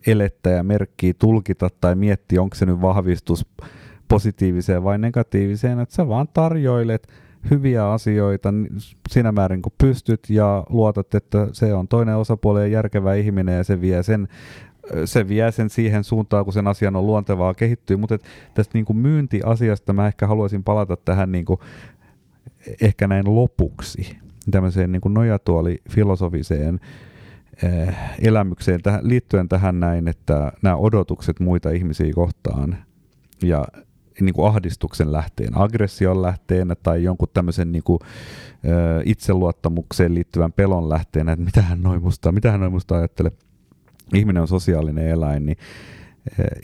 elettä 0.07 0.49
ja 0.49 0.63
merkkiä 0.63 1.13
tulkita 1.19 1.69
tai 1.81 1.95
miettiä, 1.95 2.41
onko 2.41 2.55
se 2.55 2.65
nyt 2.65 2.81
vahvistus 2.81 3.45
positiiviseen 4.07 4.83
vai 4.83 4.97
negatiiviseen, 4.97 5.79
että 5.79 5.95
sä 5.95 6.07
vaan 6.07 6.27
tarjoilet 6.33 7.07
hyviä 7.49 7.91
asioita 7.91 8.53
siinä 9.09 9.31
määrin 9.31 9.61
kun 9.61 9.71
pystyt 9.77 10.29
ja 10.29 10.63
luotat, 10.69 11.15
että 11.15 11.47
se 11.51 11.73
on 11.73 11.87
toinen 11.87 12.17
osapuoli 12.17 12.59
ja 12.59 12.67
järkevä 12.67 13.13
ihminen 13.13 13.57
ja 13.57 13.63
se 13.63 13.81
vie 13.81 14.03
sen 14.03 14.27
se 15.05 15.27
vie 15.27 15.51
sen 15.51 15.69
siihen 15.69 16.03
suuntaan, 16.03 16.43
kun 16.43 16.53
sen 16.53 16.67
asian 16.67 16.95
on 16.95 17.07
luontevaa 17.07 17.53
kehittyä, 17.53 17.97
mutta 17.97 18.17
tästä 18.53 18.71
niin 18.73 18.85
kuin 18.85 18.97
myyntiasiasta 18.97 19.93
mä 19.93 20.07
ehkä 20.07 20.27
haluaisin 20.27 20.63
palata 20.63 20.97
tähän 20.97 21.31
niin 21.31 21.45
kuin, 21.45 21.59
ehkä 22.81 23.07
näin 23.07 23.35
lopuksi, 23.35 24.17
tämmöiseen 24.51 24.91
niin 24.91 25.01
kuin 25.01 25.13
nojatuoli 25.13 25.77
filosofiseen 25.89 26.79
eh, 27.63 27.95
elämykseen 28.21 28.81
tähän, 28.81 28.99
liittyen 29.03 29.49
tähän 29.49 29.79
näin, 29.79 30.07
että 30.07 30.51
nämä 30.61 30.75
odotukset 30.75 31.39
muita 31.39 31.69
ihmisiä 31.69 32.13
kohtaan 32.13 32.77
ja 33.43 33.65
niin 34.21 34.33
kuin 34.33 34.47
ahdistuksen 34.47 35.11
lähteen, 35.11 35.57
aggression 35.57 36.21
lähteenä 36.21 36.75
tai 36.75 37.03
jonkun 37.03 37.27
tämmöisen 37.33 37.71
niin 37.71 37.83
kuin, 37.83 37.99
ö, 38.65 39.01
itseluottamukseen 39.05 40.15
liittyvän 40.15 40.53
pelon 40.53 40.89
lähteenä, 40.89 41.31
että 41.31 41.45
mitä 41.45 41.61
hän 41.61 41.83
noin 41.83 42.01
musta, 42.01 42.31
mitä 42.31 42.51
hän 42.51 42.59
noin 42.59 42.71
musta 42.71 42.95
ajattelee. 42.97 43.31
Ihminen 44.13 44.41
on 44.41 44.47
sosiaalinen 44.47 45.07
eläin. 45.07 45.45
Niin, 45.45 45.57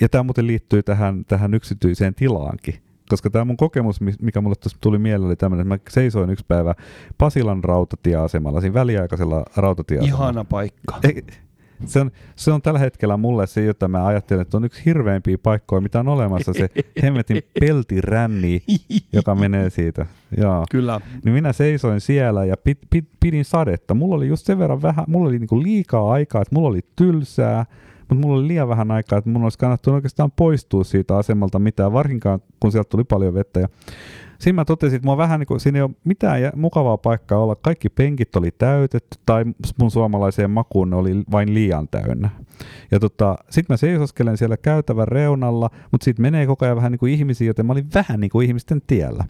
ja 0.01 0.09
tämä 0.09 0.23
muuten 0.23 0.47
liittyy 0.47 0.83
tähän, 0.83 1.25
tähän 1.25 1.53
yksityiseen 1.53 2.15
tilaankin. 2.15 2.75
Koska 3.09 3.29
tämä 3.29 3.45
mun 3.45 3.57
kokemus, 3.57 3.99
mikä 4.21 4.41
mulle 4.41 4.55
tuossa 4.55 4.77
tuli 4.81 4.99
mieleen, 4.99 5.27
oli 5.27 5.35
tämmöinen, 5.35 5.73
että 5.73 5.83
mä 5.83 5.91
seisoin 5.91 6.29
yksi 6.29 6.45
päivä 6.47 6.75
Pasilan 7.17 7.63
rautatieasemalla, 7.63 8.61
siinä 8.61 8.73
väliaikaisella 8.73 9.45
rautatieasemalla. 9.55 10.23
Ihana 10.23 10.43
paikka. 10.43 10.99
Ei, 11.03 11.23
se 11.85 11.99
on, 11.99 12.11
se 12.35 12.51
on 12.51 12.61
tällä 12.61 12.79
hetkellä 12.79 13.17
mulle 13.17 13.47
se, 13.47 13.63
jota 13.63 13.87
mä 13.87 14.05
ajattelen, 14.05 14.41
että 14.41 14.57
on 14.57 14.65
yksi 14.65 14.85
hirveämpiä 14.85 15.37
paikkoja, 15.37 15.81
mitä 15.81 15.99
on 15.99 16.07
olemassa, 16.07 16.53
se 16.53 16.69
hemmetin 17.03 17.43
peltiränni, 17.59 18.63
joka 19.13 19.35
menee 19.35 19.69
siitä. 19.69 20.05
Joo. 20.37 20.65
Kyllä. 20.71 21.01
Niin 21.25 21.33
minä 21.33 21.53
seisoin 21.53 22.01
siellä 22.01 22.45
ja 22.45 22.57
pid, 22.57 22.77
pid, 22.89 23.05
pidin 23.19 23.45
sadetta. 23.45 23.93
Mulla 23.93 24.15
oli 24.15 24.27
just 24.27 24.45
sen 24.45 24.59
verran 24.59 24.81
vähän, 24.81 25.05
mulla 25.07 25.29
oli 25.29 25.39
niinku 25.39 25.63
liikaa 25.63 26.11
aikaa, 26.11 26.41
että 26.41 26.55
mulla 26.55 26.69
oli 26.69 26.81
tylsää, 26.95 27.65
mutta 27.99 28.15
mulla 28.15 28.39
oli 28.39 28.47
liian 28.47 28.69
vähän 28.69 28.91
aikaa, 28.91 29.17
että 29.17 29.29
mun 29.29 29.43
olisi 29.43 29.57
kannattanut 29.57 29.95
oikeastaan 29.95 30.31
poistua 30.31 30.83
siitä 30.83 31.17
asemalta 31.17 31.59
mitään, 31.59 31.93
varsinkaan 31.93 32.39
kun 32.59 32.71
sieltä 32.71 32.89
tuli 32.89 33.03
paljon 33.03 33.33
vettä. 33.33 33.59
Ja 33.59 33.67
siinä 34.41 34.55
mä 34.55 34.65
totesin, 34.65 34.95
että 34.95 35.05
mua 35.05 35.17
vähän 35.17 35.39
niin 35.39 35.47
kuin, 35.47 35.59
siinä 35.59 35.77
ei 35.77 35.83
ole 35.83 35.91
mitään 36.03 36.51
mukavaa 36.55 36.97
paikkaa 36.97 37.39
olla. 37.39 37.55
Kaikki 37.55 37.89
penkit 37.89 38.35
oli 38.35 38.51
täytetty 38.51 39.17
tai 39.25 39.45
mun 39.79 39.91
suomalaiseen 39.91 40.51
makuun 40.51 40.89
ne 40.89 40.95
oli 40.95 41.23
vain 41.31 41.53
liian 41.53 41.87
täynnä. 41.87 42.29
Ja 42.91 42.99
tota, 42.99 43.35
sitten 43.49 43.73
mä 43.73 43.77
seisoskelen 43.77 44.37
siellä 44.37 44.57
käytävän 44.57 45.07
reunalla, 45.07 45.69
mutta 45.91 46.05
sitten 46.05 46.21
menee 46.21 46.45
koko 46.45 46.65
ajan 46.65 46.77
vähän 46.77 46.91
niin 46.91 46.99
kuin 46.99 47.13
ihmisiä, 47.13 47.47
joten 47.47 47.65
mä 47.65 47.73
olin 47.73 47.87
vähän 47.93 48.19
niin 48.19 48.31
kuin 48.31 48.47
ihmisten 48.47 48.81
tiellä. 48.87 49.25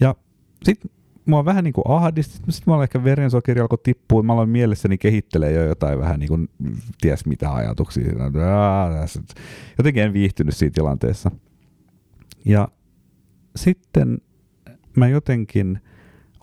Ja 0.00 0.14
sitten 0.62 0.90
mua 1.26 1.44
vähän 1.44 1.64
niin 1.64 1.74
kuin 1.74 1.84
ahdisti, 1.88 2.34
sitten 2.48 2.74
mä 2.74 2.82
ehkä 2.82 3.04
verensokeri 3.04 3.60
alkoi 3.60 3.78
tippua, 3.82 4.22
mä 4.22 4.32
aloin 4.32 4.48
mielessäni 4.48 4.98
kehittelee 4.98 5.52
jo 5.52 5.66
jotain 5.66 5.98
vähän 5.98 6.20
niin 6.20 6.28
kuin 6.28 6.48
ties 7.00 7.26
mitä 7.26 7.54
ajatuksia. 7.54 8.12
Jotenkin 9.78 10.02
en 10.02 10.12
viihtynyt 10.12 10.56
siinä 10.56 10.72
tilanteessa. 10.74 11.30
Ja 12.44 12.68
sitten 13.56 14.18
mä 14.96 15.08
jotenkin 15.08 15.80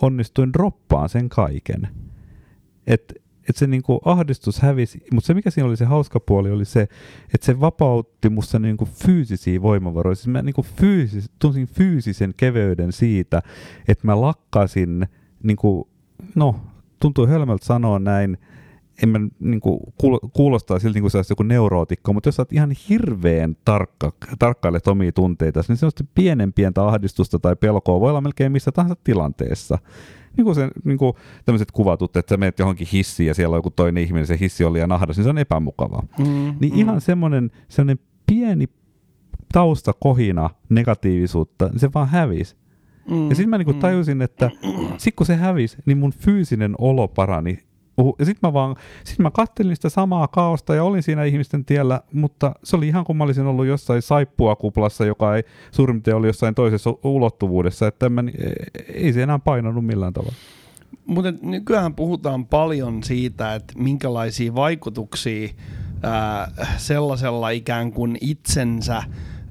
onnistuin 0.02 0.54
droppaan 0.54 1.10
sen 1.10 1.30
kaiken. 1.30 1.88
Että 2.88 3.14
et 3.50 3.56
se 3.56 3.68
niinku 3.68 4.00
ahdistus 4.06 4.60
hävisi, 4.60 5.04
mutta 5.12 5.28
se 5.28 5.34
mikä 5.34 5.50
siinä 5.50 5.68
oli 5.68 5.78
se 5.78 5.86
hauska 5.86 6.20
puoli 6.20 6.52
oli 6.52 6.66
se, 6.66 6.82
että 7.34 7.46
se 7.46 7.60
vapautti 7.60 8.30
musta 8.30 8.60
niinku 8.60 8.86
fyysisiä 8.86 9.62
voimavaroja. 9.62 10.16
Siis 10.16 10.28
mä 10.28 10.42
niinku 10.42 10.62
fyysis, 10.62 11.32
tunsin 11.40 11.68
fyysisen 11.68 12.34
keveyden 12.38 12.92
siitä, 12.92 13.42
että 13.88 14.08
mä 14.08 14.22
lakkasin, 14.22 15.08
niinku, 15.44 15.90
no 16.36 16.56
tuntuu 17.00 17.28
hölmöltä 17.28 17.66
sanoa 17.66 18.00
näin, 18.00 18.38
en 19.04 19.10
mä 19.10 19.20
niin 19.40 19.62
kuin, 19.62 19.80
kuulostaa 20.34 20.80
siltä, 20.80 20.94
niin 20.94 21.02
kuin 21.02 21.12
olisi 21.16 21.32
joku 21.32 21.44
neurootikko, 21.44 22.14
mutta 22.14 22.28
jos 22.28 22.40
olet 22.40 22.54
ihan 22.54 22.72
hirveän 22.90 23.58
tarkka, 23.66 24.12
tarkkailet 24.40 24.88
omia 24.88 25.12
tunteita, 25.12 25.62
niin 25.68 25.78
sellaista 25.78 26.04
pienen 26.16 26.54
pientä 26.54 26.88
ahdistusta 26.88 27.40
tai 27.40 27.56
pelkoa 27.56 28.00
voi 28.00 28.10
olla 28.10 28.22
melkein 28.22 28.52
missä 28.52 28.72
tahansa 28.72 28.96
tilanteessa. 29.04 29.78
Niin 30.38 30.46
kuin, 30.46 30.56
se, 30.56 30.70
niin 30.84 30.98
kuin 30.98 31.14
tämmöiset 31.46 31.72
kuvatut, 31.72 32.18
että 32.18 32.34
sä 32.34 32.38
menet 32.38 32.60
johonkin 32.60 32.88
hissiin 32.94 33.28
ja 33.28 33.34
siellä 33.34 33.54
on 33.54 33.58
joku 33.58 33.70
toinen 33.70 34.04
ihminen, 34.04 34.28
se 34.28 34.38
hissi 34.40 34.64
oli 34.64 34.74
liian 34.74 34.92
ahdas, 34.92 35.18
niin 35.18 35.24
se 35.24 35.30
on 35.30 35.38
epämukavaa. 35.38 36.04
Mm, 36.20 36.56
niin 36.60 36.74
mm. 36.74 36.80
ihan 36.80 37.02
semmoinen, 37.02 37.52
semmoinen 37.70 38.00
pieni 38.26 38.68
taustakohina 39.54 40.50
negatiivisuutta, 40.70 41.68
niin 41.68 41.80
se 41.80 41.90
vaan 41.94 42.08
hävisi. 42.08 42.56
Mm, 43.10 43.30
ja 43.30 43.36
sitten 43.36 43.50
mä 43.50 43.58
niinku 43.58 43.74
tajusin, 43.74 44.22
että 44.22 44.52
sit 44.98 45.16
kun 45.16 45.26
se 45.26 45.36
hävisi, 45.36 45.78
niin 45.86 45.98
mun 45.98 46.14
fyysinen 46.14 46.76
olo 46.78 47.08
parani 47.08 47.60
ja 48.20 48.26
sitten 48.26 48.50
mä 48.50 48.54
vaan, 48.54 48.76
sit 49.04 49.20
mä 49.20 49.32
kattelin 49.32 49.76
sitä 49.76 49.90
samaa 49.90 50.28
kaosta 50.28 50.76
ja 50.76 50.84
olin 50.84 51.04
siinä 51.04 51.24
ihmisten 51.24 51.66
tiellä, 51.66 52.02
mutta 52.14 52.52
se 52.64 52.76
oli 52.76 52.88
ihan 52.88 53.06
kuin 53.06 53.18
mä 53.18 53.24
olisin 53.24 53.46
ollut 53.46 53.66
jossain 53.66 54.02
saippua 54.02 54.56
kuplassa, 54.56 55.06
joka 55.06 55.36
ei 55.36 55.44
suurin 55.72 55.96
piirtein 56.04 56.18
oli 56.18 56.28
jossain 56.28 56.56
toisessa 56.56 56.94
ulottuvuudessa, 57.04 57.88
että 57.88 58.10
mä, 58.10 58.24
ei 58.94 59.14
se 59.14 59.24
enää 59.24 59.40
painanut 59.40 59.86
millään 59.86 60.14
tavalla. 60.14 60.36
Mutta 61.06 61.34
nykyään 61.42 61.96
puhutaan 61.96 62.46
paljon 62.46 63.04
siitä, 63.04 63.56
että 63.56 63.74
minkälaisia 63.78 64.56
vaikutuksia 64.56 65.50
ää, 66.04 66.52
sellaisella 66.78 67.50
ikään 67.50 67.92
kuin 67.92 68.18
itsensä 68.22 69.04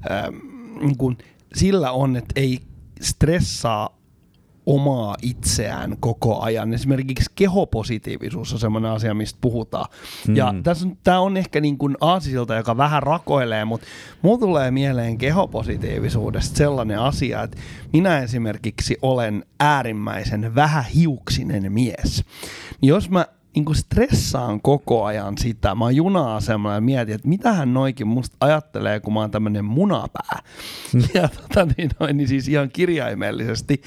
ää, 0.09 0.31
niin 0.79 0.97
kuin 0.97 1.17
sillä 1.55 1.91
on, 1.91 2.15
että 2.15 2.33
ei 2.35 2.59
stressaa 3.01 3.97
omaa 4.65 5.15
itseään 5.21 5.97
koko 5.99 6.41
ajan. 6.41 6.73
Esimerkiksi 6.73 7.31
kehopositiivisuus 7.35 8.53
on 8.53 8.59
semmoinen 8.59 8.91
asia, 8.91 9.13
mistä 9.13 9.37
puhutaan. 9.41 9.85
Mm. 10.27 10.35
Ja 10.35 10.53
tässä 10.63 10.87
on, 10.87 10.97
tämä 11.03 11.19
on 11.19 11.37
ehkä 11.37 11.61
niin 11.61 11.77
kuin 11.77 11.97
aasisilta, 12.01 12.55
joka 12.55 12.77
vähän 12.77 13.03
rakoilee, 13.03 13.65
mutta 13.65 13.87
mulla 14.21 14.39
tulee 14.39 14.71
mieleen 14.71 15.17
kehopositiivisuudesta 15.17 16.57
sellainen 16.57 16.99
asia, 16.99 17.43
että 17.43 17.57
minä 17.93 18.19
esimerkiksi 18.19 18.97
olen 19.01 19.45
äärimmäisen 19.59 20.55
vähähiuksinen 20.55 21.71
mies. 21.71 22.23
Niin 22.81 22.89
jos 22.89 23.09
mä 23.09 23.25
niin 23.55 23.65
kuin 23.65 23.75
stressaan 23.75 24.61
koko 24.61 25.03
ajan 25.03 25.37
sitä. 25.37 25.75
Mä 25.75 25.85
oon 25.85 25.95
juna-asemalla 25.95 26.75
ja 26.75 26.81
mietin, 26.81 27.15
että 27.15 27.27
mitähän 27.27 27.73
noikin 27.73 28.07
musta 28.07 28.37
ajattelee, 28.39 28.99
kun 28.99 29.13
mä 29.13 29.19
oon 29.19 29.31
tämmönen 29.31 29.65
munapää. 29.65 30.39
Mm. 30.93 31.01
Ja 31.13 31.27
tota, 31.27 31.73
niin, 31.77 31.89
noin, 31.99 32.17
niin 32.17 32.27
siis 32.27 32.47
ihan 32.47 32.69
kirjaimellisesti 32.69 33.81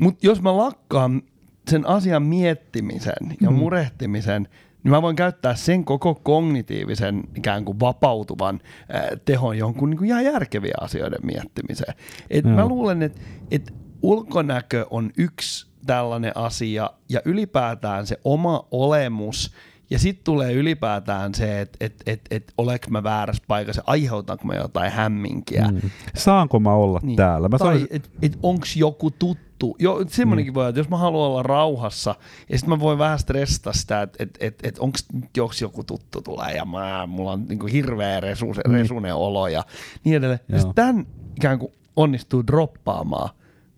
mutta 0.00 0.26
jos 0.26 0.42
mä 0.42 0.56
lakkaan 0.56 1.22
sen 1.70 1.86
asian 1.86 2.22
miettimisen 2.22 3.36
ja 3.40 3.50
mm. 3.50 3.56
murehtimisen, 3.56 4.48
niin 4.82 4.90
mä 4.90 5.02
voin 5.02 5.16
käyttää 5.16 5.54
sen 5.54 5.84
koko 5.84 6.14
kognitiivisen 6.14 7.22
ikään 7.36 7.64
kuin 7.64 7.80
vapautuvan 7.80 8.60
äh, 8.94 9.02
tehon 9.24 9.58
jonkun 9.58 9.90
niin 9.90 9.98
kuin 9.98 10.08
ihan 10.08 10.24
järkeviä 10.24 10.74
asioiden 10.80 11.20
miettimiseen. 11.22 11.94
Et 12.30 12.44
mm. 12.44 12.50
Mä 12.50 12.66
luulen, 12.66 13.02
että 13.02 13.20
et 13.50 13.74
ulkonäkö 14.02 14.86
on 14.90 15.10
yksi 15.16 15.70
tällainen 15.86 16.32
asia 16.34 16.90
ja 17.08 17.20
ylipäätään 17.24 18.06
se 18.06 18.20
oma 18.24 18.66
olemus 18.70 19.54
Ja 19.90 19.98
sitten 19.98 20.24
tulee 20.24 20.52
ylipäätään 20.52 21.34
se, 21.34 21.60
että 21.60 21.76
et, 21.80 22.02
et, 22.06 22.20
et, 22.30 22.52
oleks 22.58 22.88
mä 22.88 23.02
väärässä 23.02 23.42
paikassa, 23.48 23.82
aiheutanko 23.86 24.44
mä 24.44 24.54
jotain 24.54 24.92
hämminkiä. 24.92 25.68
Mm. 25.68 25.90
Saanko 26.16 26.60
mä 26.60 26.74
olla 26.74 27.00
niin. 27.02 27.16
täällä? 27.16 27.48
Mä 27.48 27.58
tai 27.58 27.66
sanoisin, 27.66 27.88
et, 27.90 28.10
et 28.22 28.38
onko 28.42 28.66
joku 28.76 29.10
tuttu. 29.10 29.76
Jo, 29.78 30.04
semmoinenkin 30.08 30.52
mm. 30.52 30.54
voi 30.54 30.68
että 30.68 30.80
jos 30.80 30.88
mä 30.88 30.96
haluan 30.96 31.30
olla 31.30 31.42
rauhassa, 31.42 32.14
ja 32.48 32.58
sitten 32.58 32.78
mä 32.78 32.80
voin 32.80 32.98
vähän 32.98 33.18
stressata 33.18 33.72
sitä, 33.72 34.02
että 34.02 34.22
et, 34.22 34.38
et, 34.40 34.58
et 34.62 34.78
onko 34.78 34.98
jos 35.36 35.60
joku 35.60 35.84
tuttu 35.84 36.22
tulee, 36.22 36.52
ja 36.52 36.64
mä, 36.64 37.06
mulla 37.06 37.32
on 37.32 37.44
niinku 37.48 37.66
hirveä 37.66 38.20
resune, 38.20 38.62
mm. 38.68 38.72
resune 38.72 39.14
olo, 39.14 39.48
ja 39.48 39.64
niin 40.04 40.16
edelleen. 40.16 40.40
Ja 40.48 40.58
sitten 40.58 40.74
tämän 40.74 41.06
ikään 41.36 41.58
kuin 41.58 41.72
onnistuu 41.96 42.46
droppaamaan, 42.46 43.30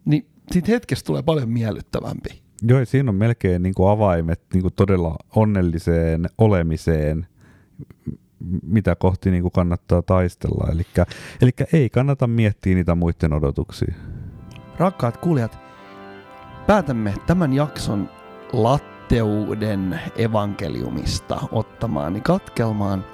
niin 0.04 0.26
siitä 0.52 0.72
hetkestä 0.72 1.06
tulee 1.06 1.22
paljon 1.22 1.48
miellyttävämpi. 1.48 2.41
Joo, 2.68 2.84
siinä 2.84 3.10
on 3.10 3.14
melkein 3.14 3.62
niin 3.62 3.74
kuin 3.74 3.90
avaimet 3.90 4.40
niin 4.54 4.62
kuin 4.62 4.74
todella 4.74 5.16
onnelliseen 5.36 6.26
olemiseen, 6.38 7.26
mitä 8.62 8.96
kohti 8.96 9.30
niin 9.30 9.42
kuin 9.42 9.52
kannattaa 9.52 10.02
taistella. 10.02 10.68
Eli 11.40 11.50
ei 11.72 11.90
kannata 11.90 12.26
miettiä 12.26 12.74
niitä 12.74 12.94
muiden 12.94 13.32
odotuksia. 13.32 13.94
Rakkaat 14.78 15.16
kuulijat, 15.16 15.58
päätämme 16.66 17.14
tämän 17.26 17.52
jakson 17.52 18.08
latteuden 18.52 20.00
evankeliumista 20.16 21.40
ottamaan 21.52 22.22
katkelmaan. 22.22 23.04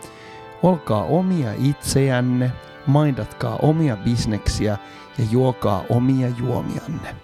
Olkaa 0.63 1.05
omia 1.05 1.53
itseänne, 1.65 2.53
maindatkaa 2.87 3.57
omia 3.57 3.97
bisneksiä 3.97 4.79
ja 5.19 5.25
juokaa 5.31 5.85
omia 5.89 6.29
juomianne. 6.29 7.17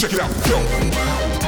Check 0.00 0.14
it 0.14 0.20
out, 0.20 0.30
go. 0.48 1.39